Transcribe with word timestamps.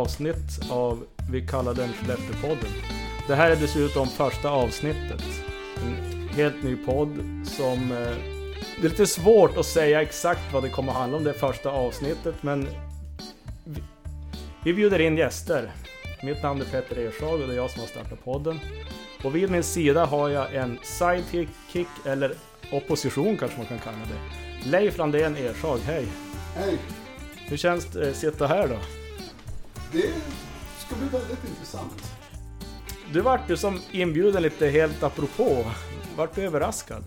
avsnitt 0.00 0.70
av 0.70 1.04
Vi 1.30 1.46
kallar 1.46 1.74
den 1.74 1.88
Skellefteå-podden. 1.88 2.70
Det 3.28 3.34
här 3.34 3.50
är 3.50 3.56
dessutom 3.56 4.06
första 4.06 4.50
avsnittet. 4.50 5.22
En 5.76 6.28
helt 6.28 6.62
ny 6.62 6.76
podd 6.76 7.08
som... 7.44 7.92
Eh, 7.92 8.16
det 8.80 8.86
är 8.86 8.90
lite 8.90 9.06
svårt 9.06 9.56
att 9.56 9.66
säga 9.66 10.02
exakt 10.02 10.52
vad 10.52 10.62
det 10.62 10.68
kommer 10.68 10.92
handla 10.92 11.16
om 11.16 11.24
det 11.24 11.32
första 11.32 11.70
avsnittet 11.70 12.34
men... 12.40 12.68
Vi, 13.64 13.82
vi 14.64 14.74
bjuder 14.74 15.00
in 15.00 15.16
gäster. 15.16 15.72
Mitt 16.22 16.42
namn 16.42 16.60
är 16.60 16.64
Petter 16.64 16.98
Ershag 16.98 17.40
och 17.40 17.46
det 17.46 17.54
är 17.54 17.56
jag 17.56 17.70
som 17.70 17.80
har 17.80 17.88
startat 17.88 18.24
podden. 18.24 18.60
Och 19.24 19.36
vid 19.36 19.50
min 19.50 19.62
sida 19.62 20.04
har 20.04 20.28
jag 20.28 20.54
en 20.54 20.78
sidekick, 20.82 21.88
eller 22.06 22.34
opposition 22.72 23.36
kanske 23.36 23.58
man 23.58 23.66
kan 23.66 23.78
kalla 23.78 23.96
det. 23.96 24.70
Leif 24.70 24.98
Landén 24.98 25.36
Ershag, 25.36 25.78
hej! 25.78 26.06
Hej! 26.56 26.78
Hur 27.48 27.56
känns 27.56 27.86
det 27.86 28.10
att 28.10 28.16
sitta 28.16 28.46
här 28.46 28.68
då? 28.68 28.99
Det 29.92 30.12
ska 30.78 30.96
bli 30.96 31.08
väldigt 31.08 31.48
intressant. 31.48 32.12
Du 33.12 33.20
vart 33.20 33.50
ju 33.50 33.56
som 33.56 33.80
inbjuden 33.90 34.42
lite 34.42 34.68
helt 34.68 35.02
apropå. 35.02 35.64
Vart 36.16 36.34
du 36.34 36.42
överraskad? 36.42 37.04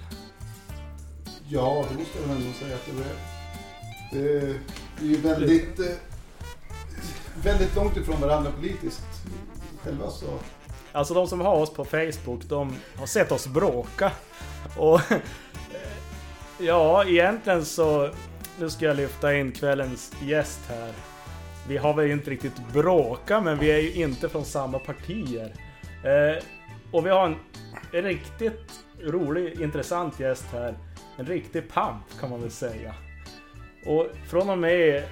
Ja, 1.48 1.86
det 1.90 1.98
måste 1.98 2.20
jag 2.20 2.30
ändå 2.30 2.54
säga 2.54 2.76
att 2.76 2.86
det 2.86 2.92
är. 3.02 4.60
Det 4.98 5.06
är 5.06 5.10
ju 5.10 5.16
väldigt, 5.18 5.80
eh, 5.80 5.86
väldigt 7.44 7.76
långt 7.76 7.98
ifrån 7.98 8.22
varandra 8.22 8.52
politiskt. 8.52 9.06
Själva 9.84 10.10
så. 10.10 10.40
Alltså 10.92 11.14
de 11.14 11.28
som 11.28 11.42
har 11.42 11.56
oss 11.56 11.74
på 11.74 11.86
Facebook, 11.86 12.44
de 12.44 12.76
har 12.96 13.06
sett 13.06 13.32
oss 13.32 13.48
bråka. 13.48 14.12
Och 14.78 15.02
ja, 16.58 17.06
egentligen 17.06 17.66
så... 17.66 18.10
Nu 18.60 18.70
ska 18.70 18.86
jag 18.86 18.98
lyfta 18.98 19.36
in 19.36 19.52
kvällens 19.52 20.12
gäst 20.22 20.60
här. 20.68 20.94
Vi 21.68 21.78
har 21.78 21.94
väl 21.94 22.12
inte 22.12 22.30
riktigt 22.30 22.74
bråkat, 22.74 23.44
men 23.44 23.60
vi 23.60 23.72
är 23.72 23.80
ju 23.80 24.04
inte 24.04 24.30
från 24.30 24.46
samma 24.46 24.80
partier. 24.80 25.54
Eh, 26.04 26.44
och 26.92 27.06
vi 27.06 27.10
har 27.10 27.26
en 27.26 28.04
riktigt 28.04 28.72
rolig, 29.02 29.62
intressant 29.62 30.20
gäst 30.20 30.46
här. 30.52 30.78
En 31.18 31.26
riktig 31.26 31.70
pamp 31.70 32.04
kan 32.20 32.30
man 32.30 32.42
väl 32.42 32.52
säga. 32.52 32.96
Och 33.86 34.08
från 34.30 34.50
och 34.50 34.58
med 34.58 35.04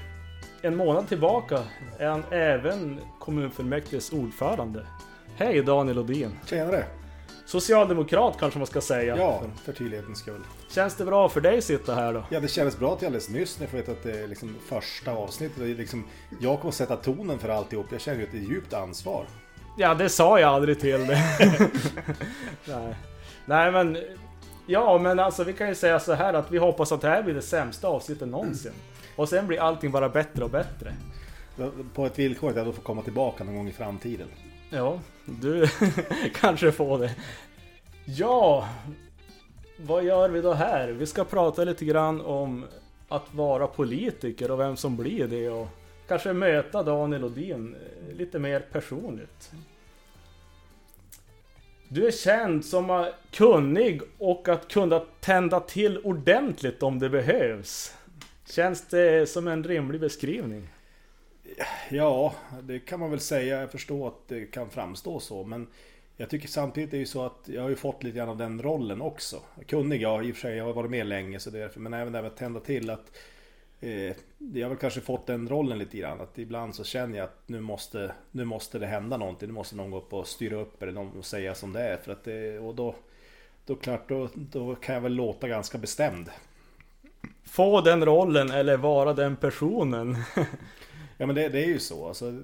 en 0.61 0.75
månad 0.75 1.08
tillbaka 1.08 1.59
är 1.97 2.08
han 2.08 2.23
även 2.31 2.99
kommunfullmäktiges 3.19 4.11
ordförande. 4.11 4.86
Hej 5.36 5.61
Daniel 5.61 5.99
Odin! 5.99 6.39
Tjenare! 6.45 6.86
Socialdemokrat 7.45 8.38
kanske 8.39 8.59
man 8.59 8.67
ska 8.67 8.81
säga. 8.81 9.17
Ja, 9.17 9.41
för 9.63 9.73
tydlighetens 9.73 10.19
skull. 10.19 10.41
Känns 10.72 10.95
det 10.95 11.05
bra 11.05 11.30
för 11.30 11.41
dig 11.41 11.58
att 11.58 11.64
sitta 11.64 11.95
här 11.95 12.14
då? 12.14 12.23
Ja, 12.30 12.39
det 12.39 12.47
kändes 12.47 12.80
bra 12.80 12.95
till 12.95 13.05
alldeles 13.05 13.30
nyss 13.30 13.59
när 13.59 13.64
jag 13.64 13.72
får 13.72 13.77
veta 13.77 13.91
att 13.91 14.03
det 14.03 14.23
är 14.23 14.27
liksom 14.27 14.55
första 14.66 15.11
avsnittet. 15.11 15.77
Liksom, 15.77 16.03
jag 16.41 16.59
kommer 16.59 16.72
sätta 16.72 16.95
tonen 16.95 17.39
för 17.39 17.50
alltihop. 17.50 17.86
Jag 17.92 18.02
känner 18.02 18.20
ju 18.20 18.23
ett 18.23 18.49
djupt 18.49 18.73
ansvar. 18.73 19.26
Ja, 19.77 19.93
det 19.93 20.09
sa 20.09 20.39
jag 20.39 20.49
aldrig 20.49 20.80
till 20.80 21.08
dig. 21.08 21.23
Nej. 22.65 22.95
Nej, 23.45 23.71
men... 23.71 23.98
Ja, 24.67 24.98
men 24.98 25.20
alltså 25.20 25.43
vi 25.43 25.54
kan 25.54 25.67
ju 25.67 25.76
säga 25.76 25.99
så 25.99 26.14
här 26.14 26.33
att 26.33 26.52
vi 26.52 26.58
hoppas 26.58 26.92
att 26.92 27.02
det 27.02 27.09
här 27.09 27.23
blir 27.23 27.33
det 27.33 27.42
sämsta 27.42 27.88
avsnittet 27.88 28.27
någonsin. 28.27 28.71
Och 29.15 29.30
sen 29.30 29.48
blir 29.48 29.59
allting 29.59 29.92
bara 29.92 30.09
bättre 30.09 30.43
och 30.43 30.49
bättre. 30.49 30.93
På 31.93 32.05
ett 32.05 32.20
villkor 32.20 32.49
att 32.49 32.55
jag 32.55 32.65
då 32.65 32.73
får 32.73 32.82
komma 32.82 33.02
tillbaka 33.02 33.43
någon 33.43 33.55
gång 33.55 33.67
i 33.67 33.71
framtiden. 33.71 34.27
Ja, 34.70 34.99
du 35.26 35.67
kanske 36.36 36.71
får 36.71 36.99
det. 36.99 37.15
Ja, 38.05 38.67
vad 39.86 40.03
gör 40.03 40.30
vi 40.30 40.42
då 40.42 40.53
här? 40.53 40.87
Vi 40.87 41.05
ska 41.05 41.23
prata 41.23 41.64
lite 41.64 41.86
grann 41.86 42.21
om 42.21 42.65
att 43.08 43.33
vara 43.33 43.67
politiker 43.67 44.52
och 44.52 44.59
vem 44.59 44.77
som 44.77 44.97
blir 44.97 45.27
det 45.27 45.49
och 45.49 45.67
kanske 46.08 46.33
möta 46.33 46.83
Daniel 46.83 47.23
Odin 47.23 47.75
eh, 47.75 48.15
lite 48.15 48.39
mer 48.39 48.59
personligt. 48.59 49.52
Du 51.87 52.08
är 52.08 52.11
känd 52.11 52.65
som 52.65 53.11
kunnig 53.31 54.02
och 54.17 54.49
att 54.49 54.67
kunna 54.67 55.02
tända 55.20 55.59
till 55.59 55.97
ordentligt 55.97 56.83
om 56.83 56.99
det 56.99 57.09
behövs. 57.09 57.95
Känns 58.45 58.87
det 58.87 59.30
som 59.30 59.47
en 59.47 59.64
rimlig 59.64 60.02
beskrivning? 60.02 60.67
Ja, 61.89 62.33
det 62.61 62.80
kan 62.80 62.99
man 62.99 63.09
väl 63.09 63.20
säga. 63.20 63.59
Jag 63.59 63.71
förstår 63.71 64.08
att 64.08 64.27
det 64.27 64.45
kan 64.45 64.70
framstå 64.70 65.20
så. 65.20 65.43
Men 65.43 65.67
jag 66.17 66.30
tycker 66.30 66.48
samtidigt 66.48 66.94
är 66.94 66.98
ju 66.98 67.05
så 67.05 67.26
att 67.26 67.39
jag 67.45 67.61
har 67.61 67.70
ju 67.70 67.76
fått 67.76 68.04
lite 68.04 68.17
grann 68.17 68.30
av 68.30 68.38
den 68.38 68.61
rollen 68.61 69.02
också. 69.02 69.42
Kunnig, 69.67 70.02
ja 70.02 70.23
i 70.23 70.32
och 70.32 70.36
för 70.36 70.42
sig. 70.42 70.58
Jag 70.58 70.66
har 70.66 70.73
varit 70.73 70.92
med 70.92 71.08
länge 71.08 71.39
så 71.39 71.49
därför. 71.49 71.80
Men 71.80 71.94
även 71.94 72.14
det 72.14 72.17
här 72.17 72.23
med 72.23 72.32
att 72.32 72.38
tända 72.38 72.60
till 72.60 72.89
att 72.89 73.17
eh, 73.82 74.16
jag 74.54 74.66
har 74.66 74.70
väl 74.70 74.77
kanske 74.77 75.02
fått 75.02 75.27
den 75.27 75.50
rollen 75.50 75.77
lite 75.77 75.98
grann. 75.98 76.21
Att 76.21 76.39
ibland 76.39 76.76
så 76.76 76.83
känner 76.83 77.17
jag 77.17 77.23
att 77.23 77.44
nu 77.45 77.60
måste, 77.60 78.11
nu 78.32 78.45
måste 78.45 78.80
det 78.80 78.88
hända 78.88 79.17
någonting. 79.17 79.48
Nu 79.48 79.54
måste 79.54 79.76
någon 79.76 79.92
gå 79.92 79.98
upp 79.98 80.14
och 80.14 80.27
styra 80.27 80.55
upp 80.55 80.83
eller 80.83 80.94
någon 80.94 81.23
säga 81.23 81.55
som 81.55 81.73
det 81.73 81.82
är. 81.82 81.98
För 81.98 82.11
att 82.11 82.23
det, 82.23 82.60
och 82.60 82.76
då, 82.76 82.95
då 83.66 83.76
klart, 83.76 84.10
då, 84.10 84.30
då 84.33 84.76
kan 84.76 84.95
jag 84.95 85.02
väl 85.02 85.14
låta 85.14 85.48
ganska 85.48 85.77
bestämd. 85.77 86.30
Få 87.44 87.82
den 87.82 88.05
rollen 88.05 88.52
eller 88.52 88.77
vara 88.77 89.14
den 89.14 89.36
personen. 89.36 90.16
Ja 91.17 91.27
men 91.27 91.36
det, 91.36 91.50
det 91.50 91.64
är 91.64 91.67
ju 91.67 91.80
så. 91.80 92.08
Alltså, 92.08 92.44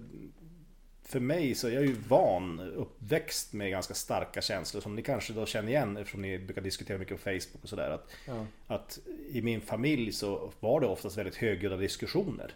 för 1.07 1.19
mig 1.19 1.55
så 1.55 1.67
är 1.67 1.71
jag 1.71 1.85
ju 1.85 1.95
van, 2.07 2.59
uppväxt 2.59 3.53
med 3.53 3.71
ganska 3.71 3.93
starka 3.93 4.41
känslor 4.41 4.81
som 4.81 4.95
ni 4.95 5.01
kanske 5.01 5.33
då 5.33 5.45
känner 5.45 5.69
igen 5.69 5.97
eftersom 5.97 6.21
ni 6.21 6.39
brukar 6.39 6.61
diskutera 6.61 6.97
mycket 6.97 7.17
på 7.17 7.23
Facebook 7.23 7.63
och 7.63 7.69
sådär. 7.69 7.89
Att, 7.89 8.11
ja. 8.25 8.45
att 8.67 8.99
i 9.31 9.41
min 9.41 9.61
familj 9.61 10.11
så 10.11 10.51
var 10.59 10.81
det 10.81 10.87
oftast 10.87 11.17
väldigt 11.17 11.35
högljudda 11.35 11.77
diskussioner. 11.77 12.53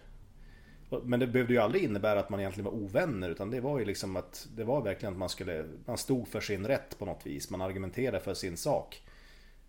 Men 1.03 1.19
det 1.19 1.27
behövde 1.27 1.53
ju 1.53 1.59
aldrig 1.59 1.83
innebära 1.83 2.19
att 2.19 2.29
man 2.29 2.39
egentligen 2.39 2.65
var 2.65 2.79
ovänner 2.79 3.29
utan 3.29 3.51
det 3.51 3.61
var 3.61 3.79
ju 3.79 3.85
liksom 3.85 4.15
att 4.15 4.47
det 4.55 4.63
var 4.63 4.81
verkligen 4.81 5.13
att 5.13 5.19
man 5.19 5.29
skulle, 5.29 5.65
man 5.85 5.97
stod 5.97 6.27
för 6.27 6.41
sin 6.41 6.67
rätt 6.67 6.99
på 6.99 7.05
något 7.05 7.25
vis. 7.25 7.49
Man 7.49 7.61
argumenterade 7.61 8.19
för 8.19 8.33
sin 8.33 8.57
sak. 8.57 9.01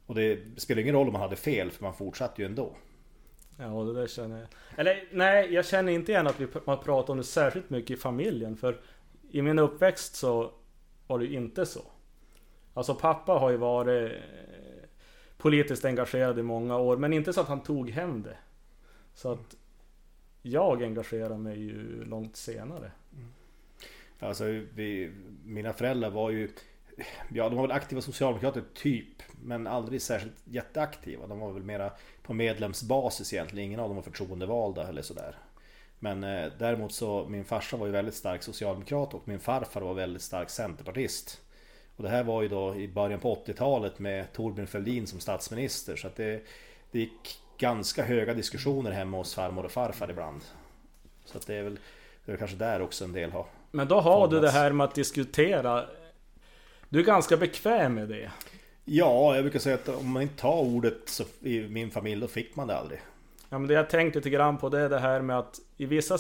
Och 0.07 0.15
det 0.15 0.39
spelar 0.57 0.83
ingen 0.83 0.95
roll 0.95 1.07
om 1.07 1.13
man 1.13 1.23
hade 1.23 1.37
fel 1.37 1.71
för 1.71 1.85
man 1.85 1.95
fortsatte 1.95 2.43
ju 2.43 2.47
ändå. 2.47 2.77
Ja, 3.57 3.83
det 3.83 3.95
där 3.95 4.07
känner 4.07 4.39
jag. 4.39 4.49
Eller 4.77 5.05
nej, 5.13 5.55
jag 5.55 5.67
känner 5.67 5.93
inte 5.93 6.13
igen 6.13 6.27
att 6.27 6.41
vi 6.41 6.47
har 6.67 6.77
pratar 6.77 7.13
om 7.13 7.19
det 7.19 7.25
särskilt 7.25 7.71
mycket 7.71 7.91
i 7.91 8.01
familjen. 8.01 8.57
För 8.57 8.81
i 9.31 9.43
min 9.43 9.59
uppväxt 9.59 10.15
så 10.15 10.53
var 11.07 11.19
det 11.19 11.25
ju 11.25 11.37
inte 11.37 11.67
så. 11.67 11.83
Alltså 12.75 12.95
pappa 12.95 13.33
har 13.33 13.51
ju 13.51 13.57
varit 13.57 14.13
eh, 14.13 14.19
politiskt 15.37 15.85
engagerad 15.85 16.39
i 16.39 16.43
många 16.43 16.77
år, 16.77 16.97
men 16.97 17.13
inte 17.13 17.33
så 17.33 17.41
att 17.41 17.49
han 17.49 17.63
tog 17.63 17.91
hem 17.91 18.23
det. 18.23 18.37
Så 19.15 19.33
att 19.33 19.57
jag 20.43 20.83
engagerar 20.83 21.37
mig 21.37 21.59
ju 21.59 22.05
långt 22.05 22.37
senare. 22.37 22.93
Alltså, 24.19 24.45
vi, 24.75 25.13
mina 25.45 25.73
föräldrar 25.73 26.11
var 26.11 26.31
ju 26.31 26.49
Ja, 27.29 27.49
de 27.49 27.55
var 27.55 27.63
väl 27.63 27.77
aktiva 27.77 28.01
socialdemokrater 28.01 28.63
typ. 28.75 29.23
Men 29.43 29.67
aldrig 29.67 30.03
särskilt 30.03 30.37
jätteaktiva. 30.45 31.27
De 31.27 31.41
var 31.41 31.53
väl 31.53 31.63
mera 31.63 31.93
på 32.23 32.35
medlemsbasis 32.35 33.33
egentligen. 33.33 33.67
Ingen 33.67 33.81
av 33.81 33.89
dem 33.89 33.97
var 33.97 34.03
förtroendevalda 34.03 34.89
eller 34.89 35.03
sådär. 35.03 35.37
Men 35.99 36.25
eh, 36.25 36.53
däremot 36.59 36.93
så 36.93 37.27
Min 37.29 37.45
farsa 37.45 37.77
var 37.77 37.87
ju 37.87 37.93
väldigt 37.93 38.15
stark 38.15 38.43
socialdemokrat 38.43 39.15
Och 39.15 39.29
min 39.29 39.41
farfar 39.41 39.81
var 39.81 39.95
väldigt 39.95 40.23
stark 40.23 40.51
centerpartist. 40.51 41.41
Och 41.97 42.03
det 42.03 42.09
här 42.09 42.25
var 42.25 42.43
ju 42.43 42.49
då 42.49 42.77
i 42.77 42.89
början 42.89 43.21
på 43.21 43.35
80-talet 43.47 43.99
Med 43.99 44.33
Torbjörn 44.33 44.67
Fälldin 44.67 45.07
som 45.07 45.21
statsminister. 45.21 45.97
Så 45.97 46.07
att 46.07 46.17
det, 46.17 46.43
det 46.91 46.99
gick 46.99 47.41
ganska 47.59 48.05
höga 48.05 48.35
diskussioner 48.35 48.91
hemma 48.91 49.17
hos 49.17 49.35
farmor 49.35 49.65
och 49.65 49.73
farfar 49.73 50.11
ibland. 50.11 50.41
Så 51.25 51.39
att 51.39 51.47
det 51.47 51.55
är 51.55 51.63
väl 51.63 51.79
Det 52.25 52.33
är 52.33 52.37
kanske 52.37 52.57
där 52.57 52.83
också 52.83 53.05
en 53.05 53.13
del 53.13 53.33
har 53.33 53.47
Men 53.71 53.89
då 53.89 53.95
har 53.95 54.03
formats. 54.03 54.31
du 54.31 54.41
det 54.41 54.51
här 54.51 54.73
med 54.73 54.85
att 54.85 54.95
diskutera 54.95 55.87
du 56.93 56.99
är 57.01 57.05
ganska 57.05 57.37
bekväm 57.37 57.95
med 57.95 58.09
det. 58.09 58.31
Ja, 58.85 59.35
jag 59.35 59.45
brukar 59.45 59.59
säga 59.59 59.75
att 59.75 59.89
om 59.89 60.13
man 60.13 60.23
inte 60.23 60.41
tar 60.41 60.61
ordet 60.61 60.99
så, 61.05 61.25
i 61.41 61.69
min 61.69 61.91
familj, 61.91 62.21
då 62.21 62.29
fick 62.29 62.57
man 62.57 62.67
det 62.67 62.77
aldrig. 62.77 63.01
Ja, 63.49 63.59
men 63.59 63.69
det 63.69 63.75
jag 63.75 63.91
tänkte 63.91 64.19
lite 64.19 64.31
grann 64.31 64.59
på 64.59 64.69
det 64.69 64.81
är 64.81 64.89
det 64.89 64.99
här 64.99 65.21
med 65.21 65.39
att 65.39 65.61
i 65.77 65.87
vissa... 65.87 66.19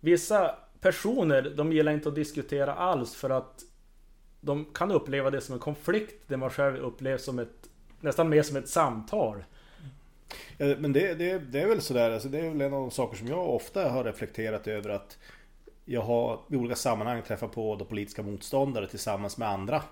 Vissa 0.00 0.54
personer, 0.80 1.52
de 1.56 1.72
gillar 1.72 1.92
inte 1.92 2.08
att 2.08 2.14
diskutera 2.14 2.74
alls 2.74 3.14
för 3.14 3.30
att 3.30 3.62
de 4.40 4.64
kan 4.64 4.90
uppleva 4.90 5.30
det 5.30 5.40
som 5.40 5.54
en 5.54 5.58
konflikt, 5.58 6.22
det 6.26 6.36
man 6.36 6.50
själv 6.50 6.76
upplever 6.76 7.18
som 7.18 7.38
ett... 7.38 7.68
Nästan 8.00 8.28
mer 8.28 8.42
som 8.42 8.56
ett 8.56 8.68
samtal. 8.68 9.44
Ja, 10.56 10.76
men 10.78 10.92
det, 10.92 11.14
det, 11.14 11.38
det 11.38 11.60
är 11.60 11.66
väl 11.66 11.80
sådär, 11.80 12.10
alltså 12.10 12.28
det 12.28 12.38
är 12.38 12.48
väl 12.48 12.60
en 12.60 12.74
av 12.74 12.80
de 12.80 12.90
saker 12.90 13.16
som 13.16 13.26
jag 13.26 13.48
ofta 13.48 13.88
har 13.88 14.04
reflekterat 14.04 14.66
över 14.66 14.90
att 14.90 15.18
jag 15.90 16.02
har 16.02 16.40
i 16.50 16.56
olika 16.56 16.76
sammanhang 16.76 17.22
träffat 17.22 17.52
på 17.52 17.76
då 17.76 17.84
politiska 17.84 18.22
motståndare 18.22 18.86
tillsammans 18.86 19.38
med 19.38 19.48
andra. 19.48 19.82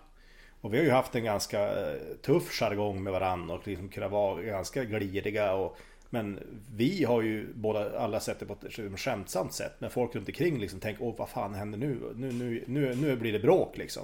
Och 0.61 0.75
vi 0.75 0.79
har 0.79 0.85
ju 0.85 0.91
haft 0.91 1.15
en 1.15 1.25
ganska 1.25 1.61
eh, 1.61 1.99
tuff 2.23 2.51
jargong 2.53 3.03
med 3.03 3.13
varandra 3.13 3.55
och 3.55 3.67
liksom 3.67 3.89
kunnat 3.89 4.11
vara 4.11 4.43
ganska 4.43 4.85
gliriga 4.85 5.55
och 5.55 5.79
men 6.11 6.39
vi 6.77 7.05
har 7.05 7.23
ju 7.23 7.53
båda 7.55 7.99
alla 7.99 8.21
sett 8.21 8.41
det 8.41 8.47
på 8.47 8.53
ett 8.53 9.01
skämtsamt 9.01 9.53
sätt. 9.53 9.73
Men 9.79 9.91
folk 9.91 10.15
runt 10.15 10.29
omkring 10.29 10.59
liksom 10.59 10.81
tänker 10.81 11.05
åh 11.05 11.15
vad 11.19 11.29
fan 11.29 11.55
händer 11.55 11.79
nu? 11.79 11.99
Nu, 12.15 12.33
nu, 12.33 12.65
nu, 12.67 12.95
nu 12.95 13.17
blir 13.17 13.33
det 13.33 13.39
bråk 13.39 13.77
liksom. 13.77 14.03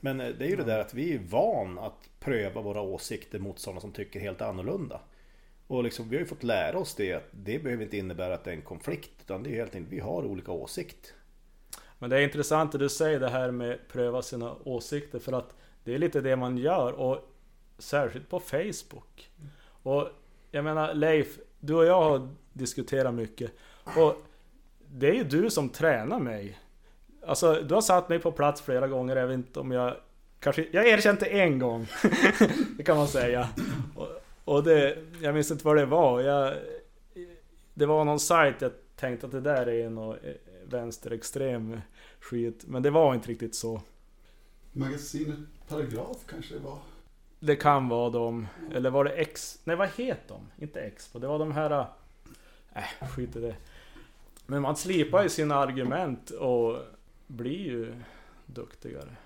Men 0.00 0.20
eh, 0.20 0.28
det 0.28 0.44
är 0.44 0.48
ju 0.48 0.56
det 0.56 0.64
där 0.64 0.78
att 0.78 0.94
vi 0.94 1.14
är 1.14 1.18
van 1.18 1.78
att 1.78 2.08
pröva 2.20 2.60
våra 2.60 2.80
åsikter 2.80 3.38
mot 3.38 3.58
sådana 3.58 3.80
som 3.80 3.92
tycker 3.92 4.20
helt 4.20 4.42
annorlunda. 4.42 5.00
Och 5.66 5.84
liksom, 5.84 6.08
vi 6.08 6.16
har 6.16 6.20
ju 6.20 6.26
fått 6.26 6.42
lära 6.42 6.78
oss 6.78 6.94
det 6.94 7.12
att 7.12 7.28
det 7.30 7.58
behöver 7.58 7.84
inte 7.84 7.96
innebära 7.96 8.34
att 8.34 8.44
det 8.44 8.50
är 8.50 8.54
en 8.54 8.62
konflikt. 8.62 9.10
Utan 9.20 9.42
det 9.42 9.50
är 9.50 9.54
helt 9.54 9.74
enkelt, 9.74 9.92
vi 9.92 10.00
har 10.00 10.24
olika 10.24 10.52
åsikt. 10.52 11.14
Men 11.98 12.10
det 12.10 12.16
är 12.16 12.20
intressant 12.20 12.72
det 12.72 12.78
du 12.78 12.88
säger 12.88 13.20
det 13.20 13.28
här 13.28 13.50
med 13.50 13.78
pröva 13.88 14.22
sina 14.22 14.54
åsikter 14.64 15.18
för 15.18 15.32
att 15.32 15.54
det 15.84 15.94
är 15.94 15.98
lite 15.98 16.20
det 16.20 16.36
man 16.36 16.58
gör 16.58 16.92
och 16.92 17.30
särskilt 17.78 18.28
på 18.28 18.40
Facebook. 18.40 19.30
Och 19.66 20.08
jag 20.50 20.64
menar 20.64 20.94
Leif, 20.94 21.38
du 21.60 21.74
och 21.74 21.84
jag 21.84 22.02
har 22.02 22.28
diskuterat 22.52 23.14
mycket 23.14 23.52
och 23.96 24.16
det 24.88 25.08
är 25.08 25.14
ju 25.14 25.24
du 25.24 25.50
som 25.50 25.68
tränar 25.68 26.18
mig. 26.18 26.58
Alltså 27.26 27.62
du 27.62 27.74
har 27.74 27.80
satt 27.80 28.08
mig 28.08 28.18
på 28.18 28.32
plats 28.32 28.62
flera 28.62 28.88
gånger, 28.88 29.16
jag 29.16 29.26
vet 29.26 29.34
inte 29.34 29.60
om 29.60 29.72
jag 29.72 29.96
Kanske, 30.44 30.66
jag 30.70 30.88
erkände 30.88 31.26
en 31.26 31.58
gång. 31.58 31.86
det 32.76 32.82
kan 32.82 32.96
man 32.96 33.08
säga. 33.08 33.48
Och, 34.44 34.64
det, 34.64 34.98
jag 35.22 35.34
minns 35.34 35.50
inte 35.50 35.64
vad 35.64 35.76
det 35.76 35.86
var. 35.86 36.20
Jag, 36.20 36.54
det 37.74 37.86
var 37.86 38.04
någon 38.04 38.20
sajt 38.20 38.56
jag 38.58 38.72
tänkte 38.96 39.26
att 39.26 39.32
det 39.32 39.40
där 39.40 39.68
är 39.68 39.90
någon 39.90 40.18
vänsterextrem 40.64 41.80
skit. 42.20 42.64
Men 42.66 42.82
det 42.82 42.90
var 42.90 43.14
inte 43.14 43.28
riktigt 43.28 43.54
så. 43.54 43.82
Magasinet 44.72 45.38
Paragraf 45.68 46.16
kanske 46.26 46.54
det 46.54 46.60
var? 46.60 46.78
Det 47.40 47.56
kan 47.56 47.88
vara 47.88 48.10
de. 48.10 48.46
Eller 48.72 48.90
var 48.90 49.04
det 49.04 49.10
X? 49.10 49.58
Nej 49.64 49.76
vad 49.76 49.88
heter 49.88 50.34
de? 50.34 50.64
Inte 50.64 50.80
Expo. 50.80 51.18
Det 51.18 51.26
var 51.26 51.38
de 51.38 51.52
här... 51.52 51.86
Äh, 52.74 53.08
skit 53.08 53.36
i 53.36 53.40
det. 53.40 53.56
Men 54.46 54.62
man 54.62 54.76
slipar 54.76 55.22
ju 55.22 55.28
sina 55.28 55.54
argument 55.54 56.30
och 56.30 56.78
blir 57.26 57.66
ju 57.66 57.94
duktigare. 58.46 59.16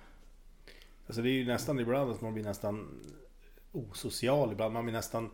Alltså 1.07 1.23
det 1.23 1.29
är 1.29 1.33
ju 1.33 1.47
nästan 1.47 1.81
ibland 1.81 2.11
att 2.11 2.21
man 2.21 2.35
blir 2.35 2.45
nästan 2.45 2.89
osocial. 3.73 4.53
Ibland 4.53 4.75
man 4.75 4.85
blir 4.85 4.93
nästan 4.93 5.31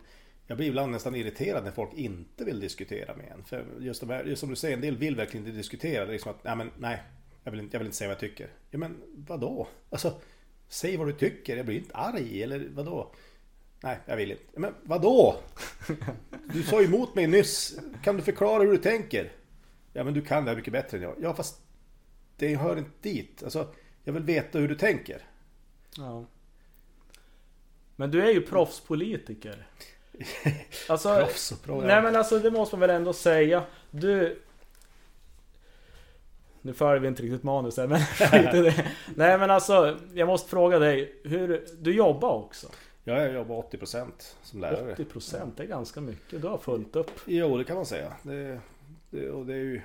jag 0.47 0.57
blir 0.57 0.67
ibland 0.67 0.91
nästan 0.91 1.15
irriterad 1.15 1.63
när 1.63 1.71
folk 1.71 1.93
inte 1.93 2.45
vill 2.45 2.59
diskutera 2.59 3.15
med 3.15 3.31
en. 3.31 3.43
För 3.43 3.65
just, 3.79 4.01
de 4.01 4.09
här, 4.09 4.23
just 4.23 4.39
som 4.39 4.49
du 4.49 4.55
säger, 4.55 4.75
en 4.75 4.81
del 4.81 4.97
vill 4.97 5.15
verkligen 5.15 5.45
inte 5.45 5.57
diskutera. 5.57 6.05
Det 6.05 6.11
är 6.11 6.13
liksom 6.13 6.31
att, 6.31 6.43
nej 6.43 6.55
men 6.55 6.71
nej, 6.77 7.03
jag 7.43 7.51
vill, 7.51 7.59
inte, 7.59 7.75
jag 7.75 7.79
vill 7.79 7.85
inte 7.85 7.97
säga 7.97 8.07
vad 8.07 8.13
jag 8.13 8.19
tycker. 8.19 8.49
Ja 8.71 8.77
men 8.77 9.01
vadå? 9.15 9.67
Alltså, 9.89 10.13
säg 10.67 10.97
vad 10.97 11.07
du 11.07 11.13
tycker. 11.13 11.57
Jag 11.57 11.65
blir 11.65 11.77
inte 11.77 11.95
arg 11.95 12.43
eller 12.43 12.69
vadå? 12.73 13.11
Nej, 13.81 13.97
jag 14.05 14.17
vill 14.17 14.31
inte. 14.31 14.59
Men 14.59 14.73
vadå? 14.83 15.35
Du 16.53 16.63
sa 16.63 16.81
ju 16.81 16.87
emot 16.87 17.15
mig 17.15 17.27
nyss. 17.27 17.79
Kan 18.03 18.15
du 18.15 18.21
förklara 18.21 18.63
hur 18.63 18.71
du 18.71 18.77
tänker? 18.77 19.31
Ja 19.93 20.03
men 20.03 20.13
du 20.13 20.21
kan 20.21 20.45
det 20.45 20.51
här 20.51 20.57
mycket 20.57 20.73
bättre 20.73 20.97
än 20.97 21.03
jag. 21.03 21.15
Ja 21.21 21.33
fast 21.33 21.61
det 22.37 22.55
hör 22.55 22.77
inte 22.77 22.91
dit. 23.01 23.43
Alltså, 23.43 23.73
jag 24.03 24.13
vill 24.13 24.23
veta 24.23 24.59
hur 24.59 24.67
du 24.67 24.75
tänker. 24.75 25.21
Ja. 25.97 26.25
Men 27.95 28.11
du 28.11 28.21
är 28.21 28.31
ju 28.31 28.41
proffspolitiker. 28.41 29.67
Alltså, 30.89 31.15
Proffs 31.15 31.51
och 31.51 31.57
ja. 31.67 31.81
nej 31.81 32.01
men 32.01 32.15
alltså 32.15 32.39
det 32.39 32.51
måste 32.51 32.75
man 32.75 32.79
väl 32.87 32.89
ändå 32.89 33.13
säga. 33.13 33.63
Du... 33.91 34.41
Nu 36.61 36.73
följer 36.73 36.99
vi 36.99 37.07
inte 37.07 37.23
riktigt 37.23 37.43
manus 37.43 37.77
här, 37.77 37.87
men 37.87 38.01
det. 38.63 38.91
Nej 39.15 39.37
men 39.37 39.51
alltså, 39.51 39.97
jag 40.13 40.27
måste 40.27 40.49
fråga 40.49 40.79
dig. 40.79 41.15
Hur, 41.23 41.65
du 41.79 41.95
jobbar 41.95 42.33
också? 42.33 42.67
Ja, 43.03 43.13
jag 43.13 43.33
jobbar 43.33 43.61
80% 43.61 44.07
som 44.43 44.61
lärare. 44.61 44.95
80% 44.95 45.51
det 45.57 45.63
är 45.63 45.67
ganska 45.67 46.01
mycket. 46.01 46.41
Du 46.41 46.47
har 46.47 46.57
fullt 46.57 46.95
upp. 46.95 47.11
Jo, 47.25 47.57
det 47.57 47.63
kan 47.63 47.75
man 47.75 47.85
säga. 47.85 48.13
Det, 48.23 48.59
det, 49.09 49.29
och 49.29 49.45
det 49.45 49.53
är 49.53 49.57
ju, 49.57 49.81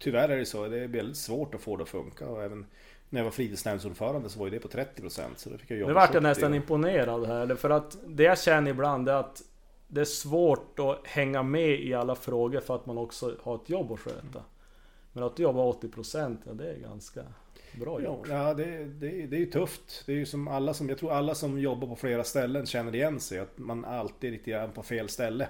tyvärr 0.00 0.28
är 0.28 0.36
det 0.38 0.46
så. 0.46 0.68
Det 0.68 0.78
är 0.78 0.88
väldigt 0.88 1.16
svårt 1.16 1.54
att 1.54 1.60
få 1.60 1.76
det 1.76 1.82
att 1.82 1.88
funka. 1.88 2.28
Och 2.28 2.42
även 2.42 2.66
när 3.10 3.20
jag 3.20 3.24
var 3.24 3.30
fritidsnämndsordförande 3.30 4.28
så 4.28 4.38
var 4.38 4.46
ju 4.46 4.50
det 4.50 4.60
på 4.60 4.68
30% 4.68 5.22
så 5.36 5.50
då 5.50 5.58
fick 5.58 5.70
jag 5.70 5.78
jobba 5.78 5.88
Nu 5.88 5.94
vart 5.94 6.14
jag 6.14 6.22
70. 6.22 6.28
nästan 6.28 6.54
imponerad 6.54 7.26
här. 7.26 7.54
För 7.54 7.70
att 7.70 7.96
det 8.06 8.22
jag 8.22 8.38
känner 8.38 8.70
ibland 8.70 9.08
är 9.08 9.14
att 9.14 9.42
det 9.88 10.00
är 10.00 10.04
svårt 10.04 10.78
att 10.78 11.06
hänga 11.06 11.42
med 11.42 11.80
i 11.80 11.94
alla 11.94 12.14
frågor 12.14 12.60
för 12.60 12.74
att 12.74 12.86
man 12.86 12.98
också 12.98 13.36
har 13.42 13.54
ett 13.54 13.70
jobb 13.70 13.92
att 13.92 14.00
sköta. 14.00 14.42
Men 15.12 15.24
att 15.24 15.36
du 15.36 15.42
jobbar 15.42 15.72
80% 15.72 16.36
ja, 16.44 16.52
det 16.52 16.70
är 16.70 16.78
ganska 16.78 17.22
bra 17.80 18.02
gjort. 18.02 18.26
ja 18.28 18.54
det, 18.54 18.84
det, 18.84 19.26
det 19.26 19.36
är 19.36 19.40
ju 19.40 19.46
tufft. 19.46 20.02
Det 20.06 20.12
är 20.12 20.16
ju 20.16 20.26
som 20.26 20.48
alla 20.48 20.74
som, 20.74 20.88
jag 20.88 20.98
tror 20.98 21.12
alla 21.12 21.34
som 21.34 21.58
jobbar 21.58 21.88
på 21.88 21.96
flera 21.96 22.24
ställen 22.24 22.66
känner 22.66 22.94
igen 22.94 23.20
sig. 23.20 23.38
Att 23.38 23.58
man 23.58 23.84
alltid 23.84 24.28
är 24.28 24.32
lite 24.32 24.50
grann 24.50 24.72
på 24.72 24.82
fel 24.82 25.08
ställe. 25.08 25.48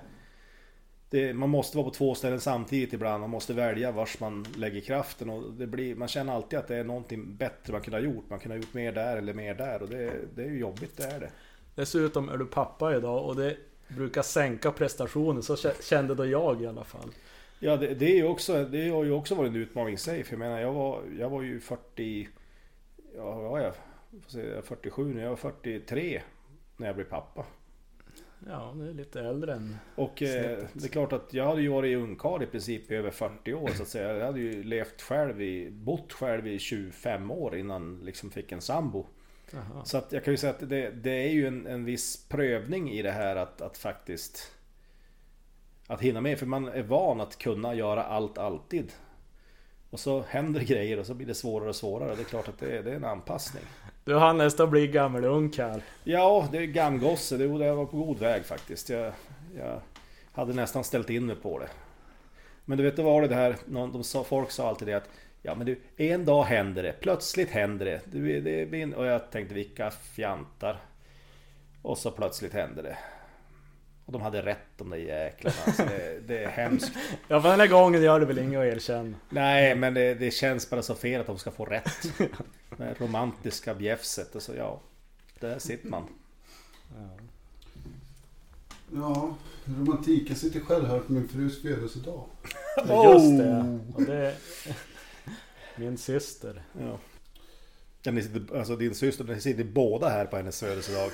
Det, 1.10 1.34
man 1.34 1.48
måste 1.48 1.76
vara 1.76 1.84
på 1.84 1.90
två 1.94 2.14
ställen 2.14 2.40
samtidigt 2.40 2.92
ibland. 2.92 3.20
Man 3.20 3.30
måste 3.30 3.52
välja 3.54 3.92
vars 3.92 4.20
man 4.20 4.46
lägger 4.56 4.80
kraften. 4.80 5.30
Och 5.30 5.52
det 5.52 5.66
blir, 5.66 5.94
man 5.94 6.08
känner 6.08 6.32
alltid 6.34 6.58
att 6.58 6.68
det 6.68 6.76
är 6.76 6.84
någonting 6.84 7.36
bättre 7.36 7.72
man 7.72 7.82
kunde 7.82 7.96
ha 7.98 8.04
gjort. 8.04 8.24
Man 8.30 8.38
kunde 8.38 8.54
ha 8.56 8.62
gjort 8.62 8.74
mer 8.74 8.92
där 8.92 9.16
eller 9.16 9.34
mer 9.34 9.54
där. 9.54 9.82
Och 9.82 9.88
det, 9.88 10.12
det 10.34 10.42
är 10.42 10.46
ju 10.50 10.58
jobbigt, 10.58 10.96
det 10.96 11.04
är 11.04 11.20
det. 11.20 11.30
Dessutom 11.74 12.28
är 12.28 12.36
du 12.36 12.46
pappa 12.46 12.96
idag 12.96 13.24
och 13.26 13.36
det 13.36 13.56
brukar 13.88 14.22
sänka 14.22 14.72
prestationen. 14.72 15.42
Så 15.42 15.54
kä- 15.54 15.82
kände 15.82 16.14
då 16.14 16.26
jag 16.26 16.62
i 16.62 16.66
alla 16.66 16.84
fall. 16.84 17.10
Ja, 17.58 17.76
det, 17.76 17.94
det 17.94 18.18
är 18.18 18.28
också, 18.28 18.64
det 18.64 18.88
har 18.88 19.04
ju 19.04 19.12
också 19.12 19.34
varit 19.34 19.50
en 19.50 19.56
utmaning 19.56 19.94
i 19.94 19.98
sig. 19.98 20.24
För 20.24 20.32
jag 20.32 20.38
menar, 20.38 20.60
jag 20.60 20.72
var, 20.72 21.02
jag 21.18 21.30
var 21.30 21.42
ju 21.42 21.60
40... 21.60 22.28
Ja, 23.16 23.24
vad 23.34 23.50
var 23.50 23.58
jag? 23.58 23.72
jag 24.10 24.22
får 24.22 24.30
se, 24.30 24.40
jag 24.48 24.56
är 24.58 24.62
47 24.62 25.14
nu. 25.14 25.20
Jag 25.20 25.28
var 25.28 25.36
43 25.36 26.22
när 26.76 26.86
jag 26.86 26.96
blev 26.96 27.04
pappa. 27.04 27.44
Ja, 28.48 28.74
det 28.76 28.88
är 28.88 28.94
lite 28.94 29.20
äldre 29.20 29.54
än... 29.54 29.76
Och 29.94 30.22
eh, 30.22 30.58
det 30.72 30.84
är 30.84 30.88
klart 30.88 31.12
att 31.12 31.34
jag 31.34 31.44
hade 31.46 31.60
ju 31.62 31.68
varit 31.68 31.96
ungkarl 31.96 32.42
i 32.42 32.46
princip 32.46 32.90
i 32.90 32.94
över 32.94 33.10
40 33.10 33.54
år 33.54 33.68
så 33.68 33.82
att 33.82 33.88
säga. 33.88 34.16
Jag 34.16 34.26
hade 34.26 34.40
ju 34.40 34.62
levt 34.62 35.02
själv 35.02 35.42
i, 35.42 35.70
bott 35.70 36.12
själv 36.12 36.46
i 36.46 36.58
25 36.58 37.30
år 37.30 37.56
innan 37.56 38.00
liksom 38.04 38.30
fick 38.30 38.52
en 38.52 38.60
sambo. 38.60 39.06
Jaha. 39.50 39.84
Så 39.84 39.98
att 39.98 40.12
jag 40.12 40.24
kan 40.24 40.32
ju 40.32 40.36
säga 40.38 40.52
att 40.52 40.68
det, 40.70 40.90
det 40.90 41.10
är 41.10 41.30
ju 41.30 41.46
en, 41.46 41.66
en 41.66 41.84
viss 41.84 42.28
prövning 42.28 42.90
i 42.90 43.02
det 43.02 43.10
här 43.12 43.36
att, 43.36 43.60
att 43.60 43.78
faktiskt 43.78 44.52
att 45.86 46.00
hinna 46.00 46.20
med. 46.20 46.38
För 46.38 46.46
man 46.46 46.68
är 46.68 46.82
van 46.82 47.20
att 47.20 47.38
kunna 47.38 47.74
göra 47.74 48.02
allt 48.04 48.38
alltid. 48.38 48.92
Och 49.90 50.00
så 50.00 50.22
händer 50.28 50.60
grejer 50.64 50.98
och 50.98 51.06
så 51.06 51.14
blir 51.14 51.26
det 51.26 51.34
svårare 51.34 51.68
och 51.68 51.76
svårare. 51.76 52.14
Det 52.14 52.22
är 52.22 52.24
klart 52.24 52.48
att 52.48 52.58
det, 52.58 52.78
är- 52.78 52.82
det 52.82 52.90
är 52.92 52.96
en 52.96 53.04
anpassning. 53.04 53.64
Du 54.06 54.14
hann 54.14 54.38
nästan 54.38 54.70
bli 54.70 54.86
gammal 54.86 55.24
här. 55.58 55.82
Ja, 56.04 56.48
det 56.52 56.58
är 56.58 56.66
gamgosse. 56.66 57.36
Det 57.36 57.46
var 57.46 57.86
på 57.86 57.96
god 57.96 58.18
väg 58.18 58.44
faktiskt. 58.44 58.88
Jag, 58.88 59.12
jag 59.56 59.80
hade 60.32 60.52
nästan 60.52 60.84
ställt 60.84 61.10
in 61.10 61.26
mig 61.26 61.36
på 61.36 61.58
det. 61.58 61.68
Men 62.64 62.78
du 62.78 62.84
vet, 62.84 62.96
det 62.96 63.02
var 63.02 63.22
det 63.22 63.34
här, 63.34 63.56
de 63.66 64.04
sa, 64.04 64.24
folk 64.24 64.50
sa 64.50 64.68
alltid 64.68 64.88
det 64.88 64.94
att 64.94 65.08
Ja 65.42 65.54
men 65.54 65.66
du, 65.66 65.80
en 65.96 66.24
dag 66.24 66.44
händer 66.44 66.82
det, 66.82 66.92
plötsligt 66.92 67.50
händer 67.50 67.86
det. 67.86 68.00
Du, 68.04 68.40
det 68.40 68.94
och 68.94 69.06
jag 69.06 69.30
tänkte 69.30 69.54
vilka 69.54 69.90
fjantar. 69.90 70.76
Och 71.82 71.98
så 71.98 72.10
plötsligt 72.10 72.52
händer 72.52 72.82
det. 72.82 72.96
Och 74.06 74.12
de 74.12 74.22
hade 74.22 74.42
rätt 74.42 74.66
de 74.76 74.90
där 74.90 74.96
jäklarna. 74.96 75.56
Alltså 75.66 75.82
det, 75.82 76.20
det 76.26 76.44
är 76.44 76.48
hemskt. 76.48 76.92
Ja, 77.28 77.42
för 77.42 77.50
den 77.50 77.60
här 77.60 77.66
gången 77.66 78.02
gör 78.02 78.20
det 78.20 78.26
väl 78.26 78.38
inget 78.38 78.60
att 78.60 78.66
erkänna. 78.66 79.16
Nej 79.28 79.74
men 79.74 79.94
det, 79.94 80.14
det 80.14 80.30
känns 80.30 80.70
bara 80.70 80.82
så 80.82 80.94
fel 80.94 81.20
att 81.20 81.26
de 81.26 81.38
ska 81.38 81.50
få 81.50 81.64
rätt. 81.64 82.12
Det 82.76 83.00
romantiska 83.00 83.74
bjäfset 83.74 84.34
och 84.34 84.42
så 84.42 84.54
ja. 84.54 84.80
Där 85.40 85.58
sitter 85.58 85.88
man. 85.88 86.04
Ja, 88.94 89.36
romantik. 89.64 90.30
Jag 90.30 90.36
sitter 90.36 90.60
själv 90.60 90.86
här 90.86 90.98
på 90.98 91.12
min 91.12 91.28
frus 91.28 91.62
födelsedag. 91.62 92.24
Ja, 92.88 93.12
Just 93.12 93.38
det. 93.38 93.80
Och 93.94 94.02
det 94.02 94.16
är 94.16 94.34
min 95.76 95.98
syster. 95.98 96.62
Ja. 96.80 96.98
Sitter, 98.02 98.56
alltså 98.58 98.76
din 98.76 98.94
syster, 98.94 99.24
ni 99.24 99.40
sitter 99.40 99.64
båda 99.64 100.08
här 100.08 100.26
på 100.26 100.36
hennes 100.36 100.60
födelsedag. 100.60 101.10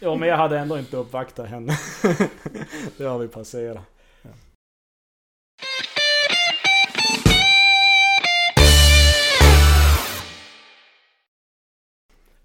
Ja, 0.00 0.16
men 0.16 0.28
jag 0.28 0.36
hade 0.36 0.58
ändå 0.58 0.78
inte 0.78 0.96
uppvaktat 0.96 1.48
henne. 1.48 1.78
det 2.96 3.04
har 3.04 3.18
vi 3.18 3.28
passerat. 3.28 3.84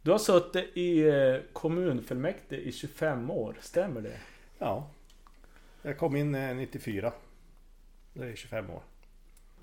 Du 0.02 0.12
har 0.12 0.18
suttit 0.18 0.78
i 0.78 1.08
eh, 1.08 1.36
kommunfullmäktige 1.54 2.62
i 2.62 2.72
25 2.72 3.32
år, 3.32 3.58
stämmer 3.62 4.02
det? 4.02 4.20
Ja. 4.58 4.88
Jag 5.82 5.98
kom 5.98 6.16
in 6.16 6.36
eh, 6.36 6.56
94. 6.56 7.14
Det 8.14 8.26
är 8.26 8.36
25 8.36 8.70
år. 8.70 8.82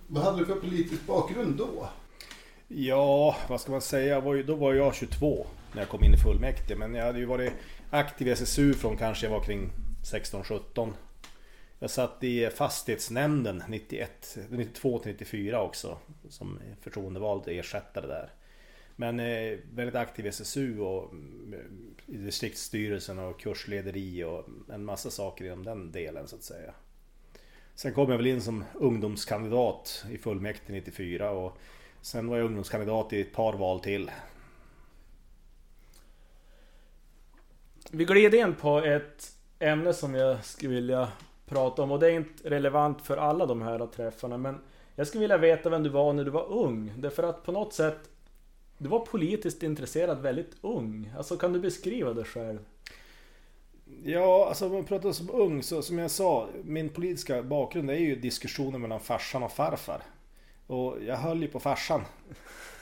Vad 0.07 0.25
hade 0.25 0.38
du 0.38 0.47
för 0.47 0.54
politisk 0.54 1.07
bakgrund 1.07 1.57
då? 1.57 1.88
Ja, 2.70 3.37
vad 3.48 3.60
ska 3.60 3.72
man 3.72 3.80
säga? 3.80 4.20
Var 4.20 4.34
ju, 4.34 4.42
då 4.42 4.54
var 4.54 4.75
jag 4.75 4.94
22 4.94 5.46
när 5.72 5.82
jag 5.82 5.88
kom 5.88 6.04
in 6.04 6.14
i 6.14 6.16
fullmäktige. 6.16 6.76
Men 6.76 6.94
jag 6.94 7.04
hade 7.04 7.18
ju 7.18 7.25
varit 7.25 7.52
aktiv 7.90 8.28
i 8.28 8.30
SSU 8.30 8.75
från 8.75 8.96
kanske 8.96 9.26
jag 9.26 9.30
var 9.30 9.44
kring 9.44 9.70
16-17. 10.04 10.92
Jag 11.78 11.90
satt 11.90 12.25
i 12.25 12.50
fastighetsnämnden 12.50 13.62
91, 13.68 14.38
92 14.50 14.98
till 14.98 15.12
94 15.12 15.62
också. 15.62 15.98
Som 16.28 16.60
förtroendevald 16.80 17.42
ersättare 17.46 18.06
där. 18.06 18.30
Men 18.96 19.20
eh, 19.20 19.58
väldigt 19.75 19.94
aktiv 19.94 20.26
i 20.26 20.28
SSU 20.28 20.78
och 20.80 21.12
mm, 21.12 21.54
i 22.06 22.16
distriktsstyrelsen 22.16 23.18
och 23.18 23.40
kurslederi 23.40 24.25
och 24.25 24.48
en 24.72 24.84
massa 24.84 25.10
saker 25.10 25.44
inom 25.44 25.64
den 25.64 25.92
delen 25.92 26.28
så 26.28 26.37
att 26.37 26.42
säga. 26.42 26.75
Sen 27.75 27.92
kom 27.92 28.10
jag 28.10 28.16
väl 28.16 28.26
in 28.26 28.42
som 28.42 28.64
ungdomskandidat 28.75 30.04
i 30.10 30.18
fullmäktige 30.18 30.72
94 30.72 31.30
och 31.30 31.58
sen 32.02 32.28
var 32.28 32.36
jag 32.36 32.46
ungdomskandidat 32.46 33.12
i 33.12 33.20
ett 33.20 33.32
par 33.32 33.52
val 33.52 33.80
till. 33.80 34.10
Vi 37.90 38.04
glider 38.04 38.38
in 38.38 38.54
på 38.54 38.78
ett 38.78 39.32
ämne 39.58 39.94
som 39.94 40.14
jag 40.14 40.44
skulle 40.44 40.74
vilja 40.74 41.08
prata 41.46 41.82
om 41.82 41.92
och 41.92 42.00
det 42.00 42.06
är 42.06 42.16
inte 42.16 42.50
relevant 42.50 43.02
för 43.02 43.16
alla 43.16 43.46
de 43.46 43.62
här 43.62 43.86
träffarna 43.86 44.38
men 44.38 44.60
jag 44.94 45.06
skulle 45.06 45.20
vilja 45.20 45.38
veta 45.38 45.70
vem 45.70 45.82
du 45.82 45.90
var 45.90 46.12
när 46.12 46.24
du 46.24 46.30
var 46.30 46.52
ung. 46.52 46.92
Därför 46.96 47.22
att 47.22 47.42
på 47.42 47.52
något 47.52 47.74
sätt 47.74 48.10
Du 48.78 48.88
var 48.88 49.00
politiskt 49.00 49.62
intresserad 49.62 50.22
väldigt 50.22 50.56
ung. 50.60 51.12
Alltså 51.16 51.36
kan 51.36 51.52
du 51.52 51.60
beskriva 51.60 52.12
det 52.12 52.24
själv? 52.24 52.58
Ja, 54.04 54.46
alltså 54.48 54.66
om 54.66 54.72
man 54.72 54.84
pratar 54.84 55.12
som 55.12 55.30
ung 55.30 55.62
så 55.62 55.82
som 55.82 55.98
jag 55.98 56.10
sa, 56.10 56.48
min 56.64 56.88
politiska 56.88 57.42
bakgrund 57.42 57.90
är 57.90 57.94
ju 57.94 58.16
diskussioner 58.16 58.78
mellan 58.78 59.00
farsan 59.00 59.42
och 59.42 59.52
farfar. 59.52 60.02
Och 60.68 60.96
jag 61.06 61.16
höll 61.16 61.42
ju 61.42 61.48
på 61.48 61.60
farsan. 61.60 62.02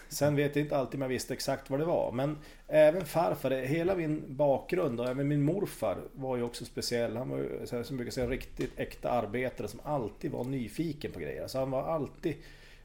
Sen 0.09 0.37
vet 0.37 0.57
jag 0.57 0.65
inte 0.65 0.77
alltid 0.77 0.95
om 0.95 1.03
jag 1.03 1.09
visste 1.09 1.35
exakt 1.35 1.71
vad 1.71 1.81
det 1.81 1.85
var. 1.85 2.13
Men 2.13 2.39
även 2.69 3.05
farfar, 3.05 3.51
hela 3.51 3.95
min 3.95 4.25
bakgrund 4.29 5.01
och 5.01 5.09
även 5.09 5.29
min 5.29 5.43
morfar 5.43 5.99
var 6.13 6.37
ju 6.37 6.43
också 6.43 6.65
speciell. 6.65 7.17
Han 7.17 7.29
var 7.29 7.39
ju, 7.39 7.67
som 7.67 7.77
här, 7.77 7.85
som 7.85 7.97
brukar 7.97 8.13
säga, 8.13 8.27
riktigt 8.27 8.81
äkta 8.81 9.11
arbetare 9.11 9.69
som 9.69 9.81
alltid 9.83 10.31
var 10.31 10.45
nyfiken 10.45 11.13
på 11.13 11.19
grejer. 11.19 11.47
Så 11.47 11.59
han 11.59 11.71
var 11.71 11.83
alltid, 11.83 12.35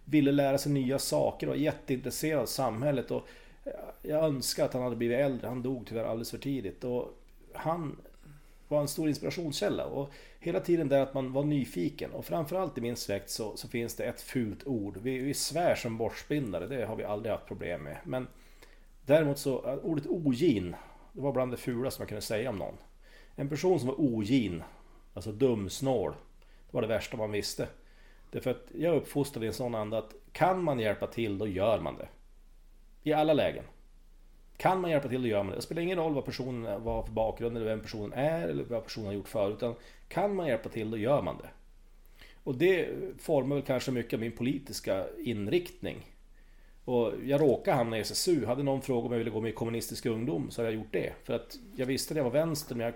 ville 0.05 0.31
lära 0.31 0.57
sig 0.57 0.71
nya 0.71 0.99
saker 0.99 1.47
och 1.47 1.53
var 1.53 1.57
jätteintresserad 1.57 2.41
av 2.41 2.45
samhället. 2.45 3.11
Och 3.11 3.27
jag 4.01 4.23
önskar 4.23 4.65
att 4.65 4.73
han 4.73 4.83
hade 4.83 4.95
blivit 4.95 5.19
äldre. 5.19 5.47
Han 5.47 5.61
dog 5.61 5.85
tyvärr 5.87 6.03
alldeles 6.03 6.31
för 6.31 6.37
tidigt. 6.37 6.83
Och 6.83 7.17
han 7.53 7.97
var 8.67 8.81
en 8.81 8.87
stor 8.87 9.09
inspirationskälla. 9.09 9.85
Och 9.85 10.09
hela 10.43 10.59
tiden 10.59 10.89
där 10.89 11.01
att 11.01 11.13
man 11.13 11.33
var 11.33 11.43
nyfiken. 11.43 12.11
Och 12.11 12.25
framförallt 12.25 12.77
i 12.77 12.81
min 12.81 12.95
släkt 12.95 13.29
så, 13.29 13.57
så 13.57 13.67
finns 13.67 13.95
det 13.95 14.03
ett 14.03 14.21
fult 14.21 14.67
ord. 14.67 14.97
Vi, 15.01 15.17
vi 15.17 15.33
svär 15.33 15.75
som 15.75 15.97
borstbindare, 15.97 16.67
det 16.67 16.85
har 16.85 16.95
vi 16.95 17.03
aldrig 17.03 17.31
haft 17.31 17.47
problem 17.47 17.83
med. 17.83 17.97
Men 18.03 18.27
däremot 19.05 19.37
så, 19.37 19.69
eh, 19.69 19.75
ordet 19.75 20.07
ogin, 20.07 20.75
det 21.13 21.21
var 21.21 21.31
bland 21.31 21.51
det 21.51 21.57
fula 21.57 21.91
som 21.91 22.01
man 22.01 22.07
kunde 22.07 22.21
säga 22.21 22.49
om 22.49 22.55
någon. 22.55 22.77
En 23.35 23.49
person 23.49 23.79
som 23.79 23.87
var 23.87 23.95
ogin, 24.01 24.63
alltså 25.13 25.31
dumsnål, 25.31 26.11
det 26.39 26.73
var 26.73 26.81
det 26.81 26.87
värsta 26.87 27.17
man 27.17 27.31
visste. 27.31 27.67
Därför 28.31 28.51
att 28.51 28.65
jag 28.75 28.95
är 28.95 28.97
uppfostrad 28.97 29.43
i 29.43 29.47
en 29.47 29.53
sån 29.53 29.75
anda 29.75 29.97
att 29.97 30.15
kan 30.31 30.63
man 30.63 30.79
hjälpa 30.79 31.07
till, 31.07 31.37
då 31.37 31.47
gör 31.47 31.79
man 31.79 31.97
det. 31.97 32.07
I 33.03 33.13
alla 33.13 33.33
lägen. 33.33 33.63
Kan 34.61 34.81
man 34.81 34.91
hjälpa 34.91 35.07
till, 35.07 35.21
då 35.21 35.27
gör 35.27 35.43
man 35.43 35.51
det. 35.51 35.55
Det 35.55 35.61
spelar 35.61 35.81
ingen 35.81 35.97
roll 35.97 36.13
vad 36.13 36.25
personen 36.25 36.83
vad 36.83 37.05
för 37.05 37.13
bakgrund 37.13 37.57
eller 37.57 37.65
vem 37.65 37.79
personen 37.79 38.13
är 38.13 38.47
eller 38.47 38.63
vad 38.63 38.83
personen 38.83 39.07
har 39.07 39.13
gjort 39.13 39.27
förut. 39.27 39.55
Utan 39.57 39.75
kan 40.07 40.35
man 40.35 40.47
hjälpa 40.47 40.69
till, 40.69 40.91
då 40.91 40.97
gör 40.97 41.21
man 41.21 41.37
det. 41.37 41.49
Och 42.43 42.55
det 42.55 42.89
formar 43.19 43.55
väl 43.55 43.65
kanske 43.65 43.91
mycket 43.91 44.13
av 44.13 44.19
min 44.19 44.31
politiska 44.31 45.05
inriktning. 45.19 45.97
Och 46.85 47.13
jag 47.25 47.41
råkade 47.41 47.77
hamna 47.77 47.97
i 47.97 48.01
SSU. 48.01 48.45
Hade 48.45 48.63
någon 48.63 48.81
frågat 48.81 49.05
om 49.05 49.11
jag 49.11 49.17
ville 49.17 49.29
gå 49.31 49.41
med 49.41 49.49
i 49.49 49.53
kommunistisk 49.53 50.05
ungdom 50.05 50.51
så 50.51 50.61
hade 50.61 50.71
jag 50.71 50.79
gjort 50.79 50.93
det. 50.93 51.13
För 51.23 51.33
att 51.33 51.57
jag 51.75 51.85
visste 51.85 52.13
att 52.13 52.17
jag 52.17 52.23
var 52.23 52.31
vänster 52.31 52.75
men 52.75 52.85
jag, 52.85 52.93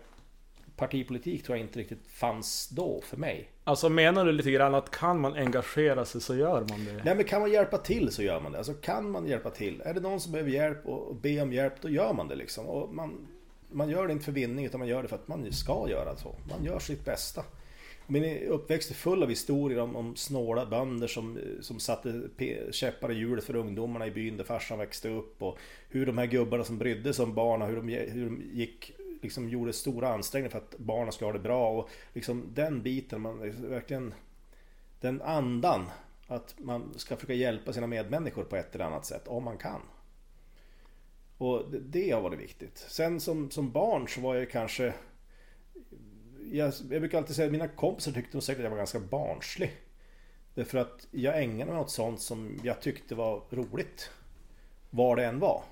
partipolitik 0.76 1.44
tror 1.44 1.58
jag 1.58 1.66
inte 1.66 1.80
riktigt 1.80 2.08
fanns 2.08 2.68
då 2.68 3.02
för 3.02 3.18
mig. 3.18 3.50
Alltså 3.64 3.90
menar 3.90 4.26
du 4.26 4.32
lite 4.32 4.52
grann 4.52 4.76
att 4.76 4.92
kan 4.92 5.20
man 5.20 5.34
engagera 5.34 6.06
sig 6.06 6.22
så 6.22 6.36
gör 6.36 6.66
man 6.70 6.86
det? 6.86 7.02
Nej 7.06 7.16
men 7.16 7.24
kan 7.24 7.42
man 7.42 7.52
hjälpa 7.52 7.78
till 7.78 8.12
så 8.12 8.24
gör 8.24 8.40
man 8.40 8.52
det. 8.52 8.58
Alltså 8.58 8.74
kan 8.74 9.12
man 9.12 9.28
hjälpa 9.28 9.50
till. 9.50 9.82
Är 9.82 9.94
det 9.94 10.00
någon 10.00 10.20
som 10.20 10.32
behöver 10.32 10.52
hjälp 10.52 10.86
och 10.86 11.16
be 11.16 11.42
om 11.42 11.54
hjälp 11.54 11.74
då 11.82 11.90
gör 11.90 12.14
man 12.14 12.28
det 12.28 12.36
liksom. 12.36 12.66
Och 12.66 12.94
man, 12.94 13.28
man 13.72 13.90
gör 13.90 14.08
det 14.08 14.14
inte 14.14 14.26
för 14.26 14.32
vinning 14.32 14.66
utan 14.66 14.80
man 14.80 14.88
gör 14.88 15.02
det 15.02 15.08
för 15.08 15.16
att 15.16 15.28
man 15.28 15.52
ska 15.52 15.90
göra 15.90 16.16
så. 16.16 16.36
Man 16.50 16.66
gör 16.66 16.80
sitt 16.80 17.06
bästa. 17.06 17.44
Min 18.08 18.48
uppväxt 18.48 18.90
är 18.90 18.96
full 18.96 19.24
av 19.24 19.30
historier 19.30 19.80
om, 19.80 19.96
om 19.96 20.16
snåla 20.16 20.66
bönder 20.66 21.08
som, 21.08 21.40
som 21.62 21.80
satte 21.80 22.22
käppar 22.72 23.12
i 23.12 23.16
hjulet 23.16 23.44
för 23.44 23.56
ungdomarna 23.56 24.08
i 24.08 24.12
byn 24.12 24.38
där 24.38 24.44
farsan 24.44 24.80
växte 24.80 25.10
upp. 25.10 25.42
Och 25.42 25.58
hur 25.90 26.06
de 26.06 26.18
här 26.18 26.26
gubbarna 26.26 26.64
som 26.64 26.78
brydde 26.78 27.14
sig 27.14 27.24
om 27.24 27.34
barnen, 27.34 27.68
hur 27.68 27.76
de, 27.76 27.90
hur 27.90 28.26
de 28.26 28.42
gick 28.54 28.92
liksom 29.26 29.50
gjorde 29.50 29.74
stora 29.74 30.14
ansträngningar 30.14 30.52
för 30.52 30.58
att 30.58 30.78
barnen 30.78 31.12
ska 31.12 31.26
ha 31.26 31.34
det 31.34 31.40
bra 31.40 31.70
och 31.70 31.90
liksom 32.14 32.44
den 32.54 32.82
biten, 32.82 33.22
man 33.22 33.40
verkligen 33.70 34.14
den 35.00 35.22
andan 35.22 35.90
att 36.28 36.56
man 36.58 36.94
ska 36.96 37.16
försöka 37.16 37.34
hjälpa 37.34 37.74
sina 37.74 37.88
medmänniskor 37.88 38.44
på 38.44 38.56
ett 38.56 38.76
eller 38.76 38.86
annat 38.86 39.06
sätt 39.06 39.28
om 39.28 39.44
man 39.44 39.58
kan. 39.58 39.82
Och 41.38 41.72
det 41.72 42.12
har 42.12 42.22
varit 42.22 42.40
viktigt. 42.40 42.78
Sen 42.78 43.20
som, 43.20 43.52
som 43.52 43.72
barn 43.72 44.08
så 44.08 44.22
var 44.22 44.36
jag 44.36 44.52
kanske 44.52 44.94
jag, 46.52 46.74
jag 46.90 47.02
brukar 47.02 47.18
alltid 47.18 47.36
säga 47.36 47.46
att 47.46 47.52
mina 47.52 47.68
kompisar 47.68 48.12
tyckte 48.12 48.38
nog 48.38 48.44
säkert 48.44 48.60
att 48.60 48.64
jag 48.64 48.70
var 48.70 48.78
ganska 48.78 49.00
barnslig. 49.00 49.72
Därför 50.54 50.78
att 50.78 51.08
jag 51.12 51.44
ägnade 51.44 51.72
mig 51.72 51.82
åt 51.82 51.92
sånt 51.92 52.22
som 52.22 52.60
jag 52.64 52.82
tyckte 52.82 53.16
var 53.16 53.44
roligt. 53.50 54.10
Var 54.90 55.16
det 55.16 55.26
än 55.26 55.40
var. 55.40 55.64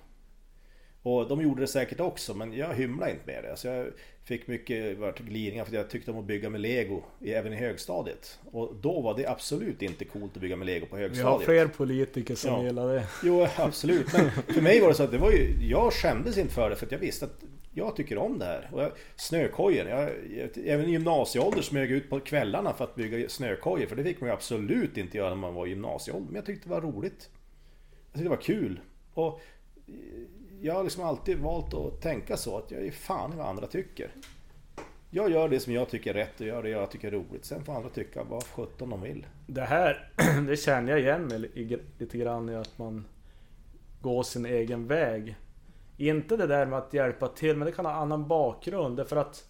Och 1.04 1.28
de 1.28 1.42
gjorde 1.42 1.62
det 1.62 1.68
säkert 1.68 2.00
också 2.00 2.34
men 2.34 2.54
jag 2.54 2.74
hymlade 2.74 3.12
inte 3.12 3.24
med 3.26 3.44
det. 3.44 3.50
Alltså 3.50 3.68
jag 3.68 3.88
fick 4.24 4.48
mycket 4.48 4.98
glidningar 5.18 5.66
för 5.66 5.72
att 5.72 5.78
jag 5.78 5.90
tyckte 5.90 6.12
om 6.12 6.18
att 6.18 6.26
bygga 6.26 6.50
med 6.50 6.62
lego 6.62 7.04
även 7.26 7.54
i 7.54 7.56
högstadiet. 7.56 8.40
Och 8.52 8.76
då 8.82 9.02
var 9.02 9.18
det 9.18 9.28
absolut 9.28 9.82
inte 9.82 10.06
coolt 10.06 10.36
att 10.36 10.42
bygga 10.42 10.56
med 10.56 10.66
lego 10.66 10.86
på 10.86 10.98
högstadiet. 10.98 11.50
Vi 11.50 11.60
har 11.60 11.66
fler 11.66 11.68
politiker 11.68 12.36
som 12.36 12.52
ja. 12.52 12.64
gillar 12.64 12.94
det. 12.94 13.04
Jo 13.24 13.48
absolut. 13.58 14.14
Men 14.14 14.32
för 14.32 14.62
mig 14.62 14.82
var 14.82 14.88
det 14.88 14.94
så 14.94 15.04
att 15.04 15.12
det 15.12 15.18
var 15.18 15.32
ju, 15.32 15.68
jag 15.70 15.94
skämdes 15.94 16.38
inte 16.38 16.54
för 16.54 16.70
det 16.70 16.76
för 16.76 16.86
att 16.86 16.92
jag 16.92 17.00
visste 17.00 17.26
att 17.26 17.44
jag 17.74 17.96
tycker 17.96 18.18
om 18.18 18.40
det 18.40 18.46
här. 18.46 18.70
Och 18.74 18.84
jag, 18.84 18.92
snökojen, 19.16 19.88
jag, 19.88 20.10
även 20.66 20.90
i 20.90 20.92
gymnasieålder 20.92 21.62
smög 21.62 21.92
jag 21.92 21.98
ut 21.98 22.10
på 22.10 22.20
kvällarna 22.20 22.74
för 22.74 22.84
att 22.84 22.96
bygga 22.96 23.30
snökojor. 23.30 23.86
För 23.86 23.96
det 23.96 24.04
fick 24.04 24.22
man 24.22 24.30
ju 24.30 24.34
absolut 24.34 24.98
inte 24.98 25.18
göra 25.18 25.30
när 25.30 25.36
man 25.36 25.54
var 25.54 25.66
i 25.66 25.70
gymnasieålder. 25.70 26.28
Men 26.28 26.36
jag 26.36 26.46
tyckte 26.46 26.70
det 26.70 26.76
var 26.76 26.82
roligt. 26.82 27.30
Jag 27.92 28.14
tyckte 28.14 28.24
det 28.24 28.30
var 28.30 28.42
kul. 28.42 28.80
Och 29.14 29.42
jag 30.65 30.74
har 30.74 30.84
liksom 30.84 31.03
alltid 31.03 31.39
valt 31.39 31.74
att 31.74 32.01
tänka 32.01 32.38
så 32.38 32.58
att 32.58 32.72
jag 32.72 32.86
är 32.86 32.91
fan 32.91 33.34
i 33.34 33.36
vad 33.36 33.48
andra 33.48 33.67
tycker. 33.67 34.12
Jag 35.10 35.32
gör 35.32 35.50
det 35.50 35.60
som 35.60 35.74
jag 35.74 35.89
tycker 35.89 36.10
är 36.10 36.13
rätt 36.13 36.39
och 36.39 36.48
gör 36.48 36.63
det 36.63 36.70
jag 36.70 36.91
tycker 36.91 37.08
är 37.08 37.12
roligt. 37.12 37.46
Sen 37.46 37.63
får 37.63 37.74
andra 37.74 37.89
tycka 37.89 38.24
vad 38.24 38.43
sjutton 38.43 38.89
de 38.89 39.01
vill. 39.01 39.25
Det 39.48 39.62
här, 39.62 40.12
det 40.48 40.58
känner 40.58 40.91
jag 40.91 41.00
igen 41.00 41.25
mig 41.25 41.39
lite 41.98 42.17
grann 42.17 42.50
i 42.50 42.55
att 42.55 42.77
man 42.77 43.05
går 44.01 44.24
sin 44.24 44.46
egen 44.46 44.88
väg. 44.88 45.36
Inte 45.98 46.38
det 46.38 46.48
där 46.48 46.65
med 46.65 46.79
att 46.79 46.93
hjälpa 46.93 47.27
till, 47.27 47.58
men 47.58 47.65
det 47.65 47.72
kan 47.72 47.86
ha 47.86 47.93
annan 47.93 48.27
bakgrund. 48.27 48.98
Därför 48.98 49.15
att... 49.15 49.48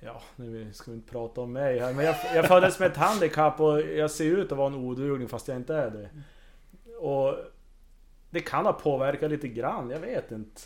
Ja, 0.00 0.22
nu 0.36 0.72
ska 0.72 0.90
vi 0.90 0.96
inte 0.96 1.12
prata 1.12 1.40
om 1.40 1.52
mig 1.52 1.78
här. 1.78 1.94
Men 1.94 2.04
jag, 2.04 2.16
jag 2.34 2.48
föddes 2.48 2.78
med 2.78 2.90
ett 2.90 2.96
handikapp 2.96 3.60
och 3.60 3.80
jag 3.80 4.10
ser 4.10 4.24
ut 4.24 4.52
att 4.52 4.58
vara 4.58 4.66
en 4.66 4.74
oduglig 4.74 5.30
fast 5.30 5.48
jag 5.48 5.56
inte 5.56 5.74
är 5.74 5.90
det. 5.90 6.08
Och 6.96 7.38
det 8.32 8.40
kan 8.40 8.66
ha 8.66 8.72
påverkat 8.72 9.30
lite 9.30 9.48
grann, 9.48 9.90
jag 9.90 10.00
vet 10.00 10.30
inte. 10.30 10.60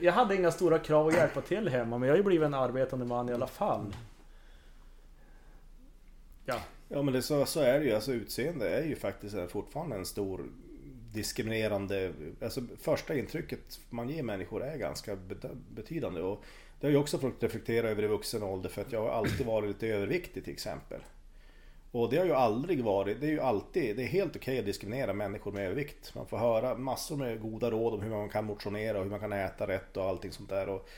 Jag 0.00 0.12
hade 0.12 0.36
inga 0.36 0.50
stora 0.50 0.78
krav 0.78 1.06
att 1.06 1.14
hjälpa 1.14 1.40
till 1.40 1.68
hemma, 1.68 1.98
men 1.98 2.06
jag 2.06 2.12
har 2.12 2.16
ju 2.16 2.22
blivit 2.22 2.46
en 2.46 2.54
arbetande 2.54 3.04
man 3.04 3.28
i 3.28 3.32
alla 3.32 3.46
fall. 3.46 3.96
Ja. 6.44 6.60
Ja 6.88 7.02
men 7.02 7.14
det, 7.14 7.22
så, 7.22 7.46
så 7.46 7.60
är 7.60 7.78
det 7.80 7.84
ju. 7.84 7.92
Alltså 7.92 8.12
utseende 8.12 8.68
är 8.68 8.84
ju 8.84 8.96
faktiskt 8.96 9.36
fortfarande 9.48 9.96
en 9.96 10.06
stor 10.06 10.44
diskriminerande... 11.12 12.12
Alltså 12.42 12.62
första 12.80 13.14
intrycket 13.14 13.80
man 13.90 14.08
ger 14.08 14.22
människor 14.22 14.64
är 14.64 14.76
ganska 14.76 15.18
betydande. 15.70 16.20
Och 16.20 16.44
det 16.80 16.86
har 16.86 16.92
jag 16.92 17.02
också 17.02 17.18
fått 17.18 17.42
reflektera 17.42 17.88
över 17.88 18.02
i 18.02 18.06
vuxen 18.06 18.42
ålder 18.42 18.68
för 18.68 18.82
att 18.82 18.92
jag 18.92 19.02
har 19.02 19.10
alltid 19.10 19.46
varit 19.46 19.68
lite 19.68 19.86
överviktig 19.86 20.44
till 20.44 20.52
exempel. 20.52 21.00
Och 21.94 22.10
det 22.10 22.16
har 22.16 22.24
ju 22.24 22.34
aldrig 22.34 22.84
varit, 22.84 23.20
det 23.20 23.26
är 23.26 23.30
ju 23.30 23.40
alltid, 23.40 23.96
det 23.96 24.02
är 24.02 24.06
helt 24.06 24.36
okej 24.36 24.40
okay 24.40 24.58
att 24.58 24.66
diskriminera 24.66 25.12
människor 25.12 25.52
med 25.52 25.64
övervikt. 25.64 26.14
Man 26.14 26.26
får 26.26 26.38
höra 26.38 26.74
massor 26.74 27.16
med 27.16 27.40
goda 27.40 27.70
råd 27.70 27.94
om 27.94 28.02
hur 28.02 28.10
man 28.10 28.28
kan 28.28 28.44
motionera 28.44 28.98
och 28.98 29.04
hur 29.04 29.10
man 29.10 29.20
kan 29.20 29.32
äta 29.32 29.66
rätt 29.66 29.96
och 29.96 30.04
allting 30.04 30.32
sånt 30.32 30.48
där. 30.48 30.68
Och 30.68 30.88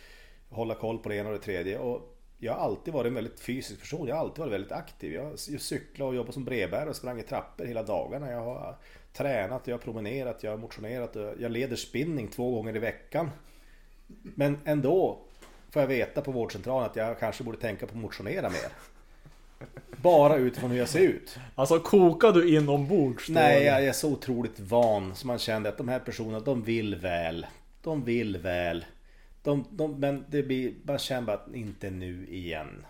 hålla 0.51 0.75
koll 0.75 0.99
på 0.99 1.09
det 1.09 1.17
ena 1.17 1.29
och 1.29 1.35
det 1.35 1.41
tredje. 1.41 1.79
Och 1.79 2.17
jag 2.39 2.53
har 2.53 2.61
alltid 2.61 2.95
varit 2.95 3.09
en 3.09 3.15
väldigt 3.15 3.41
fysisk 3.41 3.81
person. 3.81 4.07
Jag 4.09 4.15
har 4.15 4.21
alltid 4.21 4.39
varit 4.39 4.53
väldigt 4.53 4.73
aktiv. 4.73 5.13
Jag 5.13 5.39
cyklade 5.39 6.09
och 6.09 6.15
jobbade 6.15 6.33
som 6.33 6.45
brevbärare 6.45 6.91
och 6.91 6.97
sprang 6.97 7.19
i 7.19 7.23
trappor 7.23 7.65
hela 7.65 7.83
dagarna. 7.83 8.31
Jag 8.31 8.45
har 8.45 8.77
tränat, 9.13 9.67
jag 9.67 9.75
har 9.75 9.83
promenerat, 9.83 10.43
jag 10.43 10.51
har 10.51 10.59
motionerat. 10.59 11.17
Och 11.17 11.33
jag 11.39 11.51
leder 11.51 11.77
spinning 11.77 12.29
två 12.29 12.51
gånger 12.51 12.77
i 12.77 12.79
veckan. 12.79 13.31
Men 14.23 14.59
ändå 14.65 15.19
får 15.71 15.83
jag 15.83 15.89
veta 15.89 16.21
på 16.21 16.33
vårdcentralen 16.33 16.91
att 16.91 16.97
jag 16.97 17.19
kanske 17.19 17.45
borde 17.45 17.59
tänka 17.59 17.87
på 17.87 17.93
att 17.93 18.01
motionera 18.01 18.51
mer. 18.51 18.96
Bara 20.03 20.37
utifrån 20.37 20.71
hur 20.71 20.79
jag 20.79 20.89
ser 20.89 21.01
ut. 21.01 21.39
Alltså 21.55 21.81
kokar 21.81 22.33
du 22.33 22.57
inombords? 22.57 23.29
Nej, 23.29 23.65
jag 23.65 23.85
är 23.85 23.93
så 23.93 24.13
otroligt 24.13 24.61
van. 24.61 25.15
Så 25.15 25.27
man 25.27 25.39
kände 25.39 25.69
att 25.69 25.79
de 25.79 25.89
här 25.89 25.99
personerna, 25.99 26.41
de 26.41 26.63
vill 26.63 26.95
väl. 26.95 27.47
De 27.83 28.05
vill 28.05 28.37
väl. 28.37 28.85
De, 29.43 29.65
de, 29.71 30.01
men 30.01 30.25
det 30.29 30.43
blir, 30.43 30.75
man 30.83 30.99
känner 30.99 31.23
bara 31.23 31.37
att 31.37 31.55
inte 31.55 31.91
nu 31.91 32.27
igen. 32.29 32.87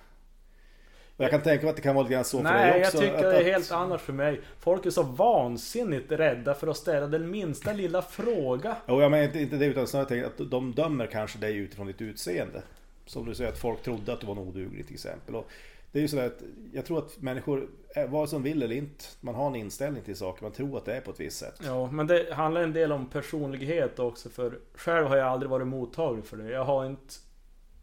Och 1.16 1.24
jag 1.24 1.30
kan 1.30 1.40
tänka 1.40 1.62
mig 1.62 1.70
att 1.70 1.76
det 1.76 1.82
kan 1.82 1.94
vara 1.94 2.02
lite 2.02 2.14
grann 2.14 2.24
så 2.24 2.42
Nej, 2.42 2.72
för 2.72 2.78
dig 2.78 2.86
också. 2.86 2.98
Nej, 2.98 3.06
jag 3.06 3.16
tycker 3.16 3.28
att, 3.28 3.34
det 3.34 3.50
är 3.50 3.52
helt 3.52 3.70
att... 3.70 3.78
annat 3.78 4.00
för 4.00 4.12
mig. 4.12 4.40
Folk 4.60 4.86
är 4.86 4.90
så 4.90 5.02
vansinnigt 5.02 6.12
rädda 6.12 6.54
för 6.54 6.66
att 6.66 6.76
ställa 6.76 7.06
den 7.06 7.30
minsta 7.30 7.72
lilla 7.72 8.02
fråga. 8.02 8.76
Jo, 8.88 9.00
jag 9.00 9.10
menar 9.10 9.24
inte, 9.24 9.40
inte 9.40 9.56
det 9.56 9.66
utan 9.66 9.86
snarare 9.86 10.26
att 10.26 10.50
de 10.50 10.72
dömer 10.74 11.06
kanske 11.06 11.38
dig 11.38 11.56
utifrån 11.56 11.86
ditt 11.86 12.00
utseende. 12.00 12.62
Som 13.06 13.26
du 13.26 13.34
säger 13.34 13.52
att 13.52 13.58
folk 13.58 13.82
trodde 13.82 14.12
att 14.12 14.20
du 14.20 14.26
var 14.26 14.34
en 14.34 14.40
oduglig 14.40 14.86
till 14.86 14.94
exempel. 14.94 15.34
Och 15.34 15.50
det 15.96 16.00
är 16.00 16.02
ju 16.02 16.08
sådär 16.08 16.26
att 16.26 16.42
jag 16.72 16.84
tror 16.84 16.98
att 16.98 17.22
människor, 17.22 17.68
vad 18.08 18.28
som 18.28 18.42
vill 18.42 18.62
eller 18.62 18.76
inte, 18.76 19.04
man 19.20 19.34
har 19.34 19.46
en 19.46 19.56
inställning 19.56 20.02
till 20.02 20.16
saker, 20.16 20.42
man 20.42 20.52
tror 20.52 20.78
att 20.78 20.84
det 20.84 20.96
är 20.96 21.00
på 21.00 21.10
ett 21.10 21.20
visst 21.20 21.38
sätt. 21.38 21.60
Ja, 21.64 21.90
men 21.90 22.06
det 22.06 22.34
handlar 22.34 22.62
en 22.62 22.72
del 22.72 22.92
om 22.92 23.06
personlighet 23.06 23.98
också 23.98 24.28
för 24.28 24.58
själv 24.74 25.06
har 25.06 25.16
jag 25.16 25.26
aldrig 25.26 25.50
varit 25.50 25.66
mottaglig 25.66 26.24
för 26.24 26.36
det. 26.36 26.50
Jag 26.50 26.64
har 26.64 26.86
inte 26.86 27.14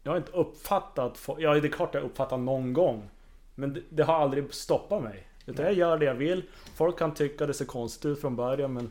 Jag 0.02 0.12
har 0.12 0.16
inte 0.16 0.32
uppfattat... 0.32 1.28
Ja, 1.38 1.54
det 1.54 1.68
är 1.68 1.72
klart 1.72 1.94
jag 1.94 2.02
uppfattat 2.02 2.40
någon 2.40 2.72
gång. 2.72 3.10
Men 3.54 3.72
det, 3.74 3.82
det 3.88 4.02
har 4.02 4.14
aldrig 4.14 4.54
stoppat 4.54 5.02
mig. 5.02 5.26
Utan 5.46 5.64
jag 5.64 5.74
gör 5.74 5.98
det 5.98 6.04
jag 6.04 6.14
vill. 6.14 6.42
Folk 6.74 6.98
kan 6.98 7.14
tycka 7.14 7.46
det 7.46 7.54
ser 7.54 7.64
konstigt 7.64 8.06
ut 8.06 8.20
från 8.20 8.36
början 8.36 8.72
men... 8.72 8.90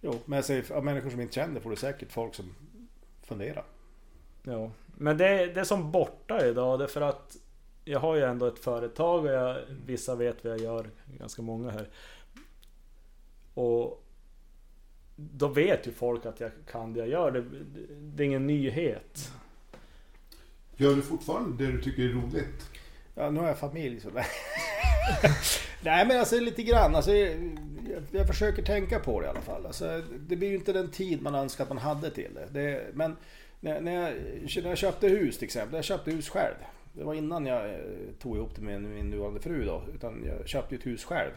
Jo, 0.00 0.18
men 0.24 0.36
jag 0.36 0.44
säger, 0.44 0.72
av 0.72 0.84
människor 0.84 1.10
som 1.10 1.20
inte 1.20 1.34
känner 1.34 1.60
får 1.60 1.70
du 1.70 1.76
säkert 1.76 2.12
folk 2.12 2.34
som 2.34 2.54
funderar. 3.22 3.64
Ja. 4.42 4.70
Men 5.00 5.16
det, 5.16 5.46
det 5.46 5.60
är 5.60 5.64
som 5.64 5.92
borta 5.92 6.46
idag. 6.46 6.78
Det 6.78 6.84
är 6.84 6.88
för 6.88 7.00
att... 7.00 7.36
Jag 7.88 8.00
har 8.00 8.16
ju 8.16 8.22
ändå 8.22 8.46
ett 8.46 8.58
företag 8.58 9.24
och 9.24 9.30
jag, 9.30 9.56
vissa 9.86 10.14
vet 10.14 10.44
vad 10.44 10.52
jag 10.52 10.60
gör. 10.60 10.90
Ganska 11.18 11.42
många 11.42 11.70
här. 11.70 11.88
Och... 13.54 14.04
Då 15.16 15.48
vet 15.48 15.86
ju 15.86 15.92
folk 15.92 16.26
att 16.26 16.40
jag 16.40 16.50
kan 16.70 16.92
det 16.92 16.98
jag 17.00 17.08
gör. 17.08 17.30
Det, 17.30 17.44
det, 18.00 18.22
är 18.22 18.26
ingen 18.26 18.46
nyhet. 18.46 19.32
Gör 20.76 20.94
du 20.94 21.02
fortfarande 21.02 21.64
det 21.64 21.72
du 21.72 21.82
tycker 21.82 22.02
är 22.02 22.08
roligt? 22.08 22.70
Ja, 23.14 23.30
nu 23.30 23.40
har 23.40 23.48
jag 23.48 23.58
familj 23.58 24.00
så... 24.00 24.08
Nej 25.82 26.06
men 26.06 26.18
alltså 26.18 26.40
lite 26.40 26.62
grann. 26.62 26.94
Alltså, 26.94 27.14
jag, 27.14 28.02
jag 28.10 28.26
försöker 28.26 28.62
tänka 28.62 28.98
på 28.98 29.20
det 29.20 29.26
i 29.26 29.30
alla 29.30 29.40
fall. 29.40 29.66
Alltså, 29.66 30.02
det 30.18 30.36
blir 30.36 30.48
ju 30.48 30.54
inte 30.54 30.72
den 30.72 30.90
tid 30.90 31.22
man 31.22 31.34
önskar 31.34 31.64
att 31.64 31.70
man 31.70 31.78
hade 31.78 32.10
till 32.10 32.34
det. 32.34 32.48
det 32.50 32.94
men 32.94 33.16
när, 33.60 33.80
när, 33.80 33.92
jag, 33.92 34.14
när 34.62 34.68
jag 34.68 34.78
köpte 34.78 35.08
hus 35.08 35.38
till 35.38 35.46
exempel. 35.46 35.74
Jag 35.74 35.84
köpte 35.84 36.10
hus 36.10 36.28
själv. 36.28 36.54
Det 36.98 37.04
var 37.04 37.14
innan 37.14 37.46
jag 37.46 37.70
eh, 37.70 37.80
tog 38.18 38.36
ihop 38.36 38.54
det 38.54 38.62
med 38.62 38.82
min 38.82 39.10
nuvarande 39.10 39.40
fru 39.40 39.64
då. 39.64 39.82
Utan 39.94 40.24
jag 40.26 40.48
köpte 40.48 40.74
ju 40.74 40.78
ett 40.78 40.86
hus 40.86 41.04
själv. 41.04 41.30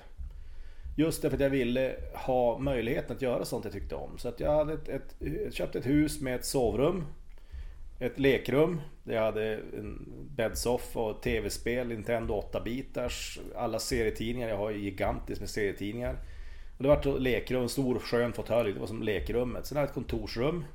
Just 0.97 1.21
därför 1.21 1.37
att 1.37 1.41
jag 1.41 1.49
ville 1.49 1.95
ha 2.13 2.57
möjligheten 2.57 3.15
att 3.15 3.21
göra 3.21 3.45
sånt 3.45 3.65
jag 3.65 3.73
tyckte 3.73 3.95
om. 3.95 4.17
Så 4.17 4.29
att 4.29 4.39
jag 4.39 4.55
hade 4.55 4.73
ett, 4.73 4.89
ett, 4.89 5.15
jag 5.19 5.53
köpte 5.53 5.79
ett 5.79 5.85
hus 5.85 6.21
med 6.21 6.35
ett 6.35 6.45
sovrum. 6.45 7.05
Ett 7.99 8.19
lekrum. 8.19 8.81
Där 9.03 9.15
jag 9.15 9.21
hade 9.21 9.53
en 9.53 10.13
bäddsoffa 10.35 10.99
och 10.99 11.21
tv-spel, 11.21 11.87
Nintendo 11.87 12.43
8-bitars. 12.51 13.39
Alla 13.55 13.79
serietidningar. 13.79 14.49
Jag 14.49 14.57
har 14.57 14.71
ju 14.71 14.79
gigantiskt 14.79 15.41
med 15.41 15.49
serietidningar. 15.49 16.15
Och 16.77 16.83
det 16.83 16.89
var 16.89 16.97
ett 16.97 17.21
lekrum, 17.21 17.61
en 17.61 17.69
stor 17.69 17.99
skön 17.99 18.33
fåtölj. 18.33 18.73
Det 18.73 18.79
var 18.79 18.87
som 18.87 19.03
lekrummet. 19.03 19.65
Sen 19.65 19.77
hade 19.77 19.83
jag 19.83 19.89
ett 19.89 19.93
kontorsrum. 19.93 20.65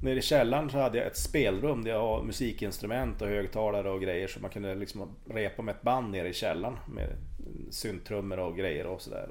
Nere 0.00 0.18
i 0.18 0.22
källaren 0.22 0.70
så 0.70 0.78
hade 0.78 0.98
jag 0.98 1.06
ett 1.06 1.16
spelrum 1.16 1.84
där 1.84 1.90
jag 1.90 2.00
har 2.00 2.22
musikinstrument 2.22 3.22
och 3.22 3.28
högtalare 3.28 3.90
och 3.90 4.00
grejer. 4.00 4.28
Så 4.28 4.40
man 4.40 4.50
kunde 4.50 4.74
liksom 4.74 5.16
repa 5.30 5.62
med 5.62 5.74
ett 5.74 5.82
band 5.82 6.10
nere 6.10 6.28
i 6.28 6.34
källaren. 6.34 6.76
Med 6.88 7.08
syntrummor 7.70 8.38
och 8.38 8.56
grejer 8.56 8.86
och 8.86 9.02
sådär. 9.02 9.30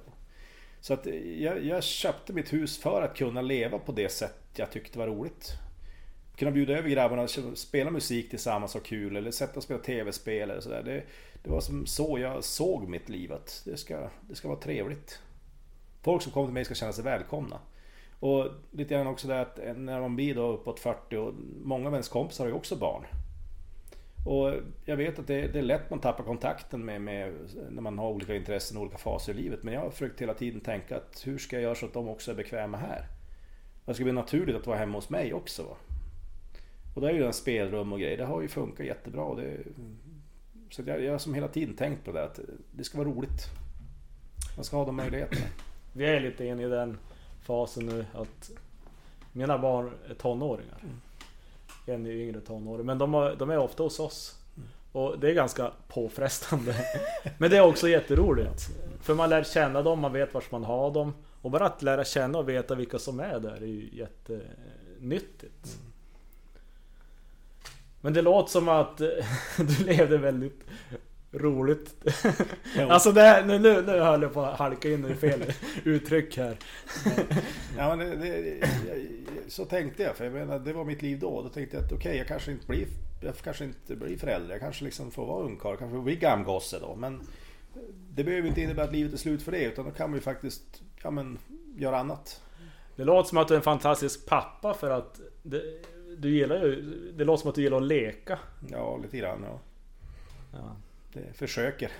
Så 0.80 0.94
att 0.94 1.06
jag, 1.38 1.66
jag 1.66 1.84
köpte 1.84 2.34
mitt 2.34 2.54
hus 2.54 2.78
för 2.78 3.02
att 3.02 3.18
kunna 3.18 3.42
leva 3.42 3.80
på 3.80 3.92
det 3.92 4.10
sätt 4.10 4.40
jag 4.56 4.72
tyckte 4.72 5.00
var 5.00 5.08
roligt. 5.08 5.52
Kunna 6.36 6.52
bjuda 6.52 6.78
över 6.78 6.90
grabbarna 6.90 7.22
och 7.22 7.58
spela 7.58 7.92
musik 7.92 8.30
tillsammans 8.30 8.76
och 8.76 8.86
kul 8.86 9.16
eller 9.16 9.32
sätta 9.32 9.58
och 9.58 9.64
spela 9.64 9.80
tv-spel 9.80 10.50
eller 10.50 10.62
sådär. 10.62 10.84
Det, 10.84 11.04
det 11.44 11.50
var 11.50 11.62
som 11.62 11.86
så 11.86 12.20
jag 12.20 12.44
såg 12.44 12.88
mitt 12.88 13.10
liv 13.10 13.34
att 13.34 13.62
det 13.66 13.78
ska, 13.78 14.10
det 14.22 14.36
ska 14.36 14.48
vara 14.48 14.60
trevligt. 14.60 15.20
Folk 16.02 16.22
som 16.22 16.32
kommer 16.32 16.48
till 16.48 16.54
mig 16.54 16.66
ska 16.66 16.76
känna 16.76 16.94
sig 16.94 17.04
välkomna. 17.04 17.60
Och 18.20 18.48
lite 18.72 18.94
grann 18.94 19.08
också 19.08 19.28
det 19.28 19.42
att 19.42 19.60
när 19.76 20.02
man 20.02 20.16
blir 20.16 20.36
då 20.36 20.48
uppåt 20.48 20.80
40 20.80 21.18
och 21.18 21.34
många 21.64 21.88
av 21.88 21.94
ens 21.94 22.10
kompisar 22.10 22.44
har 22.44 22.50
ju 22.50 22.58
också 22.58 22.76
barn. 22.76 23.06
Och 24.26 24.54
jag 24.86 24.98
vet 24.98 25.20
att 25.20 25.28
det, 25.28 25.48
det 25.48 25.60
är 25.60 25.64
lätt 25.64 25.90
man 25.90 26.00
tappar 26.00 26.24
kontakten 26.24 26.86
med, 26.86 27.02
med 27.02 27.34
när 27.70 27.82
man 27.82 28.00
har 28.00 28.10
olika 28.10 28.36
intressen 28.36 28.78
och 28.78 28.84
olika 28.84 28.98
faser 28.98 29.34
i 29.34 29.36
livet. 29.36 29.64
Men 29.64 29.74
jag 29.74 29.82
har 29.82 29.90
försökt 29.90 30.22
hela 30.22 30.34
tiden 30.34 30.62
tänka 30.62 30.98
att 30.98 31.22
hur 31.26 31.38
ska 31.38 31.56
jag 31.56 31.64
göra 31.64 31.76
så 31.76 31.86
att 31.86 31.94
de 31.94 32.10
också 32.10 32.32
är 32.32 32.36
bekväma 32.36 32.78
här? 32.78 33.08
Det 33.86 33.94
ska 33.94 34.04
bli 34.04 34.14
naturligt 34.14 34.56
att 34.56 34.68
vara 34.68 34.78
hemma 34.78 34.98
hos 34.98 35.10
mig 35.10 35.34
också. 35.34 35.64
Va? 35.64 35.76
Och 36.96 37.02
där 37.02 37.10
är 37.10 37.14
ju 37.14 37.20
den 37.20 37.34
spelrum 37.34 37.94
och 37.94 38.00
grejer. 38.00 38.18
Det 38.18 38.26
har 38.26 38.42
ju 38.42 38.48
funkat 38.48 38.86
jättebra. 38.86 39.24
Och 39.24 39.38
det, 39.38 39.58
så 40.70 40.84
jag, 40.86 41.04
jag 41.04 41.12
har 41.12 41.20
som 41.20 41.34
hela 41.34 41.48
tiden 41.48 41.76
tänkt 41.76 42.06
på 42.06 42.12
det 42.12 42.24
att 42.24 42.40
det 42.72 42.84
ska 42.84 42.98
vara 42.98 43.10
roligt. 43.10 43.46
Man 44.56 44.66
ska 44.66 44.78
ha 44.78 44.86
de 44.86 44.96
möjligheterna. 44.96 45.46
Vi 45.94 46.06
är 46.06 46.20
lite 46.20 46.46
inne 46.46 46.64
i 46.64 46.68
den 46.70 46.98
fasen 47.46 47.86
nu 47.86 48.06
att 48.14 48.52
mina 49.32 49.58
barn 49.58 49.92
är 50.10 50.14
tonåringar. 50.14 50.78
En 51.86 52.06
är 52.06 52.12
yngre 52.12 52.42
tonåring. 52.42 52.86
Men 52.86 52.98
de, 52.98 53.14
har, 53.14 53.36
de 53.36 53.50
är 53.50 53.58
ofta 53.58 53.84
hos 53.84 54.00
oss. 54.00 54.40
Och 54.92 55.20
det 55.20 55.30
är 55.30 55.34
ganska 55.34 55.72
påfrestande. 55.88 56.76
Men 57.38 57.50
det 57.50 57.58
är 57.58 57.62
också 57.62 57.88
jätteroligt. 57.88 58.70
För 59.02 59.16
man 59.16 59.30
lär 59.30 59.44
känna 59.44 59.82
dem, 59.82 60.00
man 60.00 60.14
vet 60.14 60.34
vart 60.34 60.52
man 60.52 60.64
har 60.64 60.92
dem. 60.92 61.14
Och 61.42 61.52
bara 61.52 61.66
att 61.66 61.82
lära 61.82 62.06
känna 62.06 62.38
och 62.38 62.50
veta 62.50 62.76
vilka 62.76 63.00
som 63.00 63.20
är 63.20 63.40
där 63.40 63.56
är 63.56 63.66
ju 63.66 63.90
jättenyttigt. 63.94 65.80
Men 68.02 68.14
det 68.14 68.22
låter 68.22 68.52
som 68.52 68.70
att 68.70 68.98
du 69.58 69.84
levde 69.86 70.18
väldigt 70.18 70.64
roligt. 71.40 71.96
Alltså 72.90 73.12
det 73.12 73.22
här, 73.22 73.46
nu, 73.46 73.60
nu, 73.60 73.82
nu 73.82 74.00
höll 74.00 74.22
jag 74.22 74.34
på 74.34 74.42
att 74.42 74.60
halka 74.60 74.90
in 74.90 75.06
i 75.06 75.16
fel 75.16 75.44
uttryck 75.84 76.38
här. 76.38 76.58
Ja, 77.78 77.96
men 77.96 78.10
det, 78.10 78.16
det, 78.16 78.68
så 79.48 79.66
tänkte 79.66 80.04
jag. 80.04 80.16
För 80.16 80.24
jag 80.24 80.34
menar, 80.34 80.60
det 80.60 80.74
var 80.74 80.86
mitt 80.86 81.02
liv 81.02 81.20
då. 81.20 81.42
Då 81.42 81.50
tänkte 81.50 81.78
jag 81.78 81.86
att 81.86 81.92
okej, 81.92 82.18
jag 82.18 82.28
kanske 82.28 82.52
inte 82.52 82.68
blir 82.68 82.88
jag 83.22 83.38
kanske 83.38 83.64
inte 83.64 83.96
blir 83.96 84.18
förälder. 84.18 84.52
Jag 84.52 84.60
kanske 84.60 84.84
liksom 84.84 85.12
får 85.12 85.26
vara 85.26 85.44
ungkarl. 85.44 85.78
Kanske 85.78 85.96
får 85.96 86.04
bli 86.04 86.16
gamgosse 86.16 86.80
då. 86.80 86.96
Men 86.96 87.22
det 88.10 88.24
behöver 88.24 88.48
inte 88.48 88.62
innebära 88.62 88.86
att 88.86 88.92
livet 88.92 89.14
är 89.14 89.18
slut 89.18 89.42
för 89.42 89.52
det. 89.52 89.64
Utan 89.64 89.86
då 89.86 89.92
kan 89.92 90.10
man 90.10 90.18
ju 90.18 90.22
faktiskt 90.22 90.82
ja, 91.04 91.12
men, 91.12 91.38
göra 91.78 92.00
annat. 92.00 92.42
Det 92.96 93.04
låter 93.04 93.30
som 93.30 93.38
att 93.38 93.48
du 93.48 93.54
är 93.54 93.58
en 93.58 93.64
fantastisk 93.64 94.26
pappa 94.26 94.74
för 94.74 94.90
att 94.90 95.20
det, 95.44 95.62
du 96.18 96.30
gillar 96.30 96.56
ju... 96.56 96.82
Det 97.18 97.24
låter 97.24 97.42
som 97.42 97.50
att 97.50 97.56
du 97.56 97.62
gillar 97.62 97.78
att 97.78 97.84
leka. 97.84 98.40
Ja, 98.72 98.98
lite 98.98 99.18
grann. 99.18 99.44
Ja. 99.44 99.60
Ja. 100.52 100.76
Det 101.16 101.34
försöker. 101.34 101.92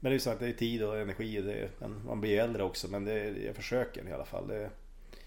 Men 0.00 0.10
det 0.10 0.12
är 0.12 0.12
ju 0.12 0.18
så 0.18 0.30
att 0.30 0.40
det 0.40 0.48
är 0.48 0.52
tid 0.52 0.82
och 0.82 0.98
energi. 0.98 1.40
och 1.40 1.44
Det, 1.44 1.70
man 2.06 2.20
blir 2.20 2.38
äldre 2.38 2.62
också. 2.62 2.88
Men 2.88 3.04
det, 3.04 3.28
jag 3.28 3.56
försöker 3.56 4.08
i 4.08 4.12
alla 4.12 4.24
fall. 4.24 4.48
Det, 4.48 4.70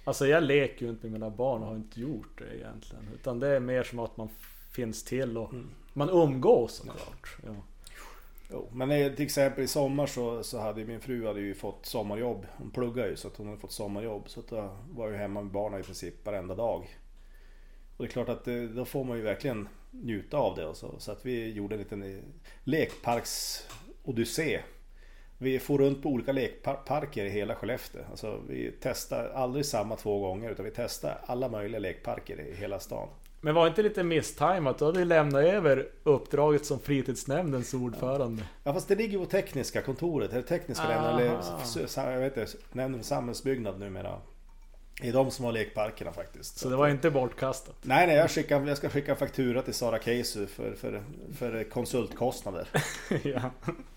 Alltså 0.03 0.27
jag 0.27 0.43
leker 0.43 0.85
ju 0.85 0.91
inte 0.91 1.05
med 1.05 1.13
mina 1.13 1.29
barn 1.29 1.61
och 1.61 1.67
har 1.67 1.75
inte 1.75 2.01
gjort 2.01 2.37
det 2.37 2.57
egentligen. 2.57 3.03
Utan 3.13 3.39
det 3.39 3.47
är 3.47 3.59
mer 3.59 3.83
som 3.83 3.99
att 3.99 4.17
man 4.17 4.29
finns 4.71 5.03
till 5.03 5.37
och 5.37 5.53
man 5.93 6.09
umgås 6.09 6.75
såklart. 6.75 7.37
Ja. 7.45 7.55
Jo, 8.51 8.69
men 8.71 8.91
eh, 8.91 9.13
till 9.13 9.25
exempel 9.25 9.63
i 9.63 9.67
sommar 9.67 10.05
så, 10.05 10.43
så 10.43 10.59
hade 10.59 10.81
ju 10.81 10.87
min 10.87 10.99
fru 10.99 11.27
hade 11.27 11.39
ju 11.39 11.53
fått 11.53 11.85
sommarjobb. 11.85 12.45
Hon 12.57 12.71
pluggar 12.71 13.07
ju 13.07 13.15
så 13.15 13.27
att 13.27 13.37
hon 13.37 13.47
hade 13.47 13.59
fått 13.59 13.71
sommarjobb. 13.71 14.29
Så 14.29 14.39
att 14.39 14.47
då 14.47 14.77
var 14.89 15.05
jag 15.05 15.11
ju 15.11 15.17
hemma 15.17 15.41
med 15.41 15.51
barnen 15.51 15.79
i 15.79 15.83
princip 15.83 16.25
varenda 16.25 16.55
dag. 16.55 16.99
Och 17.97 18.03
det 18.05 18.09
är 18.09 18.11
klart 18.11 18.29
att 18.29 18.47
eh, 18.47 18.61
då 18.61 18.85
får 18.85 19.03
man 19.03 19.17
ju 19.17 19.23
verkligen 19.23 19.67
njuta 19.91 20.37
av 20.37 20.55
det. 20.55 20.65
Och 20.65 20.77
så, 20.77 20.99
så 20.99 21.11
att 21.11 21.25
vi 21.25 21.51
gjorde 21.51 21.75
en 21.75 21.79
liten 21.79 22.03
eh, 22.03 22.19
lekparks-odyssé. 22.63 24.59
Vi 25.37 25.59
får 25.59 25.77
runt 25.77 26.03
på 26.03 26.09
olika 26.09 26.31
lekparker 26.31 27.25
i 27.25 27.29
hela 27.29 27.55
Skellefteå. 27.55 28.01
Alltså 28.09 28.41
vi 28.47 28.73
testar 28.81 29.31
aldrig 29.35 29.65
samma 29.65 29.95
två 29.95 30.19
gånger 30.19 30.51
utan 30.51 30.65
vi 30.65 30.71
testar 30.75 31.21
alla 31.25 31.49
möjliga 31.49 31.79
lekparker 31.79 32.39
i 32.39 32.55
hela 32.55 32.79
stan. 32.79 33.07
Men 33.41 33.55
var 33.55 33.67
inte 33.67 33.81
lite 33.81 34.03
misstajmat? 34.03 34.79
Du 34.79 34.85
hade 34.85 34.99
ju 34.99 35.05
lämnat 35.05 35.43
över 35.43 35.89
uppdraget 36.03 36.65
som 36.65 36.79
fritidsnämndens 36.79 37.73
ordförande. 37.73 38.43
Ja 38.63 38.73
fast 38.73 38.87
det 38.87 38.95
ligger 38.95 39.19
ju 39.19 39.25
på 39.25 39.31
tekniska 39.31 39.81
kontoret, 39.81 40.31
eller 40.31 40.41
tekniska 40.41 40.87
nämnden, 40.87 41.29
Aha. 41.29 41.63
eller 41.75 42.11
jag 42.13 42.19
vet 42.19 42.37
inte, 42.37 42.57
nämnden 42.71 43.01
för 43.01 43.07
samhällsbyggnad 43.07 43.79
numera. 43.79 44.21
Är 45.01 45.13
de 45.13 45.31
som 45.31 45.45
har 45.45 45.51
lekparkerna 45.51 46.13
faktiskt. 46.13 46.57
Så 46.57 46.69
det 46.69 46.75
var 46.75 46.87
inte 46.87 47.11
bortkastat. 47.11 47.75
Nej 47.81 48.07
nej, 48.07 48.15
jag, 48.15 48.31
skickar, 48.31 48.67
jag 48.67 48.77
ska 48.77 48.89
skicka 48.89 49.15
faktura 49.15 49.61
till 49.61 49.73
Sara 49.73 49.99
Keisu 49.99 50.47
för, 50.47 50.75
för, 50.75 51.03
för 51.37 51.63
konsultkostnader. 51.63 52.67
ja. 53.23 53.51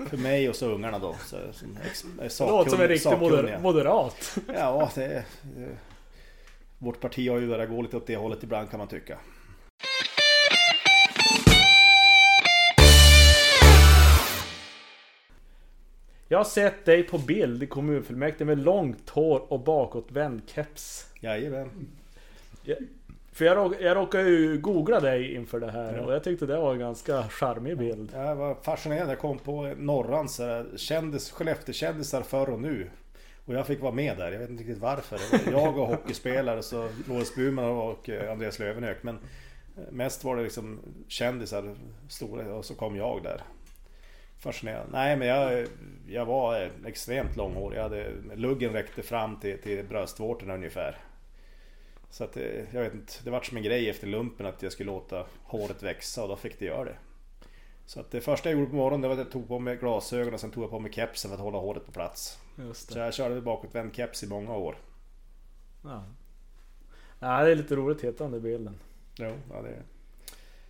För 0.08 0.16
mig 0.16 0.48
och 0.48 0.56
så 0.56 0.66
ungarna 0.66 0.98
då. 0.98 1.16
Så, 1.26 1.36
som 1.52 1.78
ex, 1.86 2.04
är 2.04 2.44
Det 2.46 2.50
låter 2.50 2.70
som 2.70 2.80
en 2.80 2.88
riktig 2.88 3.18
moder 3.18 3.58
moderat. 3.62 4.38
Ja, 4.54 4.90
det, 4.94 5.24
det, 5.42 5.76
Vårt 6.78 7.00
parti 7.00 7.30
har 7.30 7.38
ju 7.38 7.48
börjat 7.48 7.70
gå 7.70 7.82
lite 7.82 7.96
åt 7.96 8.06
det 8.06 8.16
hållet 8.16 8.42
ibland 8.42 8.70
kan 8.70 8.78
man 8.78 8.88
tycka. 8.88 9.18
Jag 16.32 16.38
har 16.38 16.44
sett 16.44 16.84
dig 16.84 17.02
på 17.02 17.18
bild 17.18 17.62
i 17.62 17.66
kommunfullmäktige 17.66 18.44
med 18.46 18.58
långt 18.58 19.10
hår 19.10 19.52
och 19.52 19.60
bakåtvänd 19.60 20.42
keps. 20.46 21.06
Jajamän. 21.20 21.70
För 23.32 23.44
jag, 23.44 23.56
råk, 23.56 23.74
jag 23.80 23.96
råkade 23.96 24.28
ju 24.28 24.58
googla 24.58 25.00
dig 25.00 25.34
inför 25.34 25.60
det 25.60 25.70
här 25.70 25.96
Ja. 25.96 26.02
och 26.02 26.12
jag 26.14 26.24
tyckte 26.24 26.46
det 26.46 26.56
var 26.56 26.72
en 26.72 26.78
ganska 26.78 27.22
charmig 27.28 27.78
bild. 27.78 28.10
Jag 28.14 28.36
var 28.36 28.54
fascinerad. 28.54 29.10
Jag 29.10 29.18
kom 29.18 29.38
på 29.38 29.74
Norran 29.76 30.28
så 30.28 30.44
här, 30.44 30.66
kändis, 30.76 31.30
Skellefteå-kändisar 31.30 32.22
förr 32.22 32.50
och 32.50 32.60
nu. 32.60 32.90
Och 33.44 33.54
jag 33.54 33.66
fick 33.66 33.80
vara 33.80 33.92
med 33.92 34.16
där. 34.18 34.32
Jag 34.32 34.38
vet 34.38 34.50
inte 34.50 34.62
riktigt 34.62 34.82
varför. 34.82 35.18
Var 35.52 35.60
jag 35.60 35.78
och 35.78 35.86
hockeyspelare, 35.86 36.62
så 36.62 36.88
Loris 37.08 37.34
Burman 37.34 37.64
och 37.64 38.08
eh, 38.08 38.32
Andreas 38.32 38.58
Lövenhök. 38.58 39.02
Men 39.02 39.14
eh, 39.76 39.82
mest 39.92 40.24
var 40.24 40.36
det 40.36 40.42
liksom 40.42 40.78
kändisar 41.08 41.74
stora 42.08 42.54
och 42.54 42.64
så 42.64 42.74
kom 42.74 42.96
jag 42.96 43.22
där. 43.22 43.42
Fascinerad. 44.40 44.86
Nej 44.92 45.16
men 45.16 45.28
jag, 45.28 45.66
jag 46.08 46.26
var 46.26 46.62
eh, 46.62 46.70
extremt 46.86 47.36
långhårig. 47.36 47.78
Jag 47.78 47.82
hade, 47.82 48.12
luggen 48.34 48.72
räckte 48.72 49.02
fram 49.02 49.40
till, 49.40 49.58
till 49.58 49.84
bröstvårtorna 49.84 50.54
ungefär. 50.54 50.96
Så 52.10 52.24
att 52.24 52.32
det, 52.32 52.66
jag 52.72 52.82
vet 52.82 52.94
inte, 52.94 53.12
det 53.24 53.30
vart 53.30 53.46
som 53.46 53.56
en 53.56 53.62
grej 53.62 53.90
efter 53.90 54.06
lumpen 54.06 54.46
att 54.46 54.62
jag 54.62 54.72
skulle 54.72 54.90
låta 54.90 55.26
håret 55.42 55.82
växa 55.82 56.22
och 56.22 56.28
då 56.28 56.36
fick 56.36 56.58
det 56.58 56.64
göra 56.64 56.84
det. 56.84 56.96
Så 57.86 58.00
att 58.00 58.10
det 58.10 58.20
första 58.20 58.50
jag 58.50 58.58
gjorde 58.58 58.70
på 58.70 58.76
morgonen 58.76 59.00
det 59.00 59.08
var 59.08 59.14
att 59.14 59.20
jag 59.20 59.30
tog 59.30 59.48
på 59.48 59.58
mig 59.58 59.76
glasögon 59.76 60.34
och 60.34 60.40
sen 60.40 60.50
tog 60.50 60.64
jag 60.64 60.70
på 60.70 60.78
mig 60.78 60.92
kepsen 60.92 61.28
för 61.28 61.36
att 61.36 61.42
hålla 61.42 61.58
håret 61.58 61.86
på 61.86 61.92
plats. 61.92 62.38
Så 62.72 62.98
jag 62.98 63.14
körde 63.14 63.40
bakåtvänd 63.40 63.94
keps 63.94 64.22
i 64.22 64.28
många 64.28 64.56
år. 64.56 64.76
Ja. 65.84 66.04
ja, 67.20 67.44
det 67.44 67.50
är 67.50 67.54
lite 67.54 67.76
roligt 67.76 68.04
hitta 68.04 68.24
den 68.24 68.32
där 68.32 68.40
bilden. 68.40 68.74
Jo, 69.16 69.32
ja, 69.50 69.62
det... 69.62 69.82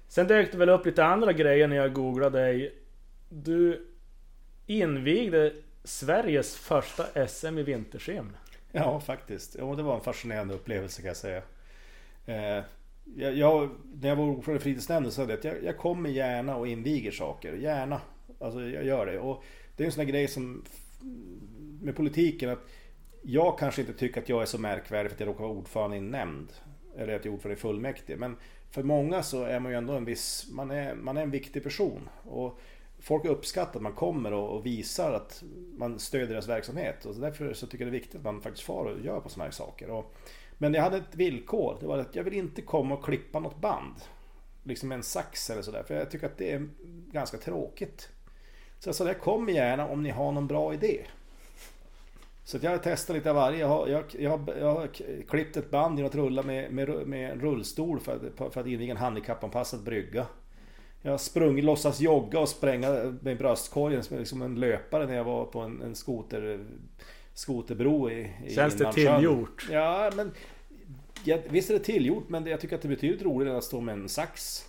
Sen 0.08 0.26
dök 0.26 0.52
det 0.52 0.58
väl 0.58 0.68
upp 0.68 0.86
lite 0.86 1.04
andra 1.04 1.32
grejer 1.32 1.68
när 1.68 1.76
jag 1.76 1.92
googlade 1.92 2.40
dig. 2.40 2.79
Du 3.32 3.86
invigde 4.66 5.52
Sveriges 5.84 6.56
första 6.56 7.28
SM 7.28 7.58
i 7.58 7.62
vintersim. 7.62 8.36
Ja, 8.72 9.00
faktiskt. 9.00 9.56
Ja, 9.58 9.74
det 9.74 9.82
var 9.82 9.94
en 9.94 10.00
fascinerande 10.00 10.54
upplevelse 10.54 11.02
kan 11.02 11.08
jag 11.08 11.16
säga. 11.16 11.42
Eh, 12.26 12.64
jag, 13.16 13.36
jag, 13.36 13.70
när 13.94 14.08
jag 14.08 14.16
var 14.16 14.24
ordförande 14.24 14.60
i 14.60 14.62
fritidsnämnden 14.62 15.12
så 15.12 15.16
sa 15.16 15.22
jag 15.22 15.38
att 15.38 15.44
jag, 15.44 15.64
jag 15.64 15.76
kommer 15.76 16.10
gärna 16.10 16.56
och 16.56 16.68
inviger 16.68 17.10
saker. 17.10 17.52
Gärna. 17.52 18.00
Alltså 18.38 18.60
jag 18.60 18.84
gör 18.84 19.06
det. 19.06 19.18
Och 19.18 19.44
det 19.76 19.82
är 19.82 19.86
en 19.86 19.92
sån 19.92 20.04
här 20.04 20.12
grej 20.12 20.28
som 20.28 20.64
med 21.82 21.96
politiken 21.96 22.50
att 22.50 22.68
jag 23.22 23.58
kanske 23.58 23.80
inte 23.80 23.92
tycker 23.92 24.20
att 24.20 24.28
jag 24.28 24.42
är 24.42 24.46
så 24.46 24.58
märkvärdig 24.58 25.10
för 25.10 25.16
att 25.16 25.20
jag 25.20 25.28
råkar 25.28 25.44
vara 25.44 25.52
ordförande 25.52 25.96
i 25.96 25.98
en 25.98 26.10
nämnd. 26.10 26.52
Eller 26.96 27.16
att 27.16 27.24
jag 27.24 27.32
är 27.32 27.36
ordförande 27.36 27.58
i 27.58 27.60
fullmäktige. 27.60 28.16
Men 28.16 28.36
för 28.70 28.82
många 28.82 29.22
så 29.22 29.44
är 29.44 29.60
man 29.60 29.72
ju 29.72 29.78
ändå 29.78 29.92
en 29.92 30.04
viss, 30.04 30.48
man 30.50 30.70
är, 30.70 30.94
man 30.94 31.16
är 31.16 31.22
en 31.22 31.30
viktig 31.30 31.62
person. 31.62 32.08
Och 32.22 32.60
folk 33.00 33.24
uppskattar 33.24 33.76
att 33.76 33.82
man 33.82 33.92
kommer 33.92 34.32
och, 34.32 34.56
och 34.56 34.66
visar 34.66 35.12
att 35.12 35.42
man 35.76 35.98
stödjer 35.98 36.28
deras 36.28 36.48
verksamhet. 36.48 37.04
Och 37.04 37.14
så 37.14 37.20
därför 37.20 37.52
så 37.52 37.66
tycker 37.66 37.84
jag 37.84 37.92
det 37.92 37.96
är 37.96 38.00
viktigt 38.00 38.16
att 38.16 38.24
man 38.24 38.40
faktiskt 38.40 38.66
far 38.66 38.84
och 38.84 39.00
gör 39.00 39.20
på 39.20 39.28
sådana 39.28 39.44
här 39.44 39.52
saker. 39.52 39.90
Och, 39.90 40.14
men 40.58 40.74
jag 40.74 40.82
hade 40.82 40.96
ett 40.96 41.14
villkor. 41.14 41.76
Det 41.80 41.86
var 41.86 41.98
att 41.98 42.16
jag 42.16 42.24
vill 42.24 42.34
inte 42.34 42.62
komma 42.62 42.94
och 42.94 43.04
klippa 43.04 43.40
något 43.40 43.60
band. 43.60 43.94
Liksom 44.62 44.88
med 44.88 44.96
en 44.96 45.02
sax 45.02 45.50
eller 45.50 45.62
sådär. 45.62 45.82
För 45.82 45.94
jag 45.94 46.10
tycker 46.10 46.26
att 46.26 46.38
det 46.38 46.52
är 46.52 46.68
ganska 47.12 47.38
tråkigt. 47.38 48.08
Så 48.78 48.88
jag 48.88 48.94
sa 48.94 49.04
det, 49.04 49.14
kom 49.14 49.48
gärna 49.48 49.88
om 49.88 50.02
ni 50.02 50.10
har 50.10 50.32
någon 50.32 50.46
bra 50.46 50.74
idé. 50.74 51.00
Så 52.44 52.56
att 52.56 52.62
jag 52.62 52.70
har 52.70 52.78
testat 52.78 53.16
lite 53.16 53.30
av 53.30 53.36
varje. 53.36 53.58
Jag 53.58 53.68
har, 53.68 53.88
jag, 53.88 54.04
jag, 54.18 54.30
har, 54.30 54.54
jag 54.58 54.74
har 54.74 54.88
klippt 55.28 55.56
ett 55.56 55.70
band 55.70 55.98
genom 55.98 56.08
att 56.08 56.14
rulla 56.14 56.42
med, 56.42 56.72
med, 56.72 56.88
med 57.06 57.30
en 57.30 57.40
rullstol 57.40 58.00
för 58.00 58.16
att, 58.16 58.52
för 58.52 58.60
att 58.60 58.66
inviga 58.66 58.90
en 58.90 58.96
handikappanpassad 58.96 59.82
brygga. 59.84 60.26
Jag 61.02 61.10
har 61.10 61.18
sprungit, 61.18 61.64
låtsas 61.64 62.00
jogga 62.00 62.40
och 62.40 62.48
spränga 62.48 63.18
med 63.20 63.38
bröstkorgen 63.38 64.02
som 64.02 64.18
liksom 64.18 64.42
en 64.42 64.54
löpare 64.54 65.06
när 65.06 65.14
jag 65.16 65.24
var 65.24 65.44
på 65.44 65.60
en, 65.60 65.82
en 65.82 65.94
skoter, 65.94 66.66
skoterbro 67.34 68.10
i, 68.10 68.32
i 68.46 68.54
Känns 68.54 68.74
det 68.74 68.92
tillgjort? 68.92 69.68
Ja, 69.70 70.10
men 70.16 70.32
ja, 71.24 71.38
visst 71.48 71.70
är 71.70 71.74
det 71.74 71.84
tillgjort, 71.84 72.28
men 72.28 72.46
jag 72.46 72.60
tycker 72.60 72.76
att 72.76 72.82
det 72.82 72.88
är 72.88 72.90
betydligt 72.90 73.22
roligare 73.22 73.52
än 73.52 73.58
att 73.58 73.64
stå 73.64 73.80
med 73.80 73.92
en 73.92 74.08
sax. 74.08 74.66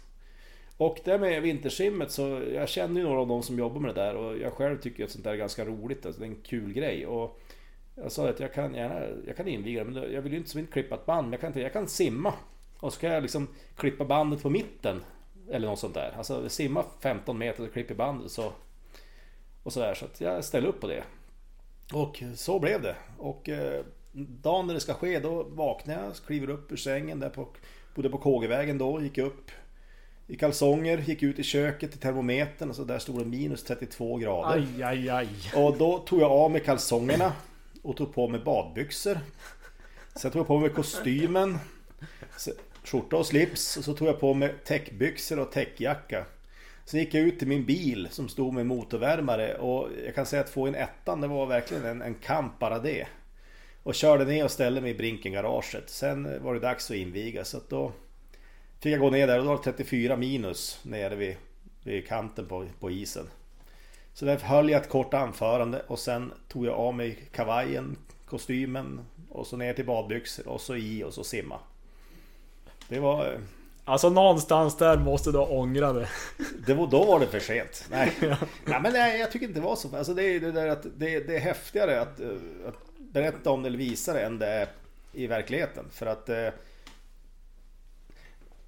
Och 0.77 0.99
det 1.03 1.17
med 1.17 1.41
vintersimmet 1.41 2.11
så 2.11 2.41
jag 2.53 2.69
känner 2.69 3.01
ju 3.01 3.07
några 3.07 3.19
av 3.19 3.27
dem 3.27 3.43
som 3.43 3.59
jobbar 3.59 3.79
med 3.79 3.95
det 3.95 4.01
där 4.01 4.15
och 4.15 4.37
jag 4.37 4.53
själv 4.53 4.77
tycker 4.77 5.03
att 5.03 5.11
sånt 5.11 5.23
där 5.23 5.31
är 5.31 5.37
ganska 5.37 5.65
roligt. 5.65 6.05
Alltså 6.05 6.21
det 6.21 6.27
är 6.27 6.29
en 6.29 6.41
kul 6.43 6.73
grej. 6.73 7.07
Och 7.07 7.41
jag 7.95 8.11
sa 8.11 8.29
att 8.29 8.39
jag 8.39 8.53
kan 8.53 8.73
gärna 8.73 9.01
jag 9.27 9.37
kan 9.37 9.47
inviga 9.47 9.83
men 9.83 9.95
jag 10.13 10.21
vill 10.21 10.31
ju 10.31 10.37
inte 10.37 10.49
som 10.49 10.59
inte 10.59 10.71
klippa 10.71 10.95
ett 10.95 11.05
band. 11.05 11.25
Men 11.25 11.31
jag 11.31 11.41
kan, 11.41 11.47
inte, 11.47 11.61
jag 11.61 11.73
kan 11.73 11.87
simma. 11.87 12.33
Och 12.79 12.93
så 12.93 12.99
kan 12.99 13.11
jag 13.11 13.21
liksom 13.21 13.47
klippa 13.75 14.05
bandet 14.05 14.41
på 14.41 14.49
mitten. 14.49 15.01
Eller 15.51 15.67
något 15.67 15.79
sånt 15.79 15.93
där. 15.93 16.13
Alltså 16.17 16.49
simma 16.49 16.85
15 16.99 17.37
meter 17.37 17.63
och 17.63 17.73
klippa 17.73 17.93
bandet 17.93 18.31
så. 18.31 18.51
Och 19.63 19.73
sådär. 19.73 19.93
Så 19.93 20.05
att 20.05 20.21
jag 20.21 20.45
ställer 20.45 20.67
upp 20.67 20.81
på 20.81 20.87
det. 20.87 21.03
Och 21.93 22.23
så 22.35 22.59
blev 22.59 22.81
det. 22.81 22.95
Och 23.17 23.49
eh, 23.49 23.83
dagen 24.13 24.67
när 24.67 24.73
det 24.73 24.79
ska 24.79 24.93
ske 24.93 25.19
då 25.19 25.43
vaknar 25.43 25.93
jag, 26.03 26.15
kliver 26.27 26.49
upp 26.49 26.71
ur 26.71 26.75
sängen 26.75 27.19
där 27.19 27.29
på, 27.29 27.47
bodde 27.95 28.09
på 28.09 28.17
Kågevägen 28.17 28.77
då, 28.77 29.01
gick 29.01 29.17
upp 29.17 29.51
i 30.27 30.35
kalsonger, 30.37 30.97
gick 30.97 31.23
ut 31.23 31.39
i 31.39 31.43
köket 31.43 31.91
till 31.91 31.99
termometern 31.99 32.69
och 32.69 32.75
så 32.75 32.83
där 32.83 32.99
stod 32.99 33.19
det 33.19 33.25
minus 33.25 33.63
32 33.63 34.17
grader. 34.17 34.57
Aj, 34.77 34.83
aj, 34.83 35.09
aj. 35.09 35.27
Och 35.55 35.77
då 35.77 35.97
tog 35.99 36.19
jag 36.21 36.31
av 36.31 36.51
mig 36.51 36.61
kalsongerna 36.63 37.33
och 37.81 37.97
tog 37.97 38.13
på 38.13 38.27
mig 38.27 38.39
badbyxor. 38.39 39.19
Sen 40.15 40.31
tog 40.31 40.39
jag 40.39 40.47
på 40.47 40.59
mig 40.59 40.69
kostymen, 40.69 41.57
så- 42.37 42.51
skjorta 42.83 43.17
och 43.17 43.25
slips 43.25 43.77
och 43.77 43.83
så 43.83 43.93
tog 43.93 44.07
jag 44.07 44.19
på 44.19 44.33
mig 44.33 44.55
täckbyxor 44.65 45.39
och 45.39 45.51
täckjacka. 45.51 46.25
Sen 46.85 46.99
gick 46.99 47.13
jag 47.13 47.23
ut 47.23 47.39
till 47.39 47.47
min 47.47 47.65
bil 47.65 48.07
som 48.11 48.29
stod 48.29 48.53
med 48.53 48.65
motorvärmare 48.65 49.57
och 49.57 49.89
jag 50.05 50.15
kan 50.15 50.25
säga 50.25 50.41
att 50.41 50.49
få 50.49 50.67
in 50.67 50.75
ettan 50.75 51.21
det 51.21 51.27
var 51.27 51.45
verkligen 51.45 51.85
en, 51.85 52.01
en 52.01 52.15
kamp 52.15 52.59
bara 52.59 52.79
det. 52.79 53.07
Och 53.83 53.95
körde 53.95 54.25
ner 54.25 54.43
och 54.43 54.51
ställde 54.51 54.81
mig 54.81 54.91
i 54.91 54.95
Brinken-garaget. 54.95 55.89
Sen 55.89 56.43
var 56.43 56.53
det 56.53 56.59
dags 56.59 56.91
att 56.91 56.97
inviga 56.97 57.45
så 57.45 57.57
att 57.57 57.69
då 57.69 57.91
fick 58.79 58.93
jag 58.93 58.99
gå 58.99 59.09
ner 59.09 59.27
där 59.27 59.37
och 59.37 59.45
då 59.45 59.49
var 59.49 59.57
det 59.57 59.63
34 59.63 60.17
minus 60.17 60.79
nere 60.83 61.15
vid, 61.15 61.35
vid 61.83 62.07
kanten 62.07 62.45
på, 62.45 62.65
på 62.79 62.91
isen. 62.91 63.27
Så 64.13 64.25
därför 64.25 64.47
höll 64.47 64.69
jag 64.69 64.81
ett 64.81 64.89
kort 64.89 65.13
anförande 65.13 65.81
och 65.87 65.99
sen 65.99 66.33
tog 66.47 66.65
jag 66.65 66.73
av 66.73 66.93
mig 66.93 67.17
kavajen, 67.31 67.97
kostymen 68.25 69.01
och 69.29 69.47
så 69.47 69.57
ner 69.57 69.73
till 69.73 69.85
badbyxor 69.85 70.47
och 70.47 70.61
så 70.61 70.75
i 70.75 71.03
och 71.03 71.13
så 71.13 71.23
simma. 71.23 71.59
Det 72.91 72.99
var... 72.99 73.25
eh, 73.34 73.39
Alltså 73.86 74.10
någonstans 74.10 74.77
där 74.77 74.97
måste 74.97 75.32
du 75.32 75.38
ha 75.38 75.45
ångrat 75.47 75.95
det. 75.95 76.10
Det 76.67 76.73
var, 76.73 76.88
då 76.88 77.06
var 77.06 77.19
det 77.19 77.27
för 77.27 77.39
sent. 77.39 77.86
Nej, 77.91 78.13
nej 78.65 78.80
men 78.82 78.93
nej, 78.93 79.19
jag 79.19 79.32
tycker 79.32 79.47
inte 79.47 79.60
det 79.60 79.65
var 79.65 79.75
så. 79.75 79.95
Alltså 79.97 80.13
det 80.13 80.23
är 80.23 80.39
det 80.39 80.51
där 80.51 80.67
att 80.67 80.84
det, 80.97 81.19
det 81.27 81.36
är 81.36 81.39
häftigare 81.39 82.01
att, 82.01 82.19
eh, 82.19 82.27
att 82.67 82.75
berätta 82.97 83.51
om 83.51 83.63
det 83.63 83.67
eller 83.67 83.77
visa 83.77 84.13
det 84.13 84.21
än 84.21 84.39
det 84.39 84.47
är 84.47 84.67
i 85.13 85.27
verkligheten. 85.27 85.86
För 85.91 86.06
att 86.06 86.30
eh, 86.30 86.47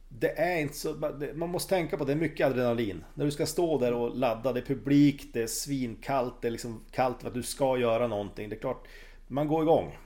det 0.09 0.39
är 0.39 0.57
inte 0.61 0.75
så, 0.77 0.93
det- 0.93 1.33
man 1.33 1.49
måste 1.49 1.69
tänka 1.69 1.97
på 1.97 2.03
att 2.03 2.07
det 2.07 2.13
är 2.13 2.17
mycket 2.17 2.47
adrenalin. 2.47 3.03
När 3.13 3.25
du 3.25 3.31
ska 3.31 3.45
stå 3.45 3.77
där 3.79 3.93
och 3.93 4.17
ladda, 4.17 4.53
det 4.53 4.59
är 4.59 4.65
publik, 4.65 5.29
det 5.33 5.41
är 5.41 5.47
svinkallt, 5.47 6.33
det 6.41 6.47
är 6.47 6.51
liksom 6.51 6.81
kallt 6.91 7.21
för 7.21 7.27
att 7.27 7.33
du 7.33 7.43
ska 7.43 7.77
göra 7.77 8.07
någonting. 8.07 8.49
Det 8.49 8.55
är 8.55 8.59
klart, 8.59 8.87
man 9.27 9.47
går 9.47 9.63
igång. 9.63 9.97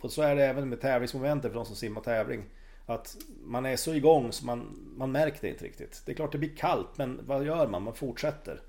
Och 0.00 0.10
så 0.12 0.22
är 0.22 0.36
det 0.36 0.44
även 0.46 0.68
med 0.68 0.80
tävlingsmomentet 0.80 1.50
för 1.50 1.56
de 1.56 1.64
som 1.66 1.76
simmar 1.76 2.00
tävling. 2.00 2.42
Att 2.86 3.16
man 3.44 3.66
är 3.66 3.76
så 3.76 3.94
igång 3.94 4.32
så 4.32 4.46
man, 4.46 4.90
man 4.96 5.12
märker 5.12 5.38
det 5.40 5.48
inte 5.48 5.64
riktigt. 5.64 6.02
Det 6.06 6.12
är 6.12 6.16
klart 6.16 6.32
det 6.32 6.38
blir 6.38 6.56
kallt 6.56 6.98
men 6.98 7.20
vad 7.26 7.46
gör 7.46 7.68
man? 7.68 7.82
Man 7.82 7.94
fortsätter. 7.94 8.60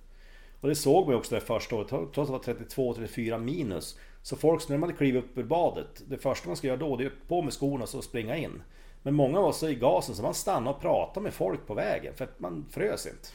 Och 0.61 0.69
det 0.69 0.75
såg 0.75 1.05
man 1.05 1.13
ju 1.13 1.17
också 1.17 1.35
det 1.35 1.41
första 1.41 1.75
året, 1.75 1.87
trots 1.87 2.17
att 2.17 2.43
det 2.43 2.53
var 2.53 2.93
32-34 2.93 3.39
minus. 3.39 3.99
Så 4.21 4.35
folk, 4.35 4.69
när 4.69 4.77
man 4.77 4.89
hade 4.89 4.97
klivit 4.97 5.23
upp 5.23 5.37
ur 5.37 5.43
badet, 5.43 6.03
det 6.07 6.17
första 6.17 6.47
man 6.47 6.57
ska 6.57 6.67
göra 6.67 6.77
då 6.77 6.95
det 6.95 7.03
är 7.03 7.07
att 7.07 7.27
på 7.27 7.41
med 7.41 7.53
skorna 7.53 7.83
och 7.83 7.89
så 7.89 8.01
springa 8.01 8.37
in. 8.37 8.63
Men 9.01 9.13
många 9.13 9.41
var 9.41 9.51
så 9.51 9.69
i 9.69 9.75
gasen 9.75 10.15
så 10.15 10.23
man 10.23 10.33
stannade 10.33 10.75
och 10.75 10.81
pratade 10.81 11.23
med 11.23 11.33
folk 11.33 11.67
på 11.67 11.73
vägen 11.73 12.13
för 12.15 12.23
att 12.23 12.39
man 12.39 12.65
frös 12.71 13.05
inte. 13.05 13.27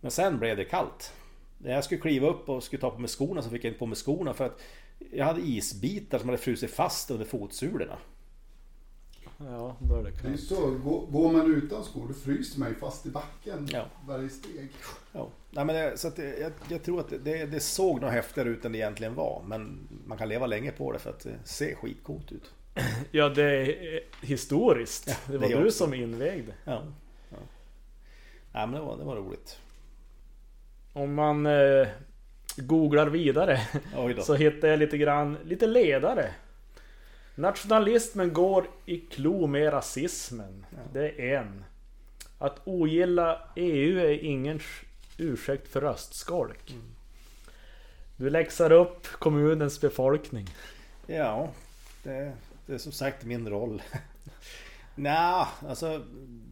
Men 0.00 0.10
sen 0.10 0.38
blev 0.38 0.56
det 0.56 0.64
kallt. 0.64 1.12
När 1.58 1.72
jag 1.72 1.84
skulle 1.84 2.00
kliva 2.00 2.28
upp 2.28 2.48
och 2.48 2.62
skulle 2.62 2.80
ta 2.80 2.90
på 2.90 2.98
mig 2.98 3.08
skorna 3.08 3.42
så 3.42 3.50
fick 3.50 3.64
jag 3.64 3.70
inte 3.70 3.78
på 3.78 3.86
mig 3.86 3.96
skorna 3.96 4.34
för 4.34 4.46
att 4.46 4.60
jag 5.12 5.24
hade 5.24 5.40
isbitar 5.40 6.18
som 6.18 6.28
hade 6.28 6.38
frusit 6.38 6.70
fast 6.70 7.10
under 7.10 7.26
fotsulorna. 7.26 7.98
Ja, 9.50 9.76
då 9.80 9.94
är 9.94 10.02
det 10.02 10.10
Det 10.10 10.18
är 10.28 10.30
kallt. 10.30 10.40
så, 10.40 10.70
gå- 10.70 11.06
går 11.10 11.32
man 11.32 11.54
utan 11.54 11.84
skor 11.84 12.08
då 12.08 12.14
fryser 12.14 12.60
man 12.60 12.68
ju 12.68 12.74
fast 12.74 13.06
i 13.06 13.10
backen 13.10 13.68
Ja. 13.72 13.84
varje 14.06 14.28
steg. 14.28 14.68
Ja. 15.12 15.28
Nej, 15.50 15.64
men 15.64 15.74
det, 15.76 15.98
så 15.98 16.08
att 16.08 16.16
det, 16.16 16.38
jag, 16.38 16.52
jag 16.68 16.82
tror 16.82 17.00
att 17.00 17.08
det- 17.24 17.46
det, 17.46 17.60
såg 17.60 18.00
nog 18.00 18.10
häftigare 18.10 18.48
ut 18.48 18.64
än 18.64 18.72
det 18.72 18.78
egentligen 18.78 19.14
var. 19.14 19.42
Men 19.46 19.88
man 20.06 20.18
kan 20.18 20.28
leva 20.28 20.46
länge 20.46 20.70
på 20.72 20.92
det 20.92 20.98
för 20.98 21.10
att 21.10 21.20
det 21.20 21.34
ser 21.44 21.74
skitcoolt 21.74 22.32
ut. 22.32 22.50
Ja, 23.10 23.28
det 23.28 23.42
är 23.44 23.94
eh, 23.94 24.00
historiskt. 24.28 25.08
Ja, 25.08 25.14
det 25.32 25.38
var 25.38 25.46
det 25.48 25.54
är 25.54 25.58
du 25.58 25.66
också. 25.66 25.84
som 25.84 25.94
invigde. 25.94 26.52
Ja. 26.64 26.82
ja. 27.30 27.36
Nej, 28.52 28.66
men 28.66 28.72
det 28.72 28.80
var, 28.80 28.96
det 28.98 29.04
var 29.04 29.16
roligt. 29.16 29.58
Om 30.92 31.14
man 31.14 31.46
eh, 31.46 31.88
googlar 32.56 33.06
vidare 33.06 33.60
så 34.22 34.34
hittar 34.34 34.68
jag 34.68 34.78
lite 34.78 34.98
grann, 34.98 35.36
lite 35.44 35.66
ledare. 35.66 36.30
Nationalismen 37.34 38.32
går 38.32 38.66
i 38.86 38.98
klo 38.98 39.46
med 39.46 39.72
rasismen. 39.72 40.66
Det 40.92 41.32
är 41.32 41.38
en. 41.38 41.64
Att 42.38 42.60
ogilla 42.64 43.48
EU 43.56 43.98
är 43.98 44.24
ingen 44.24 44.60
ursäkt 45.18 45.68
för 45.68 45.80
röstskolk. 45.80 46.74
Du 48.16 48.30
läxar 48.30 48.72
upp 48.72 49.06
kommunens 49.06 49.80
befolkning. 49.80 50.46
Ja, 51.06 51.50
det, 52.02 52.32
det 52.66 52.74
är 52.74 52.78
som 52.78 52.92
sagt 52.92 53.24
min 53.24 53.48
roll. 53.48 53.82
Nja, 54.94 55.48
alltså 55.68 56.02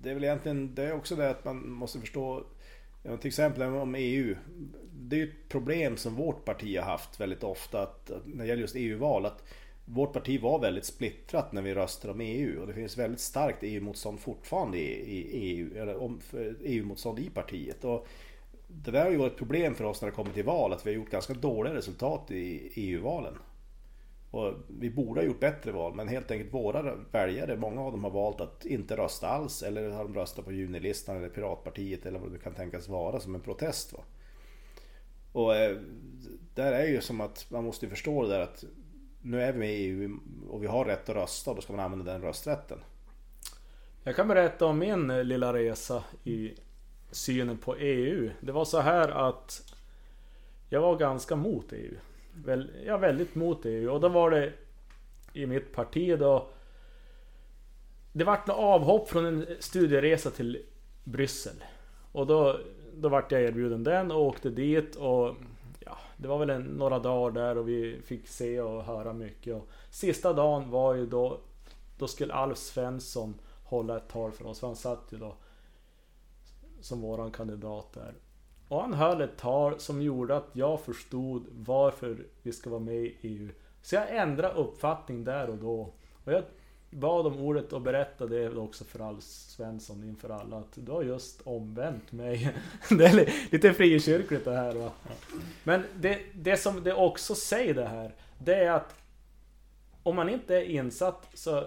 det 0.02 0.10
är 0.10 0.14
väl 0.14 0.24
egentligen 0.24 0.74
det 0.74 0.82
är 0.82 0.92
också 0.92 1.16
det 1.16 1.30
att 1.30 1.44
man 1.44 1.70
måste 1.70 2.00
förstå 2.00 2.44
ja, 3.02 3.16
till 3.16 3.28
exempel 3.28 3.62
om 3.62 3.94
EU. 3.94 4.36
Det 4.92 5.16
är 5.16 5.20
ju 5.20 5.28
ett 5.28 5.48
problem 5.48 5.96
som 5.96 6.14
vårt 6.14 6.44
parti 6.44 6.78
har 6.78 6.84
haft 6.84 7.20
väldigt 7.20 7.44
ofta 7.44 7.82
att 7.82 8.10
när 8.24 8.44
det 8.44 8.48
gäller 8.48 8.60
just 8.60 8.76
EU-val 8.76 9.26
att 9.26 9.44
vårt 9.92 10.12
parti 10.12 10.40
var 10.40 10.58
väldigt 10.58 10.84
splittrat 10.84 11.52
när 11.52 11.62
vi 11.62 11.74
röstade 11.74 12.12
om 12.12 12.20
EU 12.20 12.60
och 12.60 12.66
det 12.66 12.74
finns 12.74 12.98
väldigt 12.98 13.20
starkt 13.20 13.58
EU-motstånd 13.62 14.20
fortfarande 14.20 14.78
i, 14.78 14.82
i 14.82 15.28
EU, 15.32 15.82
eller 15.82 16.02
om, 16.02 16.20
EU-motstånd 16.62 17.18
i 17.18 17.30
partiet. 17.30 17.84
Och 17.84 18.06
det 18.66 18.90
där 18.90 19.04
har 19.04 19.10
ju 19.10 19.16
varit 19.16 19.32
ett 19.32 19.38
problem 19.38 19.74
för 19.74 19.84
oss 19.84 20.02
när 20.02 20.08
det 20.08 20.14
kommer 20.14 20.32
till 20.32 20.44
val 20.44 20.72
att 20.72 20.86
vi 20.86 20.90
har 20.90 20.96
gjort 20.96 21.10
ganska 21.10 21.34
dåliga 21.34 21.74
resultat 21.74 22.30
i 22.30 22.72
EU-valen. 22.74 23.34
Och 24.30 24.54
vi 24.68 24.90
borde 24.90 25.20
ha 25.20 25.26
gjort 25.26 25.40
bättre 25.40 25.72
val 25.72 25.94
men 25.94 26.08
helt 26.08 26.30
enkelt 26.30 26.54
våra 26.54 26.94
väljare, 26.94 27.56
många 27.56 27.80
av 27.80 27.92
dem 27.92 28.04
har 28.04 28.10
valt 28.10 28.40
att 28.40 28.64
inte 28.64 28.96
rösta 28.96 29.28
alls 29.28 29.62
eller 29.62 29.90
har 29.90 30.04
de 30.04 30.14
röstat 30.14 30.44
på 30.44 30.52
junilistan 30.52 31.16
eller 31.16 31.28
Piratpartiet 31.28 32.06
eller 32.06 32.18
vad 32.18 32.32
det 32.32 32.38
kan 32.38 32.54
tänkas 32.54 32.88
vara 32.88 33.20
som 33.20 33.34
en 33.34 33.40
protest. 33.40 33.92
Va? 33.92 33.98
Och 35.32 35.56
eh, 35.56 35.76
där 36.54 36.72
är 36.72 36.86
ju 36.86 37.00
som 37.00 37.20
att 37.20 37.46
man 37.50 37.64
måste 37.64 37.88
förstå 37.88 38.22
det 38.22 38.28
där 38.28 38.40
att 38.40 38.64
nu 39.22 39.42
är 39.42 39.52
vi 39.52 39.58
med 39.58 39.70
i 39.70 39.74
EU 39.74 40.18
och 40.48 40.62
vi 40.62 40.66
har 40.66 40.84
rätt 40.84 41.08
att 41.08 41.16
rösta 41.16 41.50
och 41.50 41.56
då 41.56 41.62
ska 41.62 41.72
man 41.72 41.84
använda 41.84 42.12
den 42.12 42.22
rösträtten. 42.22 42.78
Jag 44.02 44.16
kan 44.16 44.28
berätta 44.28 44.66
om 44.66 44.78
min 44.78 45.10
eh, 45.10 45.24
lilla 45.24 45.52
resa 45.52 46.04
i 46.24 46.54
synen 47.10 47.58
på 47.58 47.76
EU. 47.76 48.30
Det 48.40 48.52
var 48.52 48.64
så 48.64 48.80
här 48.80 49.08
att 49.08 49.74
jag 50.68 50.80
var 50.80 50.96
ganska 50.96 51.36
mot 51.36 51.72
EU. 51.72 51.94
Väl, 52.32 52.70
ja, 52.86 52.96
väldigt 52.96 53.34
mot 53.34 53.66
EU. 53.66 53.90
Och 53.90 54.00
då 54.00 54.08
var 54.08 54.30
det 54.30 54.52
i 55.32 55.46
mitt 55.46 55.72
parti 55.72 56.18
då. 56.18 56.48
Det 58.12 58.24
vart 58.24 58.46
något 58.46 58.56
avhopp 58.56 59.08
från 59.08 59.26
en 59.26 59.46
studieresa 59.58 60.30
till 60.30 60.62
Bryssel. 61.04 61.64
Och 62.12 62.26
då, 62.26 62.60
då 62.94 63.08
vart 63.08 63.32
jag 63.32 63.42
erbjuden 63.42 63.84
den 63.84 64.10
och 64.10 64.22
åkte 64.22 64.50
dit 64.50 64.96
och 64.96 65.34
ja, 65.90 65.98
det 66.16 66.28
var 66.28 66.38
väl 66.38 66.50
en, 66.50 66.62
några 66.62 66.98
dagar 66.98 67.30
där 67.30 67.58
och 67.58 67.68
vi 67.68 68.00
fick 68.02 68.28
se 68.28 68.60
och 68.60 68.84
höra 68.84 69.12
mycket. 69.12 69.54
Och 69.54 69.68
sista 69.90 70.32
dagen 70.32 70.70
var 70.70 70.94
ju 70.94 71.06
då, 71.06 71.40
då 71.98 72.06
skulle 72.06 72.34
Alf 72.34 72.58
Svensson 72.58 73.34
hålla 73.64 73.96
ett 73.96 74.08
tal 74.08 74.32
för 74.32 74.46
oss. 74.46 74.60
För 74.60 74.66
han 74.66 74.76
satt 74.76 75.12
ju 75.12 75.18
då 75.18 75.36
som 76.80 77.00
våran 77.00 77.30
kandidat 77.30 77.92
där. 77.92 78.14
Och 78.68 78.80
han 78.80 78.94
höll 78.94 79.20
ett 79.20 79.36
tal 79.36 79.80
som 79.80 80.02
gjorde 80.02 80.36
att 80.36 80.48
jag 80.52 80.80
förstod 80.80 81.46
varför 81.50 82.26
vi 82.42 82.52
ska 82.52 82.70
vara 82.70 82.80
med 82.80 82.94
i 82.94 83.16
EU. 83.20 83.50
Så 83.82 83.94
jag 83.94 84.16
ändrade 84.16 84.54
uppfattning 84.54 85.24
där 85.24 85.50
och 85.50 85.58
då. 85.58 85.94
Och 86.24 86.32
jag 86.32 86.44
bad 86.90 87.26
om 87.26 87.38
ordet 87.38 87.72
och 87.72 87.80
berättade 87.80 88.48
det 88.48 88.56
också 88.56 88.84
för 88.84 89.00
Alf 89.00 89.22
Svensson 89.22 90.04
inför 90.04 90.28
alla 90.28 90.56
att 90.56 90.72
du 90.74 90.92
har 90.92 91.02
just 91.02 91.40
omvänt 91.40 92.12
mig. 92.12 92.56
Det 92.88 93.06
är 93.06 93.32
lite 93.52 93.72
frikyrkligt 93.72 94.44
det 94.44 94.56
här 94.56 94.74
va. 94.74 94.92
Men 95.64 95.84
det, 95.96 96.20
det 96.34 96.56
som 96.56 96.84
det 96.84 96.94
också 96.94 97.34
säger 97.34 97.74
det 97.74 97.88
här, 97.88 98.14
det 98.38 98.54
är 98.54 98.70
att 98.70 98.94
om 100.02 100.16
man 100.16 100.28
inte 100.28 100.56
är 100.56 100.62
insatt 100.62 101.26
så 101.34 101.66